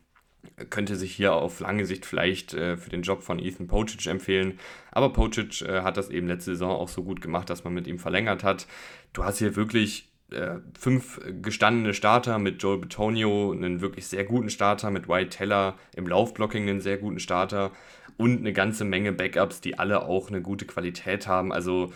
könnte 0.70 0.96
sich 0.96 1.14
hier 1.14 1.34
auf 1.34 1.60
lange 1.60 1.86
Sicht 1.86 2.06
vielleicht 2.06 2.54
äh, 2.54 2.78
für 2.78 2.90
den 2.90 3.02
Job 3.02 3.24
von 3.24 3.40
Ethan 3.40 3.68
Pocic 3.68 4.06
empfehlen. 4.08 4.60
Aber 4.92 5.12
Pocic 5.12 5.62
äh, 5.62 5.82
hat 5.82 5.98
das 5.98 6.10
eben 6.10 6.28
letzte 6.28 6.52
Saison 6.52 6.72
auch 6.72 6.90
so 6.90 7.04
gut 7.04 7.22
gemacht, 7.22 7.50
dass 7.50 7.64
man 7.64 7.74
mit 7.74 7.88
ihm 7.88 8.00
verlängert 8.00 8.44
hat. 8.44 8.68
Du 9.14 9.24
hast 9.24 9.40
hier 9.40 9.56
wirklich 9.56 10.10
äh, 10.32 10.60
fünf 10.78 11.20
gestandene 11.42 11.94
Starter 11.94 12.40
mit 12.40 12.62
Joel 12.62 12.80
Betonio, 12.80 13.52
einen 13.52 13.82
wirklich 13.82 14.08
sehr 14.08 14.24
guten 14.24 14.50
Starter, 14.50 14.92
mit 14.92 15.08
White 15.08 15.30
Teller 15.30 15.76
im 15.96 16.08
Laufblocking 16.08 16.70
einen 16.70 16.82
sehr 16.82 16.98
guten 16.98 17.20
Starter 17.20 17.72
und 18.18 18.40
eine 18.40 18.54
ganze 18.54 18.86
Menge 18.86 19.12
Backups, 19.12 19.62
die 19.62 19.80
alle 19.80 20.04
auch 20.06 20.30
eine 20.30 20.42
gute 20.42 20.66
Qualität 20.66 21.28
haben. 21.28 21.52
Also 21.52 21.94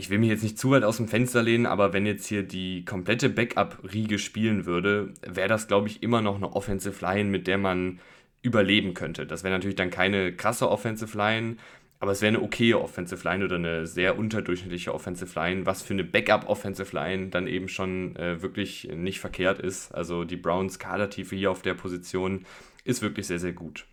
ich 0.00 0.08
will 0.08 0.18
mich 0.18 0.30
jetzt 0.30 0.42
nicht 0.42 0.58
zu 0.58 0.70
weit 0.70 0.82
aus 0.82 0.96
dem 0.96 1.08
Fenster 1.08 1.42
lehnen, 1.42 1.66
aber 1.66 1.92
wenn 1.92 2.06
jetzt 2.06 2.26
hier 2.26 2.42
die 2.42 2.84
komplette 2.84 3.28
Backup-Riege 3.28 4.18
spielen 4.18 4.64
würde, 4.64 5.12
wäre 5.26 5.48
das, 5.48 5.68
glaube 5.68 5.88
ich, 5.88 6.02
immer 6.02 6.22
noch 6.22 6.36
eine 6.36 6.52
Offensive 6.54 7.04
Line, 7.04 7.28
mit 7.28 7.46
der 7.46 7.58
man 7.58 8.00
überleben 8.42 8.94
könnte. 8.94 9.26
Das 9.26 9.44
wäre 9.44 9.52
natürlich 9.52 9.76
dann 9.76 9.90
keine 9.90 10.32
krasse 10.32 10.70
Offensive 10.70 11.16
Line, 11.16 11.56
aber 11.98 12.12
es 12.12 12.22
wäre 12.22 12.34
eine 12.34 12.42
okaye 12.42 12.80
Offensive 12.80 13.28
Line 13.28 13.44
oder 13.44 13.56
eine 13.56 13.86
sehr 13.86 14.18
unterdurchschnittliche 14.18 14.94
Offensive 14.94 15.38
Line, 15.38 15.66
was 15.66 15.82
für 15.82 15.92
eine 15.92 16.04
Backup-Offensive 16.04 16.96
Line 16.96 17.28
dann 17.28 17.46
eben 17.46 17.68
schon 17.68 18.16
äh, 18.16 18.40
wirklich 18.40 18.88
nicht 18.94 19.20
verkehrt 19.20 19.58
ist. 19.58 19.92
Also 19.94 20.24
die 20.24 20.38
Browns 20.38 20.78
Kadertiefe 20.78 21.36
hier 21.36 21.50
auf 21.50 21.60
der 21.60 21.74
Position 21.74 22.46
ist 22.84 23.02
wirklich 23.02 23.26
sehr, 23.26 23.38
sehr 23.38 23.52
gut. 23.52 23.84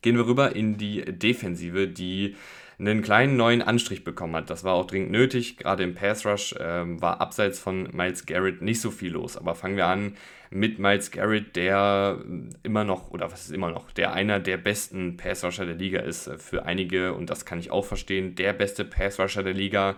Gehen 0.00 0.16
wir 0.16 0.26
rüber 0.26 0.54
in 0.54 0.76
die 0.76 1.04
Defensive, 1.04 1.88
die 1.88 2.36
einen 2.78 3.02
kleinen 3.02 3.36
neuen 3.36 3.62
Anstrich 3.62 4.04
bekommen 4.04 4.34
hat. 4.36 4.50
Das 4.50 4.64
war 4.64 4.74
auch 4.74 4.86
dringend 4.86 5.10
nötig. 5.10 5.56
Gerade 5.56 5.84
im 5.84 5.94
Pass 5.94 6.26
Rush 6.26 6.54
ähm, 6.58 7.00
war 7.00 7.20
abseits 7.20 7.58
von 7.58 7.88
Miles 7.92 8.26
Garrett 8.26 8.62
nicht 8.62 8.80
so 8.80 8.90
viel 8.90 9.12
los. 9.12 9.36
Aber 9.36 9.54
fangen 9.54 9.76
wir 9.76 9.86
an 9.86 10.16
mit 10.50 10.78
Miles 10.78 11.10
Garrett, 11.10 11.56
der 11.56 12.18
immer 12.62 12.84
noch, 12.84 13.10
oder 13.10 13.30
was 13.30 13.44
ist 13.44 13.52
immer 13.52 13.70
noch, 13.70 13.90
der 13.92 14.12
einer 14.12 14.40
der 14.40 14.56
besten 14.56 15.16
Pass 15.16 15.44
Rusher 15.44 15.66
der 15.66 15.76
Liga 15.76 16.00
ist. 16.00 16.26
Äh, 16.26 16.38
für 16.38 16.64
einige, 16.64 17.14
und 17.14 17.30
das 17.30 17.44
kann 17.44 17.58
ich 17.58 17.70
auch 17.70 17.84
verstehen, 17.84 18.34
der 18.34 18.52
beste 18.52 18.84
Pass 18.84 19.20
Rusher 19.20 19.42
der 19.42 19.54
Liga. 19.54 19.96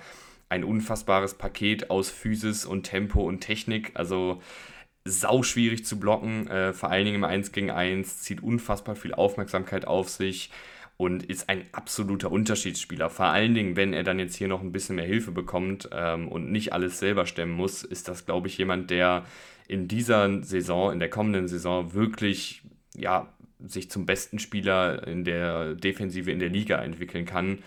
Ein 0.49 0.63
unfassbares 0.63 1.35
Paket 1.35 1.91
aus 1.91 2.11
Physis 2.11 2.65
und 2.65 2.85
Tempo 2.85 3.23
und 3.23 3.41
Technik. 3.41 3.93
Also 3.95 4.41
sau 5.05 5.43
schwierig 5.43 5.85
zu 5.87 5.99
blocken, 5.99 6.49
äh, 6.49 6.73
vor 6.73 6.91
allen 6.91 7.05
Dingen 7.05 7.17
im 7.17 7.25
1 7.25 7.53
gegen 7.53 7.71
1, 7.71 8.23
zieht 8.23 8.43
unfassbar 8.43 8.97
viel 8.97 9.15
Aufmerksamkeit 9.15 9.87
auf 9.87 10.09
sich 10.09 10.51
und 10.97 11.25
ist 11.25 11.49
ein 11.49 11.65
absoluter 11.73 12.33
Unterschiedsspieler. 12.33 13.11
Vor 13.11 13.27
allen 13.27 13.55
Dingen, 13.55 13.77
wenn 13.77 13.93
er 13.93 14.03
dann 14.03 14.19
jetzt 14.19 14.37
hier 14.37 14.49
noch 14.49 14.63
ein 14.63 14.73
bisschen 14.73 14.97
mehr 14.97 15.05
Hilfe 15.05 15.31
bekommt 15.31 15.89
ähm, 15.93 16.29
und 16.29 16.51
nicht 16.51 16.73
alles 16.73 16.99
selber 16.99 17.27
stemmen 17.27 17.53
muss, 17.53 17.83
ist 17.83 18.09
das, 18.09 18.25
glaube 18.25 18.49
ich, 18.49 18.57
jemand, 18.57 18.91
der 18.91 19.25
in 19.69 19.89
dieser 19.89 20.43
Saison, 20.43 20.93
in 20.93 20.99
der 20.99 21.11
kommenden 21.11 21.49
Saison 21.49 21.93
wirklich, 21.93 22.63
ja, 22.97 23.29
sich 23.59 23.91
zum 23.91 24.07
besten 24.07 24.39
Spieler 24.39 25.07
in 25.07 25.25
der 25.25 25.75
Defensive 25.75 26.31
in 26.31 26.39
der 26.39 26.51
Liga 26.51 26.83
entwickeln 26.83 27.25
kann 27.25 27.59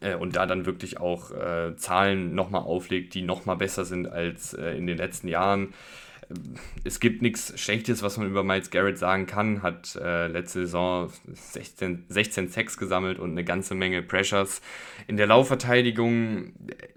äh, 0.00 0.14
und 0.14 0.36
da 0.36 0.46
dann 0.46 0.66
wirklich 0.66 1.00
auch 1.00 1.30
äh, 1.30 1.74
Zahlen 1.76 2.34
nochmal 2.34 2.62
auflegt, 2.62 3.14
die 3.14 3.22
nochmal 3.22 3.56
besser 3.56 3.84
sind 3.84 4.06
als 4.06 4.54
äh, 4.54 4.76
in 4.76 4.86
den 4.86 4.98
letzten 4.98 5.28
Jahren 5.28 5.74
es 6.84 7.00
gibt 7.00 7.22
nichts 7.22 7.58
Schlechtes, 7.60 8.02
was 8.02 8.16
man 8.16 8.28
über 8.28 8.44
Miles 8.44 8.70
Garrett 8.70 8.98
sagen 8.98 9.26
kann. 9.26 9.62
Hat 9.62 9.96
äh, 9.96 10.28
letzte 10.28 10.60
Saison 10.60 11.10
16, 11.32 12.04
16 12.08 12.48
Sacks 12.48 12.76
gesammelt 12.76 13.18
und 13.18 13.32
eine 13.32 13.44
ganze 13.44 13.74
Menge 13.74 14.02
Pressures. 14.02 14.60
In 15.06 15.16
der 15.16 15.26
Laufverteidigung 15.26 16.52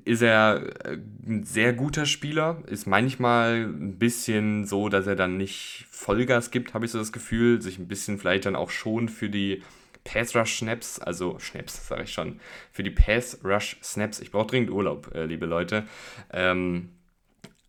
ist 0.05 0.21
er 0.21 0.85
äh, 0.85 0.97
ein 1.25 1.43
sehr 1.43 1.73
guter 1.73 2.05
Spieler. 2.05 2.61
Ist 2.67 2.85
manchmal 2.85 3.63
ein 3.63 3.97
bisschen 3.97 4.65
so, 4.65 4.89
dass 4.89 5.07
er 5.07 5.15
dann 5.15 5.37
nicht 5.37 5.85
Vollgas 5.89 6.51
gibt, 6.51 6.73
habe 6.73 6.85
ich 6.85 6.91
so 6.91 6.99
das 6.99 7.11
Gefühl. 7.11 7.61
Sich 7.61 7.79
ein 7.79 7.87
bisschen 7.87 8.19
vielleicht 8.19 8.45
dann 8.45 8.55
auch 8.55 8.69
schon 8.69 9.09
für 9.09 9.29
die 9.29 9.63
Pass 10.03 10.35
Rush 10.35 10.57
Snaps, 10.57 10.99
also 10.99 11.37
Snaps, 11.39 11.87
sage 11.87 12.03
ich 12.03 12.11
schon, 12.11 12.39
für 12.71 12.83
die 12.83 12.91
Pass 12.91 13.39
Rush 13.43 13.77
Snaps. 13.81 14.19
Ich 14.19 14.31
brauche 14.31 14.47
dringend 14.47 14.69
Urlaub, 14.69 15.13
äh, 15.15 15.25
liebe 15.25 15.45
Leute. 15.45 15.85
Ähm, 16.31 16.89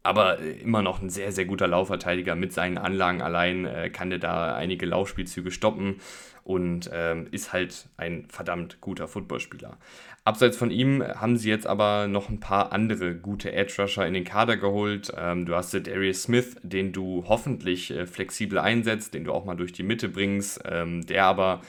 aber 0.04 0.38
immer 0.38 0.82
noch 0.82 1.02
ein 1.02 1.08
sehr, 1.08 1.32
sehr 1.32 1.46
guter 1.46 1.66
Laufverteidiger 1.66 2.36
mit 2.36 2.52
seinen 2.52 2.78
Anlagen 2.78 3.22
allein 3.22 3.64
äh, 3.64 3.90
kann 3.90 4.10
der 4.10 4.18
da 4.18 4.54
einige 4.54 4.86
Laufspielzüge 4.86 5.50
stoppen 5.50 5.96
und 6.44 6.90
ähm, 6.92 7.26
ist 7.30 7.54
halt 7.54 7.88
ein 7.96 8.26
verdammt 8.28 8.82
guter 8.82 9.08
Footballspieler. 9.08 9.78
Abseits 10.24 10.58
von 10.58 10.70
ihm 10.70 11.02
haben 11.02 11.38
sie 11.38 11.48
jetzt 11.48 11.66
aber 11.66 12.06
noch 12.06 12.28
ein 12.28 12.38
paar 12.38 12.72
andere 12.72 13.14
gute 13.14 13.52
Edge 13.52 13.74
Rusher 13.78 14.06
in 14.06 14.12
den 14.12 14.24
Kader 14.24 14.58
geholt. 14.58 15.10
Ähm, 15.16 15.46
du 15.46 15.54
hast 15.54 15.72
Darius 15.72 16.24
Smith, 16.24 16.56
den 16.62 16.92
du 16.92 17.24
hoffentlich 17.26 17.90
äh, 17.90 18.06
flexibel 18.06 18.58
einsetzt, 18.58 19.14
den 19.14 19.24
du 19.24 19.32
auch 19.32 19.46
mal 19.46 19.56
durch 19.56 19.72
die 19.72 19.82
Mitte 19.82 20.10
bringst, 20.10 20.60
ähm, 20.66 21.06
der 21.06 21.24
aber 21.24 21.62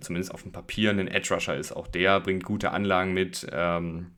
zumindest 0.00 0.34
auf 0.34 0.42
dem 0.42 0.50
Papier 0.50 0.90
ein 0.90 1.06
Edge 1.06 1.32
Rusher 1.32 1.56
ist. 1.56 1.70
Auch 1.70 1.86
der 1.86 2.18
bringt 2.18 2.42
gute 2.42 2.72
Anlagen 2.72 3.14
mit. 3.14 3.46
Ähm, 3.52 4.12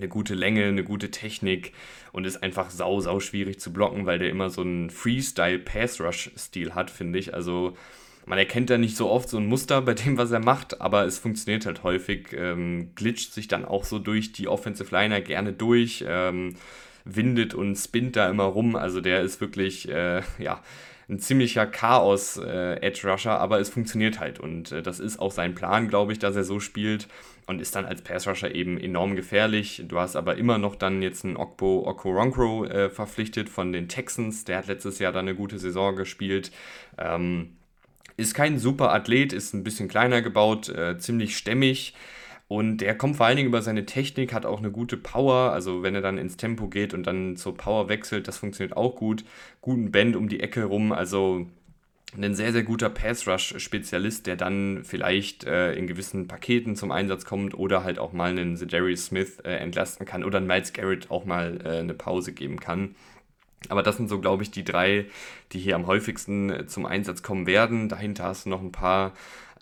eine 0.00 0.08
gute 0.08 0.34
Länge, 0.34 0.64
eine 0.64 0.84
gute 0.84 1.10
Technik 1.10 1.72
und 2.12 2.26
ist 2.26 2.42
einfach 2.42 2.70
sau, 2.70 3.00
sau 3.00 3.20
schwierig 3.20 3.60
zu 3.60 3.72
blocken, 3.72 4.06
weil 4.06 4.18
der 4.18 4.30
immer 4.30 4.50
so 4.50 4.62
einen 4.62 4.90
Freestyle-Pass-Rush-Stil 4.90 6.74
hat, 6.74 6.90
finde 6.90 7.18
ich. 7.18 7.34
Also 7.34 7.76
man 8.26 8.38
erkennt 8.38 8.70
da 8.70 8.78
nicht 8.78 8.96
so 8.96 9.10
oft 9.10 9.28
so 9.28 9.38
ein 9.38 9.46
Muster 9.46 9.82
bei 9.82 9.94
dem, 9.94 10.16
was 10.16 10.30
er 10.30 10.40
macht, 10.40 10.80
aber 10.80 11.04
es 11.04 11.18
funktioniert 11.18 11.66
halt 11.66 11.82
häufig, 11.82 12.28
ähm, 12.32 12.90
glitscht 12.94 13.32
sich 13.32 13.48
dann 13.48 13.64
auch 13.64 13.84
so 13.84 13.98
durch 13.98 14.32
die 14.32 14.48
Offensive 14.48 14.94
Liner 14.94 15.20
gerne 15.20 15.52
durch, 15.52 16.04
ähm, 16.06 16.54
windet 17.04 17.54
und 17.54 17.76
spinnt 17.76 18.16
da 18.16 18.28
immer 18.28 18.44
rum. 18.44 18.76
Also 18.76 19.00
der 19.00 19.22
ist 19.22 19.40
wirklich, 19.40 19.88
äh, 19.88 20.22
ja, 20.38 20.62
ein 21.08 21.18
ziemlicher 21.18 21.66
Chaos-Edge-Rusher, 21.66 23.32
äh, 23.32 23.38
aber 23.38 23.58
es 23.58 23.68
funktioniert 23.68 24.20
halt. 24.20 24.38
Und 24.38 24.70
äh, 24.70 24.82
das 24.82 25.00
ist 25.00 25.18
auch 25.18 25.32
sein 25.32 25.54
Plan, 25.54 25.88
glaube 25.88 26.12
ich, 26.12 26.18
dass 26.18 26.36
er 26.36 26.44
so 26.44 26.60
spielt 26.60 27.08
und 27.50 27.60
ist 27.60 27.74
dann 27.74 27.84
als 27.84 28.02
Pass-Rusher 28.02 28.54
eben 28.54 28.78
enorm 28.78 29.16
gefährlich. 29.16 29.82
Du 29.88 29.98
hast 29.98 30.14
aber 30.14 30.36
immer 30.36 30.56
noch 30.56 30.76
dann 30.76 31.02
jetzt 31.02 31.24
einen 31.24 31.36
Okbo 31.36 31.84
Okoronkro 31.84 32.64
äh, 32.66 32.90
verpflichtet 32.90 33.48
von 33.48 33.72
den 33.72 33.88
Texans. 33.88 34.44
Der 34.44 34.58
hat 34.58 34.68
letztes 34.68 35.00
Jahr 35.00 35.10
dann 35.10 35.26
eine 35.26 35.34
gute 35.34 35.58
Saison 35.58 35.96
gespielt. 35.96 36.52
Ähm, 36.96 37.56
ist 38.16 38.34
kein 38.34 38.60
super 38.60 38.92
Athlet, 38.92 39.32
ist 39.32 39.52
ein 39.52 39.64
bisschen 39.64 39.88
kleiner 39.88 40.22
gebaut, 40.22 40.68
äh, 40.68 40.98
ziemlich 40.98 41.36
stämmig. 41.36 41.94
Und 42.46 42.78
der 42.78 42.96
kommt 42.96 43.16
vor 43.16 43.26
allen 43.26 43.36
Dingen 43.36 43.48
über 43.48 43.62
seine 43.62 43.84
Technik, 43.84 44.32
hat 44.32 44.46
auch 44.46 44.60
eine 44.60 44.70
gute 44.70 44.96
Power. 44.96 45.50
Also 45.50 45.82
wenn 45.82 45.96
er 45.96 46.02
dann 46.02 46.18
ins 46.18 46.36
Tempo 46.36 46.68
geht 46.68 46.94
und 46.94 47.04
dann 47.04 47.36
zur 47.36 47.56
Power 47.56 47.88
wechselt, 47.88 48.28
das 48.28 48.38
funktioniert 48.38 48.76
auch 48.76 48.94
gut. 48.94 49.24
Guten 49.60 49.90
Bend 49.90 50.14
um 50.14 50.28
die 50.28 50.38
Ecke 50.38 50.66
rum. 50.66 50.92
Also 50.92 51.48
ein 52.16 52.34
sehr, 52.34 52.52
sehr 52.52 52.64
guter 52.64 52.90
Pass-Rush-Spezialist, 52.90 54.26
der 54.26 54.36
dann 54.36 54.82
vielleicht 54.84 55.44
äh, 55.44 55.74
in 55.74 55.86
gewissen 55.86 56.26
Paketen 56.26 56.74
zum 56.74 56.90
Einsatz 56.90 57.24
kommt 57.24 57.54
oder 57.54 57.84
halt 57.84 57.98
auch 57.98 58.12
mal 58.12 58.30
einen 58.30 58.56
Zedarius 58.56 59.06
Smith 59.06 59.38
äh, 59.44 59.52
entlasten 59.56 60.06
kann 60.06 60.24
oder 60.24 60.38
einen 60.38 60.46
Miles 60.46 60.72
Garrett 60.72 61.10
auch 61.10 61.24
mal 61.24 61.60
äh, 61.64 61.78
eine 61.78 61.94
Pause 61.94 62.32
geben 62.32 62.58
kann. 62.58 62.96
Aber 63.68 63.82
das 63.82 63.96
sind 63.96 64.08
so, 64.08 64.20
glaube 64.20 64.42
ich, 64.42 64.50
die 64.50 64.64
drei, 64.64 65.06
die 65.52 65.60
hier 65.60 65.76
am 65.76 65.86
häufigsten 65.86 66.50
äh, 66.50 66.66
zum 66.66 66.86
Einsatz 66.86 67.22
kommen 67.22 67.46
werden. 67.46 67.88
Dahinter 67.88 68.24
hast 68.24 68.46
du 68.46 68.50
noch 68.50 68.62
ein 68.62 68.72
paar 68.72 69.12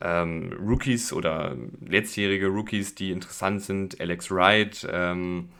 ähm, 0.00 0.52
Rookies 0.58 1.12
oder 1.12 1.56
letztjährige 1.84 2.46
Rookies, 2.46 2.94
die 2.94 3.10
interessant 3.10 3.62
sind. 3.62 4.00
Alex 4.00 4.30
Wright 4.30 4.86
ähm, 4.90 5.50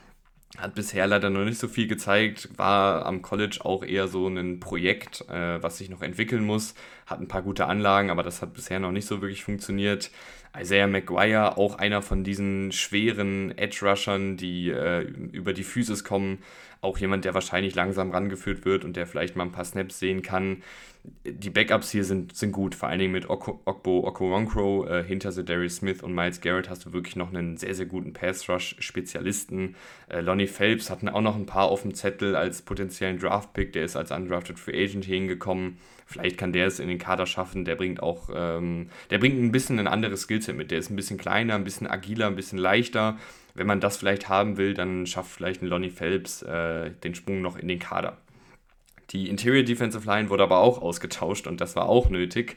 hat 0.59 0.75
bisher 0.75 1.07
leider 1.07 1.31
noch 1.31 1.45
nicht 1.45 1.59
so 1.59 1.69
viel 1.69 1.87
gezeigt, 1.87 2.49
war 2.57 3.07
am 3.07 3.23
College 3.23 3.61
auch 3.63 3.85
eher 3.85 4.09
so 4.09 4.27
ein 4.27 4.59
Projekt, 4.59 5.25
äh, 5.31 5.63
was 5.63 5.79
sich 5.79 5.89
noch 5.89 6.03
entwickeln 6.03 6.45
muss. 6.45 6.75
Hat 7.07 7.21
ein 7.21 7.29
paar 7.29 7.43
gute 7.43 7.67
Anlagen, 7.67 8.11
aber 8.11 8.25
das 8.25 8.43
hat 8.43 8.55
bisher 8.55 8.81
noch 8.81 8.91
nicht 8.91 9.07
so 9.07 9.21
wirklich 9.23 9.45
funktioniert. 9.45 10.11
Isaiah 10.59 10.89
McGuire, 10.89 11.59
auch 11.59 11.77
einer 11.77 12.03
von 12.03 12.25
diesen 12.25 12.73
schweren 12.73 13.57
Edge-Rushern, 13.57 14.37
die 14.37 14.71
äh, 14.71 15.03
über 15.03 15.53
die 15.53 15.63
Physis 15.63 16.03
kommen. 16.03 16.39
Auch 16.81 16.99
jemand, 16.99 17.25
der 17.25 17.35
wahrscheinlich 17.35 17.75
langsam 17.75 18.11
rangeführt 18.11 18.65
wird 18.65 18.85
und 18.85 18.97
der 18.97 19.07
vielleicht 19.07 19.37
mal 19.37 19.45
ein 19.45 19.53
paar 19.53 19.65
Snaps 19.65 19.99
sehen 19.99 20.23
kann 20.23 20.63
die 21.25 21.51
Backups 21.51 21.91
hier 21.91 22.05
sind, 22.05 22.37
sind 22.37 22.53
gut, 22.53 22.75
vor 22.75 22.89
allen 22.89 22.99
Dingen 22.99 23.13
mit 23.13 23.29
Oko, 23.29 23.61
Okbo 23.65 24.07
Okoronkro 24.07 24.87
äh, 24.87 25.05
hinter 25.05 25.31
Darius 25.31 25.77
Smith 25.77 26.03
und 26.03 26.15
Miles 26.15 26.41
Garrett 26.41 26.71
hast 26.71 26.85
du 26.87 26.93
wirklich 26.93 27.17
noch 27.17 27.29
einen 27.29 27.57
sehr, 27.57 27.75
sehr 27.75 27.87
guten 27.87 28.13
Pass-Rush-Spezialisten. 28.13 29.75
Äh, 30.09 30.21
Lonnie 30.21 30.47
Phelps 30.47 30.91
hatten 30.91 31.09
auch 31.09 31.21
noch 31.21 31.37
ein 31.37 31.47
paar 31.47 31.69
auf 31.69 31.83
dem 31.83 31.95
Zettel 31.95 32.37
als 32.37 32.63
potenziellen 32.63 33.19
Draft-Pick, 33.19 33.73
der 33.73 33.85
ist 33.85 33.97
als 33.97 34.11
Undrafted 34.11 34.59
Free 34.59 34.85
Agent 34.85 35.05
hier 35.05 35.17
hingekommen. 35.17 35.79
Vielleicht 36.07 36.39
kann 36.39 36.53
der 36.55 36.67
es 36.67 36.81
in 36.81 36.89
den 36.89 36.99
Kader 36.99 37.27
schaffen, 37.27 37.67
der 37.67 37.77
bringt 37.77 38.03
auch, 38.03 38.31
ähm, 38.35 38.89
der 39.11 39.19
bringt 39.19 39.39
ein 39.39 39.53
bisschen 39.53 39.79
ein 39.79 39.87
anderes 39.87 40.23
Skillset 40.23 40.57
mit. 40.57 40.71
Der 40.71 40.79
ist 40.79 40.91
ein 40.91 40.97
bisschen 40.97 41.19
kleiner, 41.19 41.55
ein 41.55 41.65
bisschen 41.65 41.87
agiler, 41.87 42.29
ein 42.29 42.37
bisschen 42.37 42.59
leichter. 42.59 43.19
Wenn 43.55 43.67
man 43.67 43.81
das 43.81 43.99
vielleicht 43.99 44.29
haben 44.29 44.57
will, 44.57 44.73
dann 44.73 45.05
schafft 45.07 45.31
vielleicht 45.31 45.63
ein 45.63 45.67
Lonnie 45.67 45.91
Phelps 45.91 46.43
äh, 46.43 46.91
den 47.05 47.15
Sprung 47.15 47.43
noch 47.43 47.59
in 47.59 47.69
den 47.69 47.79
Kader. 47.79 48.17
Die 49.11 49.29
Interior 49.29 49.65
Defensive 49.65 50.07
Line 50.07 50.29
wurde 50.29 50.43
aber 50.43 50.59
auch 50.59 50.83
ausgetauscht 50.83 51.47
und 51.47 51.61
das 51.61 51.77
war 51.77 51.89
auch 51.89 52.11
nötig. 52.11 52.57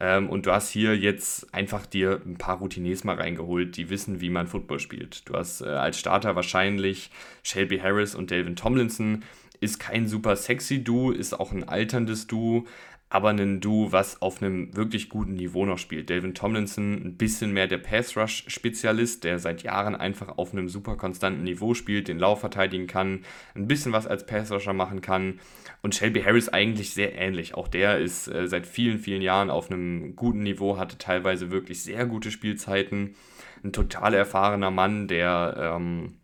Ähm, 0.00 0.28
und 0.28 0.46
du 0.46 0.52
hast 0.52 0.70
hier 0.70 0.96
jetzt 0.96 1.54
einfach 1.54 1.86
dir 1.86 2.20
ein 2.26 2.36
paar 2.36 2.58
Routiniers 2.58 3.04
mal 3.04 3.16
reingeholt, 3.16 3.76
die 3.76 3.88
wissen, 3.88 4.20
wie 4.20 4.30
man 4.30 4.48
Football 4.48 4.80
spielt. 4.80 5.28
Du 5.28 5.34
hast 5.34 5.60
äh, 5.60 5.66
als 5.66 5.98
Starter 5.98 6.34
wahrscheinlich 6.34 7.10
Shelby 7.44 7.78
Harris 7.78 8.14
und 8.14 8.30
Delvin 8.30 8.56
Tomlinson. 8.56 9.22
Ist 9.60 9.78
kein 9.78 10.08
super 10.08 10.34
sexy 10.34 10.82
Duo, 10.82 11.12
ist 11.12 11.38
auch 11.38 11.52
ein 11.52 11.68
alterndes 11.68 12.26
Duo, 12.26 12.66
aber 13.12 13.28
ein 13.28 13.60
Duo, 13.60 13.92
was 13.92 14.22
auf 14.22 14.40
einem 14.40 14.74
wirklich 14.74 15.10
guten 15.10 15.34
Niveau 15.34 15.66
noch 15.66 15.76
spielt. 15.76 16.08
Delvin 16.08 16.32
Tomlinson, 16.32 16.94
ein 16.94 17.16
bisschen 17.18 17.52
mehr 17.52 17.66
der 17.66 17.76
Pass-Rush-Spezialist, 17.76 19.24
der 19.24 19.38
seit 19.38 19.62
Jahren 19.62 19.94
einfach 19.94 20.38
auf 20.38 20.52
einem 20.52 20.70
super 20.70 20.96
konstanten 20.96 21.44
Niveau 21.44 21.74
spielt, 21.74 22.08
den 22.08 22.18
Lauf 22.18 22.40
verteidigen 22.40 22.86
kann, 22.86 23.26
ein 23.54 23.68
bisschen 23.68 23.92
was 23.92 24.06
als 24.06 24.24
Pass-Rusher 24.24 24.72
machen 24.72 25.02
kann. 25.02 25.40
Und 25.82 25.94
Shelby 25.94 26.22
Harris 26.22 26.48
eigentlich 26.48 26.94
sehr 26.94 27.14
ähnlich. 27.14 27.54
Auch 27.54 27.68
der 27.68 27.98
ist 27.98 28.28
äh, 28.28 28.48
seit 28.48 28.66
vielen, 28.66 28.98
vielen 28.98 29.20
Jahren 29.20 29.50
auf 29.50 29.70
einem 29.70 30.16
guten 30.16 30.42
Niveau, 30.42 30.78
hatte 30.78 30.96
teilweise 30.96 31.50
wirklich 31.50 31.82
sehr 31.82 32.06
gute 32.06 32.30
Spielzeiten. 32.30 33.14
Ein 33.62 33.74
total 33.74 34.14
erfahrener 34.14 34.70
Mann, 34.70 35.06
der 35.06 35.74
ähm, 35.76 36.14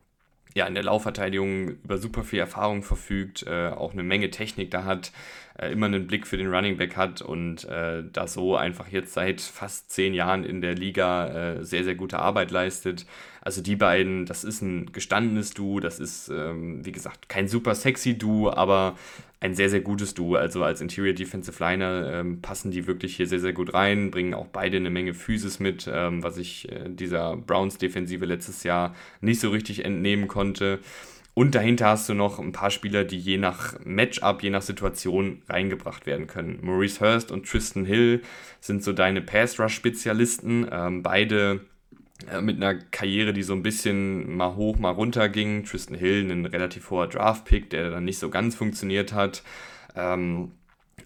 ja, 0.59 0.67
in 0.67 0.75
der 0.75 0.83
Laufverteidigung 0.83 1.69
über 1.85 1.99
super 1.99 2.25
viel 2.25 2.41
Erfahrung 2.41 2.83
verfügt, 2.83 3.45
äh, 3.47 3.69
auch 3.69 3.93
eine 3.93 4.03
Menge 4.03 4.31
Technik 4.31 4.73
da 4.73 4.83
hat, 4.85 5.13
äh, 5.57 5.71
immer 5.71 5.87
einen 5.87 6.09
Blick 6.09 6.27
für 6.27 6.37
den 6.37 6.53
Running 6.53 6.77
Back 6.77 6.97
hat 6.97 7.23
und 7.23 7.65
äh, 7.67 8.03
da 8.13 8.27
so 8.27 8.57
einfach 8.57 8.89
jetzt 8.89 9.15
seit 9.15 9.41
fast 9.41 9.93
zehn 9.93 10.15
Jahren 10.15 10.43
in 10.43 10.61
der 10.61 10.75
Liga 10.75 11.29
äh, 11.29 11.65
sehr, 11.65 11.85
sehr 11.85 11.95
gute 11.95 12.19
Arbeit 12.19 12.51
leistet. 12.51 13.07
Also 13.41 13.63
die 13.63 13.77
beiden, 13.77 14.27
das 14.27 14.43
ist 14.43 14.61
ein 14.61 14.91
gestandenes 14.91 15.55
Duo, 15.55 15.79
das 15.79 16.01
ist, 16.01 16.29
ähm, 16.29 16.85
wie 16.85 16.93
gesagt, 16.93 17.29
kein 17.29 17.47
super 17.47 17.77
sexy 17.77 18.19
Duo, 18.19 18.51
aber 18.51 18.99
ein 19.41 19.55
sehr, 19.55 19.71
sehr 19.71 19.81
gutes 19.81 20.15
Duo. 20.15 20.35
Also 20.35 20.65
als 20.65 20.81
Interior 20.81 21.15
Defensive 21.15 21.63
Liner 21.63 22.13
ähm, 22.13 22.41
passen 22.41 22.71
die 22.71 22.87
wirklich 22.87 23.17
hier 23.17 23.27
sehr, 23.27 23.41
sehr 23.41 23.53
gut 23.53 23.75
rein, 23.75 24.11
bringen 24.11 24.35
auch 24.35 24.47
beide 24.47 24.77
eine 24.79 24.91
Menge 24.91 25.15
Physis 25.15 25.61
mit, 25.61 25.89
ähm, 25.93 26.23
was 26.23 26.39
ich 26.39 26.71
äh, 26.73 26.89
dieser 26.89 27.37
Browns-Defensive 27.37 28.25
letztes 28.25 28.65
Jahr 28.65 28.95
nicht 29.21 29.41
so 29.41 29.51
richtig 29.51 29.85
entnehmen 29.85 30.29
konnte. 30.29 30.81
Und 31.35 31.55
dahinter 31.55 31.87
hast 31.87 32.09
du 32.09 32.15
noch 32.15 32.41
ein 32.41 32.51
paar 32.51 32.73
Spieler, 32.73 33.05
die 33.05 33.19
je 33.19 33.39
nach 33.39 33.79
Matchup, 33.85 34.43
je 34.43 34.51
nach 34.51 34.63
Situation 34.63 35.43
reingebracht 35.49 36.05
werden 36.05 36.27
können. 36.27 36.59
Maurice 36.63 37.01
Hurst 37.01 37.31
und 37.31 37.49
Tristan 37.49 37.85
Hill 37.85 38.23
sind 38.61 38.83
so 38.83 38.93
deine 38.93 39.23
Pass-Rush-Spezialisten. 39.23 40.67
Ähm, 40.69 41.05
beide 41.05 41.61
mit 42.41 42.57
einer 42.57 42.75
Karriere, 42.75 43.33
die 43.33 43.43
so 43.43 43.53
ein 43.53 43.63
bisschen 43.63 44.37
mal 44.37 44.55
hoch, 44.57 44.79
mal 44.79 44.91
runter 44.91 45.29
ging. 45.29 45.65
Tristan 45.65 45.97
Hill, 45.97 46.31
ein 46.31 46.47
relativ 46.47 46.91
hoher 46.91 47.09
Draft-Pick, 47.09 47.71
der 47.71 47.91
dann 47.91 48.05
nicht 48.05 48.19
so 48.19 48.31
ganz 48.31 48.55
funktioniert 48.55 49.13
hat. 49.13 49.43
Ähm, 49.95 50.53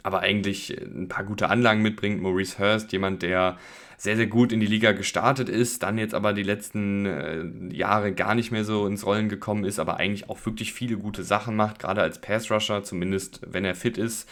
aber 0.02 0.20
eigentlich 0.20 0.76
ein 0.80 1.08
paar 1.08 1.24
gute 1.24 1.48
Anlagen 1.48 1.82
mitbringt. 1.82 2.20
Maurice 2.20 2.58
Hurst, 2.58 2.92
jemand, 2.92 3.22
der 3.22 3.58
sehr, 4.02 4.16
sehr 4.16 4.26
gut 4.26 4.52
in 4.52 4.58
die 4.58 4.66
Liga 4.66 4.90
gestartet 4.90 5.48
ist, 5.48 5.84
dann 5.84 5.96
jetzt 5.96 6.12
aber 6.12 6.32
die 6.32 6.42
letzten 6.42 7.06
äh, 7.06 7.44
Jahre 7.72 8.12
gar 8.12 8.34
nicht 8.34 8.50
mehr 8.50 8.64
so 8.64 8.84
ins 8.88 9.06
Rollen 9.06 9.28
gekommen 9.28 9.64
ist, 9.64 9.78
aber 9.78 9.98
eigentlich 9.98 10.28
auch 10.28 10.44
wirklich 10.44 10.72
viele 10.72 10.96
gute 10.96 11.22
Sachen 11.22 11.54
macht, 11.54 11.78
gerade 11.78 12.02
als 12.02 12.20
Pass-Rusher, 12.20 12.82
zumindest 12.82 13.40
wenn 13.46 13.64
er 13.64 13.76
fit 13.76 13.98
ist. 13.98 14.28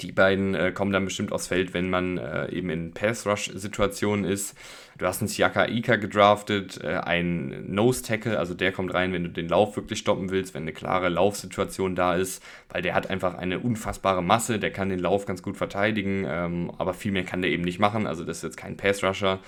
Die 0.00 0.12
beiden 0.12 0.54
äh, 0.54 0.72
kommen 0.72 0.92
dann 0.92 1.04
bestimmt 1.04 1.32
aufs 1.32 1.48
Feld, 1.48 1.74
wenn 1.74 1.90
man 1.90 2.18
äh, 2.18 2.50
eben 2.50 2.70
in 2.70 2.92
Pass-Rush-Situationen 2.92 4.24
ist. 4.24 4.56
Du 4.96 5.06
hast 5.06 5.20
einen 5.20 5.28
Siaka 5.28 5.66
Ika 5.66 5.96
gedraftet, 5.96 6.82
äh, 6.82 6.88
einen 6.88 7.74
Nose-Tackle, 7.74 8.38
also 8.38 8.54
der 8.54 8.72
kommt 8.72 8.94
rein, 8.94 9.12
wenn 9.12 9.24
du 9.24 9.30
den 9.30 9.48
Lauf 9.48 9.76
wirklich 9.76 9.98
stoppen 9.98 10.30
willst, 10.30 10.54
wenn 10.54 10.62
eine 10.62 10.72
klare 10.72 11.08
Laufsituation 11.08 11.94
da 11.94 12.14
ist, 12.14 12.42
weil 12.70 12.82
der 12.82 12.94
hat 12.94 13.10
einfach 13.10 13.34
eine 13.34 13.58
unfassbare 13.60 14.22
Masse, 14.22 14.58
der 14.58 14.70
kann 14.70 14.88
den 14.88 15.00
Lauf 15.00 15.26
ganz 15.26 15.42
gut 15.42 15.56
verteidigen, 15.56 16.24
ähm, 16.26 16.72
aber 16.78 16.94
viel 16.94 17.12
mehr 17.12 17.24
kann 17.24 17.42
der 17.42 17.50
eben 17.50 17.64
nicht 17.64 17.78
machen, 17.78 18.06
also 18.06 18.24
das 18.24 18.38
ist 18.38 18.42
jetzt 18.42 18.56
kein 18.56 18.76
Pass-Rusher 18.76 19.40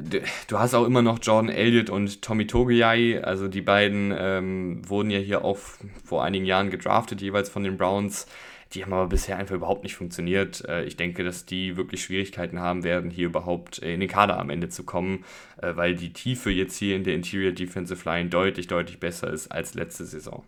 du 0.00 0.58
hast 0.58 0.74
auch 0.74 0.84
immer 0.84 1.02
noch 1.02 1.18
Jordan 1.20 1.50
Elliott 1.50 1.90
und 1.90 2.22
Tommy 2.22 2.46
Togiai, 2.46 3.20
also 3.20 3.48
die 3.48 3.62
beiden 3.62 4.14
ähm, 4.16 4.88
wurden 4.88 5.10
ja 5.10 5.18
hier 5.18 5.44
auch 5.44 5.58
vor 6.04 6.24
einigen 6.24 6.44
Jahren 6.44 6.70
gedraftet, 6.70 7.20
jeweils 7.20 7.48
von 7.48 7.64
den 7.64 7.76
Browns. 7.76 8.26
Die 8.74 8.82
haben 8.82 8.92
aber 8.92 9.06
bisher 9.06 9.38
einfach 9.38 9.54
überhaupt 9.54 9.82
nicht 9.82 9.96
funktioniert. 9.96 10.64
Äh, 10.68 10.84
ich 10.84 10.96
denke, 10.96 11.24
dass 11.24 11.46
die 11.46 11.76
wirklich 11.76 12.02
Schwierigkeiten 12.02 12.60
haben 12.60 12.84
werden, 12.84 13.10
hier 13.10 13.26
überhaupt 13.26 13.78
in 13.78 14.00
den 14.00 14.08
Kader 14.08 14.38
am 14.38 14.50
Ende 14.50 14.68
zu 14.68 14.84
kommen, 14.84 15.24
äh, 15.62 15.74
weil 15.76 15.94
die 15.94 16.12
Tiefe 16.12 16.50
jetzt 16.50 16.76
hier 16.76 16.96
in 16.96 17.04
der 17.04 17.14
Interior 17.14 17.52
Defensive 17.52 18.08
Line 18.08 18.28
deutlich, 18.28 18.66
deutlich 18.66 19.00
besser 19.00 19.30
ist 19.32 19.50
als 19.50 19.74
letzte 19.74 20.04
Saison. 20.04 20.44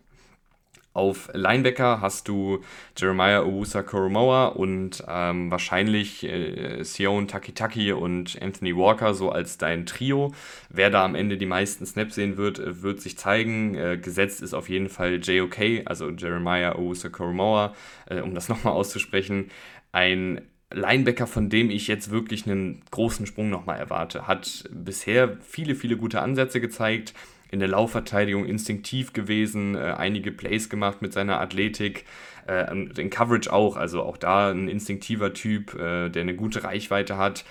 Auf 0.93 1.29
Linebacker 1.33 2.01
hast 2.01 2.27
du 2.27 2.59
Jeremiah 2.97 3.43
Owusa 3.43 3.81
Koromoa 3.81 4.47
und 4.47 5.01
ähm, 5.07 5.49
wahrscheinlich 5.49 6.25
äh, 6.25 6.83
Sion 6.83 7.29
Takitaki 7.29 7.93
und 7.93 8.37
Anthony 8.41 8.75
Walker 8.75 9.13
so 9.13 9.29
als 9.31 9.57
dein 9.57 9.85
Trio. 9.85 10.33
Wer 10.69 10.89
da 10.89 11.05
am 11.05 11.15
Ende 11.15 11.37
die 11.37 11.45
meisten 11.45 11.85
Snaps 11.85 12.15
sehen 12.15 12.35
wird, 12.35 12.59
äh, 12.59 12.81
wird 12.81 12.99
sich 12.99 13.17
zeigen. 13.17 13.75
Äh, 13.75 13.99
gesetzt 13.99 14.41
ist 14.41 14.53
auf 14.53 14.67
jeden 14.67 14.89
Fall 14.89 15.21
JOK, 15.23 15.83
also 15.85 16.09
Jeremiah 16.09 16.75
Owusa 16.75 17.07
Koromoa, 17.07 17.73
äh, 18.07 18.19
um 18.19 18.35
das 18.35 18.49
nochmal 18.49 18.73
auszusprechen. 18.73 19.49
Ein 19.93 20.41
Linebacker, 20.73 21.25
von 21.25 21.49
dem 21.49 21.69
ich 21.69 21.87
jetzt 21.87 22.11
wirklich 22.11 22.45
einen 22.45 22.81
großen 22.91 23.25
Sprung 23.25 23.49
nochmal 23.49 23.79
erwarte. 23.79 24.27
Hat 24.27 24.65
bisher 24.71 25.37
viele, 25.39 25.75
viele 25.75 25.95
gute 25.95 26.21
Ansätze 26.21 26.59
gezeigt 26.59 27.13
in 27.51 27.59
der 27.59 27.67
Laufverteidigung 27.67 28.45
instinktiv 28.45 29.13
gewesen, 29.13 29.75
äh, 29.75 29.93
einige 29.97 30.31
Plays 30.31 30.69
gemacht 30.69 31.01
mit 31.01 31.13
seiner 31.13 31.39
Athletik, 31.39 32.05
äh, 32.47 32.71
in 32.71 33.09
Coverage 33.09 33.51
auch, 33.51 33.75
also 33.75 34.01
auch 34.03 34.17
da 34.17 34.49
ein 34.49 34.67
instinktiver 34.67 35.33
Typ, 35.33 35.75
äh, 35.75 36.09
der 36.09 36.21
eine 36.21 36.35
gute 36.35 36.63
Reichweite 36.63 37.17
hat. 37.17 37.45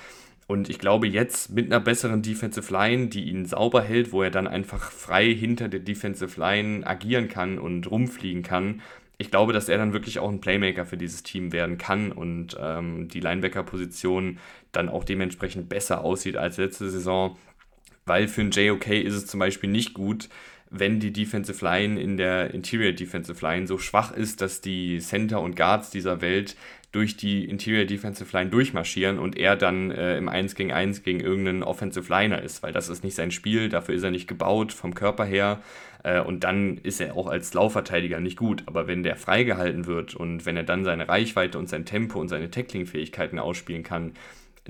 Und 0.47 0.69
ich 0.69 0.81
glaube, 0.81 1.07
jetzt 1.07 1.51
mit 1.51 1.67
einer 1.67 1.79
besseren 1.79 2.23
Defensive 2.23 2.73
Line, 2.73 3.07
die 3.07 3.31
ihn 3.31 3.47
sauber 3.47 3.83
hält, 3.83 4.11
wo 4.11 4.23
er 4.23 4.33
dann 4.33 4.49
einfach 4.49 4.91
frei 4.91 5.33
hinter 5.33 5.69
der 5.69 5.79
Defensive 5.79 6.41
Line 6.41 6.85
agieren 6.85 7.29
kann 7.29 7.59
und 7.61 7.89
rumfliegen 7.89 8.43
kann, 8.43 8.83
ich 9.21 9.31
glaube, 9.31 9.53
dass 9.53 9.69
er 9.69 9.77
dann 9.77 9.93
wirklich 9.93 10.19
auch 10.19 10.31
ein 10.31 10.41
Playmaker 10.41 10.87
für 10.87 10.97
dieses 10.97 11.23
Team 11.23 11.53
werden 11.53 11.77
kann 11.77 12.11
und 12.11 12.57
ähm, 12.59 13.07
die 13.09 13.21
Linebacker-Position 13.21 14.39
dann 14.73 14.89
auch 14.89 15.05
dementsprechend 15.05 15.69
besser 15.69 16.03
aussieht 16.03 16.39
als 16.39 16.57
letzte 16.57 16.89
Saison 16.89 17.37
weil 18.11 18.27
für 18.27 18.41
einen 18.41 18.51
JOK 18.51 18.89
ist 18.89 19.15
es 19.15 19.27
zum 19.27 19.39
Beispiel 19.39 19.71
nicht 19.71 19.95
gut, 19.95 20.29
wenn 20.69 20.99
die 20.99 21.13
Defensive 21.13 21.65
Line 21.65 22.01
in 22.01 22.17
der 22.17 22.53
Interior 22.53 22.91
Defensive 22.91 23.41
Line 23.41 23.69
so 23.69 23.79
schwach 23.79 24.11
ist, 24.11 24.41
dass 24.41 24.61
die 24.61 24.99
Center 24.99 25.41
und 25.41 25.55
Guards 25.55 25.91
dieser 25.91 26.21
Welt 26.21 26.57
durch 26.91 27.17
die 27.17 27.45
Interior 27.45 27.85
Defensive 27.85 28.37
Line 28.37 28.51
durchmarschieren 28.51 29.21
und 29.21 29.37
er 29.37 29.55
dann 29.55 29.93
äh, 29.93 30.19
im 30.19 30.29
1 30.29 30.57
gegen 30.57 30.73
1 30.73 31.05
gegen 31.05 31.21
irgendeinen 31.21 31.63
Offensive 31.63 32.13
Liner 32.13 32.43
ist, 32.43 32.65
weil 32.65 32.73
das 32.73 32.89
ist 32.89 33.05
nicht 33.05 33.15
sein 33.15 33.31
Spiel, 33.31 33.69
dafür 33.69 33.95
ist 33.95 34.03
er 34.03 34.11
nicht 34.11 34.27
gebaut 34.27 34.73
vom 34.73 34.93
Körper 34.93 35.25
her 35.25 35.61
äh, 36.03 36.19
und 36.19 36.43
dann 36.43 36.79
ist 36.79 37.01
er 37.01 37.17
auch 37.17 37.29
als 37.29 37.55
Laufverteidiger 37.55 38.19
nicht 38.19 38.37
gut. 38.37 38.65
Aber 38.67 38.89
wenn 38.89 39.05
der 39.05 39.15
freigehalten 39.15 39.87
wird 39.87 40.17
und 40.17 40.47
wenn 40.47 40.57
er 40.57 40.65
dann 40.65 40.85
seine 40.85 41.09
Reichweite 41.09 41.61
und 41.61 41.69
sein 41.69 41.85
Tempo 41.85 42.19
und 42.21 42.27
seine 42.27 42.51
Tackling-Fähigkeiten 42.51 43.39
ausspielen 43.39 43.85
kann, 43.85 44.15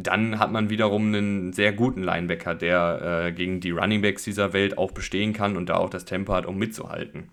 dann 0.06 0.38
hat 0.38 0.52
man 0.52 0.70
wiederum 0.70 1.08
einen 1.08 1.52
sehr 1.52 1.72
guten 1.72 2.02
Linebacker, 2.02 2.54
der 2.54 3.26
äh, 3.26 3.32
gegen 3.32 3.60
die 3.60 3.70
Runningbacks 3.70 4.24
dieser 4.24 4.52
Welt 4.52 4.78
auch 4.78 4.92
bestehen 4.92 5.32
kann 5.32 5.56
und 5.56 5.68
da 5.68 5.76
auch 5.76 5.90
das 5.90 6.04
Tempo 6.04 6.32
hat, 6.32 6.46
um 6.46 6.58
mitzuhalten. 6.58 7.28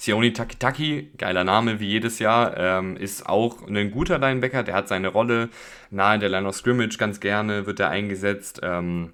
Sioni 0.00 0.32
Takitaki, 0.32 1.10
geiler 1.18 1.42
Name 1.42 1.80
wie 1.80 1.88
jedes 1.88 2.20
Jahr, 2.20 2.56
ähm, 2.56 2.96
ist 2.96 3.28
auch 3.28 3.66
ein 3.66 3.90
guter 3.90 4.18
Linebacker, 4.18 4.62
der 4.62 4.76
hat 4.76 4.86
seine 4.86 5.08
Rolle 5.08 5.48
nahe 5.90 6.20
der 6.20 6.28
Line 6.28 6.46
of 6.46 6.54
Scrimmage 6.54 6.98
ganz 6.98 7.18
gerne, 7.18 7.66
wird 7.66 7.80
er 7.80 7.90
eingesetzt 7.90 8.60
ähm, 8.62 9.12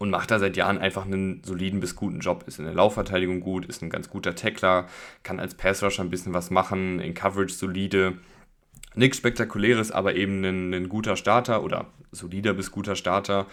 und 0.00 0.10
macht 0.10 0.32
da 0.32 0.40
seit 0.40 0.56
Jahren 0.56 0.78
einfach 0.78 1.06
einen 1.06 1.44
soliden 1.44 1.78
bis 1.78 1.94
guten 1.94 2.18
Job. 2.18 2.44
Ist 2.48 2.58
in 2.58 2.64
der 2.64 2.74
Laufverteidigung 2.74 3.38
gut, 3.38 3.64
ist 3.66 3.80
ein 3.80 3.90
ganz 3.90 4.10
guter 4.10 4.34
Tackler, 4.34 4.88
kann 5.22 5.38
als 5.38 5.54
Passrusher 5.54 6.02
ein 6.02 6.10
bisschen 6.10 6.34
was 6.34 6.50
machen, 6.50 6.98
in 6.98 7.14
Coverage 7.14 7.54
solide 7.54 8.18
Nichts 8.98 9.18
Spektakuläres, 9.18 9.92
aber 9.92 10.16
eben 10.16 10.42
ein, 10.44 10.74
ein 10.74 10.88
guter 10.88 11.14
Starter 11.14 11.62
oder 11.62 11.86
solider 12.10 12.52
bis 12.52 12.72
guter 12.72 12.96
Starter. 12.96 13.46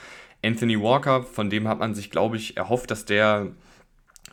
Anthony 0.44 0.82
Walker, 0.82 1.22
von 1.22 1.52
dem 1.52 1.68
hat 1.68 1.78
man 1.78 1.94
sich, 1.94 2.10
glaube 2.10 2.36
ich, 2.36 2.58
erhofft, 2.58 2.90
dass 2.90 3.06
der 3.06 3.52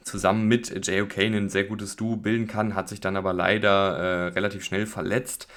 zusammen 0.05 0.49
mit 0.49 0.87
J.O.K. 0.87 1.27
ein 1.27 1.51
sehr 1.51 1.65
gutes 1.65 1.97
Duo 1.97 2.17
bilden 2.17 2.47
kann, 2.47 2.75
hat 2.75 2.89
sich 2.89 3.03
dann 3.03 3.17
aber 3.19 3.35
leider 3.35 3.69
äh, 3.69 4.29
relativ 4.29 4.65
schnell 4.65 4.87
verletzt. 4.87 5.49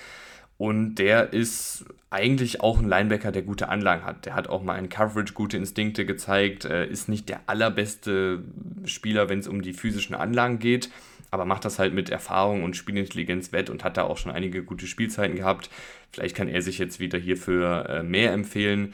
Und 0.57 0.95
der 0.95 1.31
ist 1.31 1.85
eigentlich 2.09 2.59
auch 2.59 2.79
ein 2.79 2.87
Linebacker, 2.87 3.31
der 3.31 3.41
gute 3.41 3.69
Anlagen 3.69 4.03
hat. 4.03 4.25
Der 4.25 4.35
hat 4.35 4.49
auch 4.49 4.61
mal 4.61 4.77
in 4.77 4.89
Coverage 4.89 5.33
gute 5.33 5.55
Instinkte 5.55 6.05
gezeigt, 6.05 6.65
äh, 6.65 6.85
ist 6.85 7.07
nicht 7.07 7.29
der 7.29 7.41
allerbeste 7.47 8.43
Spieler, 8.83 9.29
wenn 9.29 9.39
es 9.39 9.47
um 9.47 9.61
die 9.61 9.73
physischen 9.73 10.15
Anlagen 10.15 10.59
geht, 10.59 10.89
aber 11.35 11.45
macht 11.45 11.65
das 11.65 11.79
halt 11.79 11.93
mit 11.93 12.09
Erfahrung 12.09 12.63
und 12.63 12.77
Spielintelligenz 12.77 13.51
wett 13.51 13.69
und 13.69 13.83
hat 13.83 13.97
da 13.97 14.03
auch 14.03 14.17
schon 14.17 14.31
einige 14.31 14.63
gute 14.63 14.87
Spielzeiten 14.87 15.35
gehabt. 15.35 15.69
Vielleicht 16.11 16.33
kann 16.33 16.47
er 16.47 16.61
sich 16.61 16.77
jetzt 16.77 17.01
wieder 17.01 17.19
hierfür 17.19 17.89
äh, 17.89 18.03
mehr 18.03 18.31
empfehlen. 18.31 18.93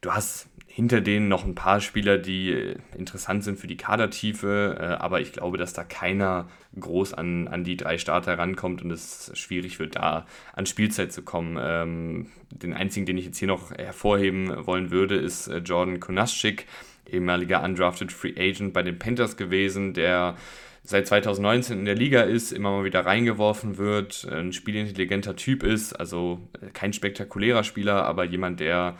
Du 0.00 0.12
hast 0.12 0.48
hinter 0.68 1.00
denen 1.00 1.26
noch 1.26 1.44
ein 1.44 1.56
paar 1.56 1.80
Spieler, 1.80 2.16
die 2.16 2.52
äh, 2.52 2.76
interessant 2.96 3.42
sind 3.42 3.58
für 3.58 3.66
die 3.66 3.76
Kadertiefe, 3.76 4.76
äh, 4.78 4.84
aber 5.02 5.20
ich 5.20 5.32
glaube, 5.32 5.58
dass 5.58 5.72
da 5.72 5.82
keiner 5.82 6.48
groß 6.78 7.12
an, 7.12 7.48
an 7.48 7.64
die 7.64 7.76
drei 7.76 7.98
Starter 7.98 8.38
rankommt 8.38 8.82
und 8.82 8.92
es 8.92 9.32
schwierig 9.34 9.80
wird, 9.80 9.96
da 9.96 10.26
an 10.52 10.66
Spielzeit 10.66 11.12
zu 11.12 11.22
kommen. 11.22 11.58
Ähm, 11.60 12.28
den 12.50 12.72
einzigen, 12.72 13.04
den 13.04 13.18
ich 13.18 13.24
jetzt 13.24 13.38
hier 13.38 13.48
noch 13.48 13.72
hervorheben 13.72 14.64
wollen 14.64 14.92
würde, 14.92 15.16
ist 15.16 15.50
Jordan 15.64 15.98
Konaschik, 15.98 16.66
ehemaliger 17.10 17.64
undrafted 17.64 18.12
Free 18.12 18.34
Agent 18.38 18.72
bei 18.72 18.84
den 18.84 18.96
Panthers 18.96 19.36
gewesen, 19.36 19.92
der 19.92 20.36
seit 20.82 21.06
2019 21.06 21.80
in 21.80 21.84
der 21.84 21.94
Liga 21.94 22.22
ist, 22.22 22.52
immer 22.52 22.70
mal 22.70 22.84
wieder 22.84 23.04
reingeworfen 23.04 23.78
wird, 23.78 24.26
ein 24.30 24.52
spielintelligenter 24.52 25.36
Typ 25.36 25.62
ist, 25.62 25.92
also 25.92 26.40
äh, 26.60 26.66
kein 26.72 26.92
spektakulärer 26.92 27.64
Spieler, 27.64 28.04
aber 28.04 28.24
jemand, 28.24 28.60
der 28.60 28.96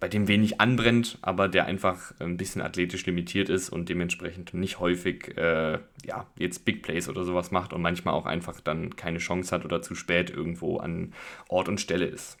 bei 0.00 0.08
dem 0.08 0.28
wenig 0.28 0.60
anbrennt, 0.60 1.18
aber 1.22 1.48
der 1.48 1.64
einfach 1.64 2.12
ein 2.20 2.36
bisschen 2.36 2.60
athletisch 2.60 3.06
limitiert 3.06 3.48
ist 3.48 3.70
und 3.70 3.88
dementsprechend 3.88 4.52
nicht 4.52 4.78
häufig 4.78 5.36
äh, 5.38 5.78
ja, 6.04 6.26
jetzt 6.36 6.66
Big 6.66 6.82
Plays 6.82 7.08
oder 7.08 7.24
sowas 7.24 7.50
macht 7.50 7.72
und 7.72 7.80
manchmal 7.80 8.12
auch 8.12 8.26
einfach 8.26 8.60
dann 8.60 8.96
keine 8.96 9.18
Chance 9.18 9.54
hat 9.54 9.64
oder 9.64 9.80
zu 9.80 9.94
spät 9.94 10.28
irgendwo 10.28 10.76
an 10.76 11.14
Ort 11.48 11.68
und 11.68 11.80
Stelle 11.80 12.04
ist. 12.04 12.36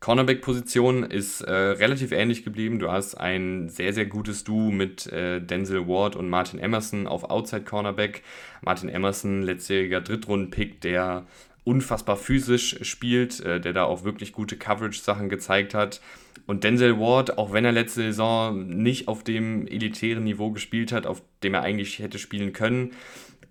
Cornerback-Position 0.00 1.02
ist 1.02 1.40
äh, 1.40 1.52
relativ 1.52 2.12
ähnlich 2.12 2.44
geblieben. 2.44 2.78
Du 2.78 2.90
hast 2.90 3.16
ein 3.16 3.68
sehr, 3.68 3.92
sehr 3.92 4.06
gutes 4.06 4.44
Duo 4.44 4.70
mit 4.70 5.06
äh, 5.08 5.40
Denzel 5.40 5.88
Ward 5.88 6.14
und 6.14 6.28
Martin 6.28 6.60
Emerson 6.60 7.08
auf 7.08 7.24
Outside 7.24 7.64
Cornerback. 7.64 8.22
Martin 8.62 8.88
Emerson, 8.88 9.42
letztjähriger 9.42 10.00
Drittrunden-Pick, 10.00 10.80
der 10.82 11.26
unfassbar 11.64 12.16
physisch 12.16 12.78
spielt, 12.82 13.40
äh, 13.40 13.60
der 13.60 13.72
da 13.72 13.84
auch 13.84 14.04
wirklich 14.04 14.32
gute 14.32 14.56
Coverage-Sachen 14.56 15.28
gezeigt 15.28 15.74
hat. 15.74 16.00
Und 16.46 16.64
Denzel 16.64 16.98
Ward, 16.98 17.36
auch 17.36 17.52
wenn 17.52 17.64
er 17.64 17.72
letzte 17.72 18.02
Saison 18.02 18.66
nicht 18.68 19.08
auf 19.08 19.24
dem 19.24 19.66
elitären 19.66 20.24
Niveau 20.24 20.50
gespielt 20.52 20.92
hat, 20.92 21.06
auf 21.06 21.22
dem 21.42 21.54
er 21.54 21.62
eigentlich 21.62 21.98
hätte 21.98 22.18
spielen 22.18 22.52
können, 22.52 22.92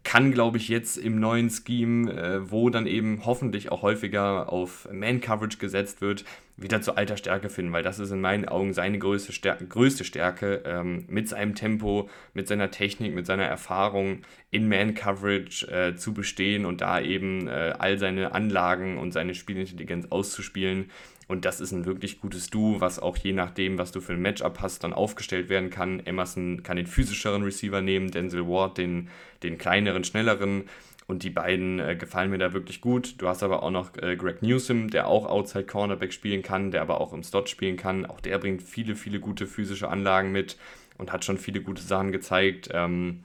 kann, 0.07 0.31
glaube 0.31 0.55
ich, 0.55 0.69
jetzt 0.69 0.95
im 0.95 1.19
neuen 1.19 1.49
Scheme, 1.49 2.09
äh, 2.09 2.49
wo 2.49 2.69
dann 2.69 2.87
eben 2.87 3.25
hoffentlich 3.25 3.73
auch 3.73 3.81
häufiger 3.81 4.53
auf 4.53 4.87
Man-Coverage 4.89 5.57
gesetzt 5.57 5.99
wird, 5.99 6.23
wieder 6.55 6.81
zu 6.81 6.95
alter 6.95 7.17
Stärke 7.17 7.49
finden, 7.49 7.73
weil 7.73 7.83
das 7.83 7.99
ist 7.99 8.11
in 8.11 8.21
meinen 8.21 8.47
Augen 8.47 8.71
seine 8.71 8.99
größte 8.99 9.33
Stärke, 9.33 9.67
größte 9.67 10.05
Stärke 10.05 10.61
ähm, 10.65 11.03
mit 11.09 11.27
seinem 11.27 11.55
Tempo, 11.55 12.09
mit 12.33 12.47
seiner 12.47 12.71
Technik, 12.71 13.15
mit 13.15 13.25
seiner 13.25 13.43
Erfahrung 13.43 14.19
in 14.49 14.69
Man-Coverage 14.69 15.67
äh, 15.69 15.95
zu 15.97 16.13
bestehen 16.13 16.65
und 16.65 16.79
da 16.79 17.01
eben 17.01 17.49
äh, 17.49 17.73
all 17.77 17.97
seine 17.97 18.31
Anlagen 18.31 18.97
und 18.99 19.11
seine 19.11 19.35
Spielintelligenz 19.35 20.07
auszuspielen. 20.09 20.89
Und 21.27 21.43
das 21.43 21.59
ist 21.59 21.71
ein 21.71 21.85
wirklich 21.85 22.21
gutes 22.21 22.49
Duo, 22.49 22.79
was 22.79 22.99
auch 22.99 23.17
je 23.17 23.33
nachdem, 23.33 23.77
was 23.77 23.91
du 23.91 23.99
für 23.99 24.13
ein 24.13 24.21
Matchup 24.21 24.61
hast, 24.61 24.83
dann 24.83 24.93
aufgestellt 24.93 25.49
werden 25.49 25.69
kann. 25.69 25.99
Emerson 26.05 26.63
kann 26.63 26.77
den 26.77 26.87
physischeren 26.87 27.43
Receiver 27.43 27.81
nehmen, 27.81 28.11
Denzel 28.11 28.47
Ward 28.47 28.77
den, 28.77 29.09
den 29.43 29.57
kleineren, 29.57 30.05
schnelleren. 30.05 30.63
Und 31.05 31.23
die 31.23 31.29
beiden 31.29 31.79
äh, 31.79 31.95
gefallen 31.95 32.31
mir 32.31 32.37
da 32.37 32.53
wirklich 32.53 32.81
gut. 32.81 33.15
Du 33.21 33.27
hast 33.27 33.41
aber 33.41 33.63
auch 33.63 33.71
noch 33.71 33.95
äh, 33.97 34.17
Greg 34.17 34.41
Newsom, 34.41 34.89
der 34.89 35.07
auch 35.07 35.25
Outside 35.25 35.65
Cornerback 35.65 36.11
spielen 36.11 36.43
kann, 36.43 36.71
der 36.71 36.81
aber 36.81 36.99
auch 36.99 37.13
im 37.13 37.23
Slot 37.23 37.49
spielen 37.49 37.77
kann. 37.77 38.05
Auch 38.05 38.19
der 38.19 38.37
bringt 38.39 38.61
viele, 38.61 38.95
viele 38.95 39.21
gute 39.21 39.47
physische 39.47 39.87
Anlagen 39.87 40.33
mit 40.33 40.57
und 40.97 41.13
hat 41.13 41.23
schon 41.23 41.37
viele 41.37 41.61
gute 41.61 41.81
Sachen 41.81 42.11
gezeigt. 42.11 42.69
Ähm, 42.73 43.23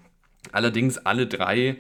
allerdings 0.53 0.99
alle 0.99 1.27
drei 1.27 1.77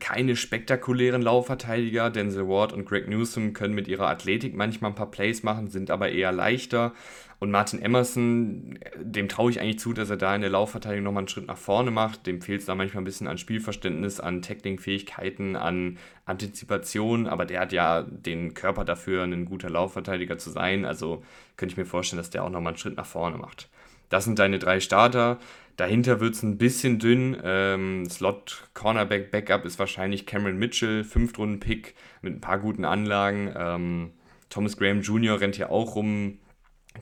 keine 0.00 0.36
spektakulären 0.36 1.22
Laufverteidiger. 1.22 2.10
Denzel 2.10 2.48
Ward 2.48 2.72
und 2.72 2.84
Greg 2.84 3.08
Newsom 3.08 3.52
können 3.52 3.74
mit 3.74 3.88
ihrer 3.88 4.08
Athletik 4.08 4.54
manchmal 4.54 4.90
ein 4.90 4.94
paar 4.94 5.10
Plays 5.10 5.42
machen, 5.42 5.68
sind 5.68 5.90
aber 5.90 6.10
eher 6.10 6.32
leichter. 6.32 6.92
Und 7.38 7.50
Martin 7.50 7.82
Emerson, 7.82 8.78
dem 9.00 9.28
traue 9.28 9.50
ich 9.50 9.60
eigentlich 9.60 9.80
zu, 9.80 9.92
dass 9.92 10.08
er 10.10 10.16
da 10.16 10.32
in 10.32 10.42
der 10.42 10.50
Laufverteidigung 10.50 11.02
nochmal 11.02 11.22
einen 11.22 11.28
Schritt 11.28 11.48
nach 11.48 11.56
vorne 11.56 11.90
macht. 11.90 12.28
Dem 12.28 12.40
fehlt 12.40 12.60
es 12.60 12.66
da 12.66 12.76
manchmal 12.76 13.02
ein 13.02 13.04
bisschen 13.04 13.26
an 13.26 13.36
Spielverständnis, 13.36 14.20
an 14.20 14.42
Tackling-Fähigkeiten, 14.42 15.56
an 15.56 15.98
Antizipation. 16.24 17.26
Aber 17.26 17.44
der 17.44 17.58
hat 17.62 17.72
ja 17.72 18.02
den 18.02 18.54
Körper 18.54 18.84
dafür, 18.84 19.24
ein 19.24 19.44
guter 19.44 19.70
Laufverteidiger 19.70 20.38
zu 20.38 20.50
sein. 20.50 20.84
Also 20.84 21.24
könnte 21.56 21.72
ich 21.72 21.78
mir 21.78 21.84
vorstellen, 21.84 22.18
dass 22.18 22.30
der 22.30 22.44
auch 22.44 22.50
nochmal 22.50 22.74
einen 22.74 22.78
Schritt 22.78 22.96
nach 22.96 23.06
vorne 23.06 23.38
macht. 23.38 23.68
Das 24.12 24.24
sind 24.24 24.38
deine 24.38 24.58
drei 24.58 24.78
Starter. 24.78 25.38
Dahinter 25.78 26.20
wird 26.20 26.34
es 26.34 26.42
ein 26.42 26.58
bisschen 26.58 26.98
dünn. 26.98 27.34
Ähm, 27.42 28.06
Slot 28.10 28.68
Cornerback 28.74 29.30
Backup 29.30 29.64
ist 29.64 29.78
wahrscheinlich 29.78 30.26
Cameron 30.26 30.58
Mitchell, 30.58 31.02
Fünftrunden-Pick 31.02 31.94
mit 32.20 32.34
ein 32.34 32.40
paar 32.42 32.58
guten 32.58 32.84
Anlagen. 32.84 33.50
Ähm, 33.56 34.10
Thomas 34.50 34.76
Graham 34.76 35.00
Jr. 35.00 35.40
rennt 35.40 35.56
hier 35.56 35.70
auch 35.70 35.94
rum. 35.94 36.40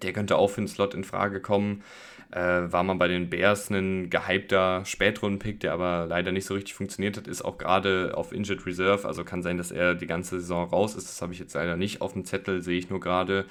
Der 0.03 0.13
könnte 0.13 0.37
auch 0.37 0.51
für 0.51 0.61
den 0.61 0.69
Slot 0.69 0.95
in 0.95 1.03
Frage 1.03 1.41
kommen. 1.41 1.83
Äh, 2.31 2.71
war 2.71 2.85
man 2.85 3.01
bei 3.01 3.09
den 3.09 3.29
Bears 3.29 3.71
ein 3.71 4.09
gehypter 4.09 4.85
Spätrunden-Pick, 4.85 5.59
der 5.59 5.73
aber 5.73 6.07
leider 6.09 6.31
nicht 6.31 6.45
so 6.45 6.55
richtig 6.55 6.75
funktioniert 6.75 7.17
hat, 7.17 7.27
ist 7.27 7.43
auch 7.43 7.59
gerade 7.59 8.13
auf 8.15 8.31
Injured 8.31 8.65
Reserve. 8.67 9.09
Also 9.09 9.25
kann 9.25 9.43
sein, 9.43 9.59
dass 9.59 9.73
er 9.73 9.97
die 9.97 10.07
ganze 10.07 10.39
Saison 10.39 10.69
raus 10.69 10.95
ist. 10.95 11.09
Das 11.09 11.23
habe 11.23 11.33
ich 11.33 11.41
jetzt 11.41 11.55
leider 11.55 11.77
nicht 11.77 12.03
auf 12.03 12.13
dem 12.13 12.25
Zettel, 12.25 12.63
sehe 12.63 12.79
ich 12.79 12.89
nur 12.89 13.01
gerade. 13.01 13.47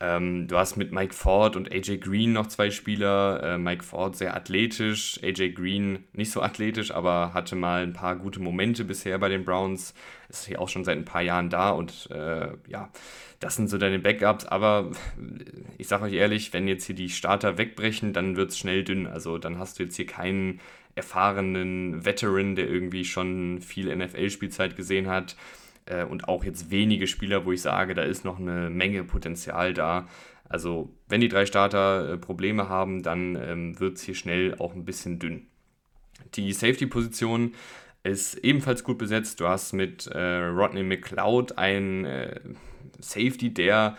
Ähm, 0.00 0.48
du 0.48 0.56
hast 0.56 0.76
mit 0.76 0.92
Mike 0.92 1.14
Ford 1.14 1.56
und 1.56 1.72
AJ 1.72 1.98
Green 1.98 2.32
noch 2.32 2.48
zwei 2.48 2.70
Spieler. 2.70 3.42
Äh, 3.42 3.58
Mike 3.58 3.84
Ford 3.84 4.16
sehr 4.16 4.34
athletisch, 4.34 5.20
AJ 5.22 5.52
Green 5.52 6.04
nicht 6.12 6.32
so 6.32 6.42
athletisch, 6.42 6.90
aber 6.90 7.32
hatte 7.32 7.54
mal 7.54 7.82
ein 7.82 7.92
paar 7.92 8.16
gute 8.16 8.40
Momente 8.40 8.84
bisher 8.84 9.18
bei 9.18 9.28
den 9.28 9.44
Browns. 9.44 9.94
Ist 10.28 10.46
hier 10.46 10.60
auch 10.60 10.68
schon 10.68 10.84
seit 10.84 10.98
ein 10.98 11.04
paar 11.04 11.22
Jahren 11.22 11.48
da 11.48 11.70
und 11.70 12.10
äh, 12.10 12.48
ja, 12.66 12.90
das 13.38 13.56
sind 13.56 13.68
so 13.68 13.78
deine 13.78 14.00
Backups. 14.00 14.46
Aber 14.46 14.90
ich 15.78 15.86
sage 15.86 16.04
euch 16.04 16.14
ehrlich, 16.14 16.52
wenn 16.52 16.66
jetzt 16.66 16.86
hier 16.86 16.96
die 16.96 17.10
Starter 17.10 17.56
wegbrechen, 17.56 18.12
dann 18.12 18.36
wird 18.36 18.50
es 18.50 18.58
schnell 18.58 18.82
dünn. 18.82 19.06
Also 19.06 19.38
dann 19.38 19.58
hast 19.58 19.78
du 19.78 19.84
jetzt 19.84 19.96
hier 19.96 20.06
keinen 20.06 20.60
erfahrenen 20.96 22.04
Veteran, 22.04 22.56
der 22.56 22.68
irgendwie 22.68 23.04
schon 23.04 23.60
viel 23.60 23.94
NFL-Spielzeit 23.94 24.76
gesehen 24.76 25.08
hat 25.08 25.36
äh, 25.86 26.04
und 26.04 26.28
auch 26.28 26.44
jetzt 26.44 26.70
wenige 26.70 27.06
Spieler, 27.06 27.44
wo 27.44 27.52
ich 27.52 27.62
sage, 27.62 27.94
da 27.94 28.02
ist 28.02 28.24
noch 28.24 28.38
eine 28.38 28.70
Menge 28.70 29.04
Potenzial 29.04 29.74
da. 29.74 30.08
Also 30.48 30.90
wenn 31.08 31.20
die 31.20 31.28
drei 31.28 31.46
Starter 31.46 32.12
äh, 32.12 32.18
Probleme 32.18 32.68
haben, 32.68 33.02
dann 33.02 33.36
ähm, 33.36 33.80
wird 33.80 33.96
es 33.96 34.02
hier 34.02 34.14
schnell 34.14 34.54
auch 34.58 34.74
ein 34.74 34.84
bisschen 34.84 35.18
dünn. 35.18 35.46
Die 36.34 36.52
Safety-Position 36.52 37.54
ist 38.02 38.34
ebenfalls 38.36 38.84
gut 38.84 38.98
besetzt. 38.98 39.40
Du 39.40 39.48
hast 39.48 39.72
mit 39.72 40.06
äh, 40.08 40.18
Rodney 40.18 40.82
McLeod 40.82 41.58
einen 41.58 42.04
äh, 42.04 42.40
Safety, 43.00 43.52
der 43.52 43.96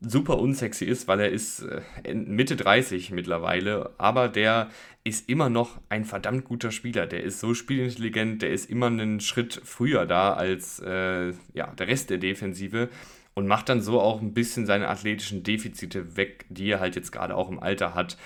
super 0.00 0.38
unsexy 0.38 0.84
ist, 0.84 1.08
weil 1.08 1.20
er 1.20 1.30
ist 1.30 1.62
äh, 2.02 2.14
Mitte 2.14 2.56
30 2.56 3.10
mittlerweile, 3.10 3.90
aber 3.98 4.28
der 4.28 4.70
ist 5.04 5.28
immer 5.28 5.50
noch 5.50 5.80
ein 5.90 6.06
verdammt 6.06 6.44
guter 6.44 6.70
Spieler. 6.70 7.06
Der 7.06 7.22
ist 7.22 7.38
so 7.38 7.52
spielintelligent, 7.52 8.40
der 8.40 8.50
ist 8.50 8.70
immer 8.70 8.86
einen 8.86 9.20
Schritt 9.20 9.60
früher 9.62 10.06
da 10.06 10.32
als 10.32 10.80
äh, 10.80 11.32
ja, 11.52 11.66
der 11.78 11.88
Rest 11.88 12.08
der 12.08 12.18
Defensive 12.18 12.88
und 13.34 13.46
macht 13.46 13.68
dann 13.68 13.82
so 13.82 14.00
auch 14.00 14.22
ein 14.22 14.32
bisschen 14.32 14.64
seine 14.64 14.88
athletischen 14.88 15.42
Defizite 15.42 16.16
weg, 16.16 16.46
die 16.48 16.70
er 16.70 16.80
halt 16.80 16.96
jetzt 16.96 17.12
gerade 17.12 17.36
auch 17.36 17.50
im 17.50 17.60
Alter 17.60 17.94
hat. 17.94 18.16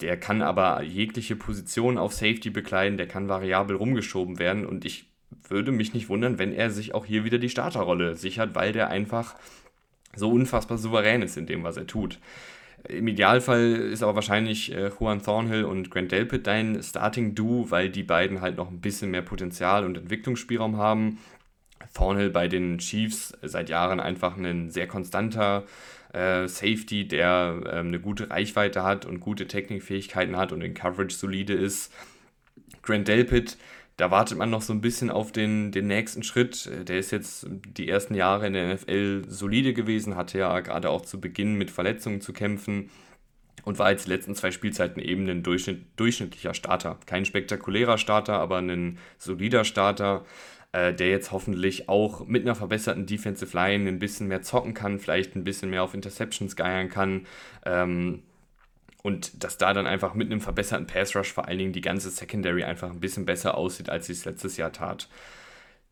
Der 0.00 0.18
kann 0.18 0.40
aber 0.40 0.82
jegliche 0.82 1.36
Position 1.36 1.98
auf 1.98 2.14
Safety 2.14 2.48
bekleiden, 2.50 2.96
der 2.96 3.06
kann 3.06 3.28
variabel 3.28 3.76
rumgeschoben 3.76 4.38
werden 4.38 4.64
und 4.64 4.84
ich 4.84 5.06
würde 5.48 5.70
mich 5.70 5.92
nicht 5.92 6.08
wundern, 6.08 6.38
wenn 6.38 6.52
er 6.52 6.70
sich 6.70 6.94
auch 6.94 7.04
hier 7.04 7.24
wieder 7.24 7.38
die 7.38 7.50
Starterrolle 7.50 8.16
sichert, 8.16 8.54
weil 8.54 8.72
der 8.72 8.88
einfach 8.88 9.34
so 10.14 10.30
unfassbar 10.30 10.78
souverän 10.78 11.22
ist 11.22 11.36
in 11.36 11.46
dem, 11.46 11.62
was 11.62 11.76
er 11.76 11.86
tut. 11.86 12.18
Im 12.88 13.06
Idealfall 13.06 13.74
ist 13.74 14.02
aber 14.02 14.16
wahrscheinlich 14.16 14.74
äh, 14.74 14.90
Juan 14.98 15.22
Thornhill 15.22 15.64
und 15.64 15.90
Grant 15.90 16.10
Delpit 16.10 16.46
dein 16.46 16.82
Starting-Do, 16.82 17.70
weil 17.70 17.90
die 17.90 18.02
beiden 18.02 18.40
halt 18.40 18.56
noch 18.56 18.70
ein 18.70 18.80
bisschen 18.80 19.10
mehr 19.10 19.22
Potenzial 19.22 19.84
und 19.84 19.96
Entwicklungsspielraum 19.96 20.76
haben. 20.76 21.18
Thornhill 21.94 22.30
bei 22.30 22.48
den 22.48 22.78
Chiefs 22.78 23.36
seit 23.42 23.68
Jahren 23.68 24.00
einfach 24.00 24.36
ein 24.36 24.70
sehr 24.70 24.88
konstanter 24.88 25.64
äh, 26.12 26.48
Safety, 26.48 27.06
der 27.06 27.60
äh, 27.64 27.68
eine 27.78 28.00
gute 28.00 28.30
Reichweite 28.30 28.82
hat 28.82 29.06
und 29.06 29.20
gute 29.20 29.46
Technikfähigkeiten 29.46 30.36
hat 30.36 30.52
und 30.52 30.60
in 30.62 30.74
Coverage 30.74 31.16
solide 31.16 31.54
ist. 31.54 31.92
Grant 32.82 33.08
Delpit 33.08 33.56
da 33.96 34.10
wartet 34.10 34.38
man 34.38 34.50
noch 34.50 34.62
so 34.62 34.72
ein 34.72 34.80
bisschen 34.80 35.10
auf 35.10 35.32
den, 35.32 35.70
den 35.70 35.86
nächsten 35.86 36.22
Schritt. 36.22 36.70
Der 36.88 36.98
ist 36.98 37.10
jetzt 37.10 37.46
die 37.50 37.88
ersten 37.88 38.14
Jahre 38.14 38.46
in 38.46 38.54
der 38.54 38.74
NFL 38.74 39.24
solide 39.28 39.74
gewesen, 39.74 40.16
hatte 40.16 40.38
ja 40.38 40.60
gerade 40.60 40.90
auch 40.90 41.02
zu 41.02 41.20
Beginn 41.20 41.54
mit 41.54 41.70
Verletzungen 41.70 42.20
zu 42.20 42.32
kämpfen 42.32 42.90
und 43.64 43.78
war 43.78 43.90
jetzt 43.90 44.06
die 44.06 44.10
letzten 44.10 44.34
zwei 44.34 44.50
Spielzeiten 44.50 45.00
eben 45.00 45.28
ein 45.28 45.42
Durchschnitt, 45.42 45.84
durchschnittlicher 45.96 46.54
Starter. 46.54 46.98
Kein 47.06 47.24
spektakulärer 47.24 47.98
Starter, 47.98 48.38
aber 48.38 48.58
ein 48.58 48.98
solider 49.18 49.64
Starter, 49.64 50.24
äh, 50.72 50.92
der 50.94 51.10
jetzt 51.10 51.30
hoffentlich 51.30 51.88
auch 51.88 52.26
mit 52.26 52.42
einer 52.42 52.54
verbesserten 52.54 53.06
Defensive 53.06 53.56
Line 53.56 53.88
ein 53.88 53.98
bisschen 53.98 54.28
mehr 54.28 54.42
zocken 54.42 54.74
kann, 54.74 54.98
vielleicht 54.98 55.36
ein 55.36 55.44
bisschen 55.44 55.70
mehr 55.70 55.82
auf 55.82 55.94
Interceptions 55.94 56.56
geiern 56.56 56.88
kann. 56.88 57.26
Ähm, 57.64 58.22
und 59.02 59.42
dass 59.42 59.58
da 59.58 59.72
dann 59.74 59.86
einfach 59.86 60.14
mit 60.14 60.30
einem 60.30 60.40
verbesserten 60.40 60.86
Pass 60.86 61.14
Rush 61.16 61.32
vor 61.32 61.48
allen 61.48 61.58
Dingen 61.58 61.72
die 61.72 61.80
ganze 61.80 62.10
Secondary 62.10 62.64
einfach 62.64 62.90
ein 62.90 63.00
bisschen 63.00 63.26
besser 63.26 63.56
aussieht, 63.56 63.90
als 63.90 64.06
sie 64.06 64.12
es 64.12 64.24
letztes 64.24 64.56
Jahr 64.56 64.72
tat. 64.72 65.08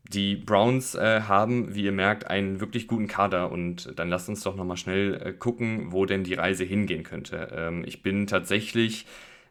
Die 0.04 0.34
Browns 0.36 0.94
äh, 0.94 1.22
haben, 1.22 1.74
wie 1.74 1.84
ihr 1.84 1.92
merkt, 1.92 2.26
einen 2.26 2.61
wirklich 2.61 2.86
guten 2.86 3.06
Kader 3.06 3.52
und 3.52 3.92
dann 3.96 4.08
lasst 4.08 4.28
uns 4.28 4.42
doch 4.42 4.56
nochmal 4.56 4.76
schnell 4.76 5.14
äh, 5.14 5.32
gucken, 5.32 5.92
wo 5.92 6.06
denn 6.06 6.24
die 6.24 6.34
Reise 6.34 6.64
hingehen 6.64 7.02
könnte. 7.02 7.52
Ähm, 7.54 7.84
ich 7.84 8.02
bin 8.02 8.26
tatsächlich 8.26 9.06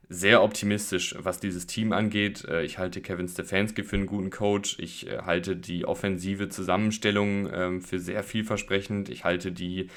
sehr 0.10 0.41
optimistisch, 0.41 1.16
was 1.20 1.39
dieses 1.39 1.68
Team 1.68 1.93
angeht. 1.93 2.45
Äh, 2.45 2.64
ich 2.64 2.80
halte 2.80 2.99
Kevin 2.99 3.28
Stefanski 3.28 3.84
für 3.84 3.95
einen 3.95 4.07
guten 4.07 4.32
Coach. 4.32 4.78
Ich 4.80 5.07
äh, 5.07 5.20
halte 5.20 5.55
die 5.55 5.86
offensive 5.86 6.49
Zusammenstellung 6.49 7.47
ähm, 7.53 7.82
für 7.82 7.99
sehr 7.99 8.24
vielversprechend. 8.24 9.10
Ich 9.10 9.24
halte 9.24 9.51
die 9.51 9.88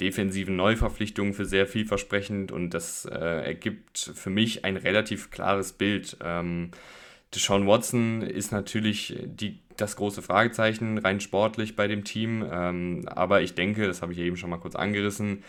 defensiven 0.00 0.56
Neuverpflichtungen 0.56 1.34
für 1.34 1.44
sehr 1.44 1.66
vielversprechend 1.66 2.52
und 2.52 2.70
das 2.70 3.04
äh, 3.04 3.18
ergibt 3.18 4.12
für 4.14 4.30
mich 4.30 4.64
ein 4.64 4.76
relativ 4.76 5.30
klares 5.30 5.72
Bild. 5.72 6.16
Ähm, 6.22 6.70
Deshaun 7.34 7.66
Watson 7.66 8.22
ist 8.22 8.50
natürlich 8.50 9.16
die, 9.24 9.60
das 9.76 9.96
große 9.96 10.22
Fragezeichen 10.22 10.98
rein 10.98 11.20
sportlich 11.20 11.76
bei 11.76 11.86
dem 11.86 12.04
Team, 12.04 12.44
ähm, 12.50 13.02
aber 13.06 13.42
ich 13.42 13.54
denke, 13.54 13.86
das 13.86 14.02
habe 14.02 14.12
ich 14.12 14.18
eben 14.18 14.36
schon 14.36 14.50
mal 14.50 14.58
kurz 14.58 14.74
angerissen, 14.74 15.44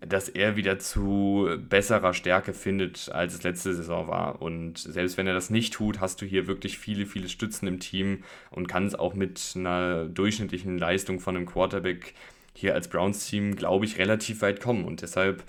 dass 0.00 0.28
er 0.28 0.56
wieder 0.56 0.78
zu 0.78 1.48
besserer 1.68 2.12
Stärke 2.12 2.52
findet, 2.52 3.10
als 3.12 3.34
es 3.34 3.42
letzte 3.44 3.72
Saison 3.72 4.08
war. 4.08 4.42
Und 4.42 4.78
selbst 4.78 5.16
wenn 5.16 5.26
er 5.26 5.34
das 5.34 5.48
nicht 5.48 5.74
tut, 5.74 6.00
hast 6.00 6.20
du 6.20 6.26
hier 6.26 6.46
wirklich 6.46 6.78
viele, 6.78 7.06
viele 7.06 7.28
Stützen 7.28 7.68
im 7.68 7.78
Team 7.78 8.24
und 8.50 8.66
kannst 8.66 8.98
auch 8.98 9.14
mit 9.14 9.52
einer 9.54 10.06
durchschnittlichen 10.06 10.76
Leistung 10.78 11.20
von 11.20 11.36
einem 11.36 11.46
Quarterback 11.46 12.14
hier 12.54 12.74
als 12.74 12.88
Browns-Team, 12.88 13.56
glaube 13.56 13.84
ich, 13.84 13.98
relativ 13.98 14.42
weit 14.42 14.60
kommen. 14.60 14.84
Und 14.84 15.02
deshalb 15.02 15.44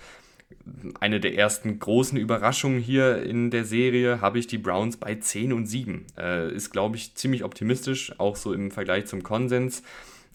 eine 1.00 1.20
der 1.20 1.36
ersten 1.36 1.80
großen 1.80 2.18
Überraschungen 2.18 2.80
hier 2.80 3.24
in 3.24 3.52
der 3.52 3.66
Serie 3.66 4.22
habe 4.22 4.40
ich 4.40 4.48
die 4.48 4.58
Browns 4.58 4.98
bei 4.98 5.16
10 5.16 5.54
und 5.54 5.66
7. 5.66 6.06
Äh, 6.18 6.54
ist, 6.54 6.72
glaube 6.72 6.96
ich, 6.96 7.16
ziemlich 7.16 7.44
optimistisch, 7.44 8.18
auch 8.20 8.36
so 8.36 8.54
im 8.54 8.72
Vergleich 8.72 9.06
zum 9.06 9.24
Konsens. 9.24 9.84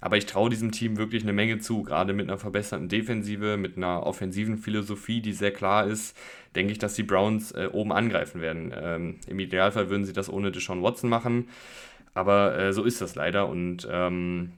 Aber 0.01 0.17
ich 0.17 0.27
traue 0.27 0.51
diesem 0.51 0.71
Team 0.71 0.97
wirklich 0.97 1.25
eine 1.25 1.33
Menge 1.33 1.59
zu, 1.59 1.83
gerade 1.83 2.13
mit 2.13 2.29
einer 2.29 2.39
verbesserten 2.39 2.89
Defensive, 2.89 3.57
mit 3.57 3.77
einer 3.77 4.05
offensiven 4.05 4.57
Philosophie, 4.59 5.21
die 5.21 5.33
sehr 5.33 5.51
klar 5.51 5.87
ist, 5.87 6.17
denke 6.55 6.73
ich, 6.73 6.79
dass 6.79 6.95
die 6.95 7.03
Browns 7.03 7.51
äh, 7.53 7.69
oben 7.73 7.93
angreifen 7.93 8.41
werden. 8.41 8.73
Ähm, 8.81 9.17
Im 9.27 9.41
Idealfall 9.41 9.91
würden 9.91 10.05
sie 10.05 10.13
das 10.13 10.31
ohne 10.31 10.53
Deshaun 10.53 10.83
Watson 10.83 11.11
machen, 11.11 11.49
aber 12.15 12.57
äh, 12.57 12.73
so 12.73 12.85
ist 12.85 13.01
das 13.01 13.17
leider 13.17 13.49
und 13.49 13.89
ähm, 13.91 14.53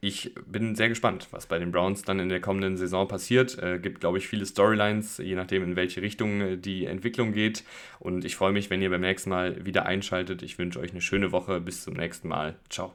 ich 0.00 0.34
bin 0.46 0.74
sehr 0.74 0.88
gespannt, 0.88 1.28
was 1.30 1.46
bei 1.46 1.58
den 1.58 1.72
Browns 1.72 2.02
dann 2.02 2.20
in 2.20 2.28
der 2.28 2.40
kommenden 2.40 2.76
Saison 2.76 3.08
passiert. 3.08 3.58
Äh, 3.58 3.78
gibt, 3.78 4.00
glaube 4.00 4.18
ich, 4.18 4.28
viele 4.28 4.46
Storylines, 4.46 5.18
je 5.18 5.34
nachdem, 5.34 5.62
in 5.62 5.76
welche 5.76 6.02
Richtung 6.02 6.40
äh, 6.40 6.56
die 6.56 6.86
Entwicklung 6.86 7.32
geht. 7.32 7.64
Und 7.98 8.24
ich 8.24 8.36
freue 8.36 8.52
mich, 8.52 8.70
wenn 8.70 8.82
ihr 8.82 8.90
beim 8.90 9.00
nächsten 9.00 9.30
Mal 9.30 9.64
wieder 9.64 9.86
einschaltet. 9.86 10.42
Ich 10.42 10.58
wünsche 10.58 10.80
euch 10.80 10.90
eine 10.90 11.00
schöne 11.00 11.32
Woche. 11.32 11.60
Bis 11.60 11.82
zum 11.82 11.94
nächsten 11.94 12.28
Mal. 12.28 12.56
Ciao. 12.68 12.94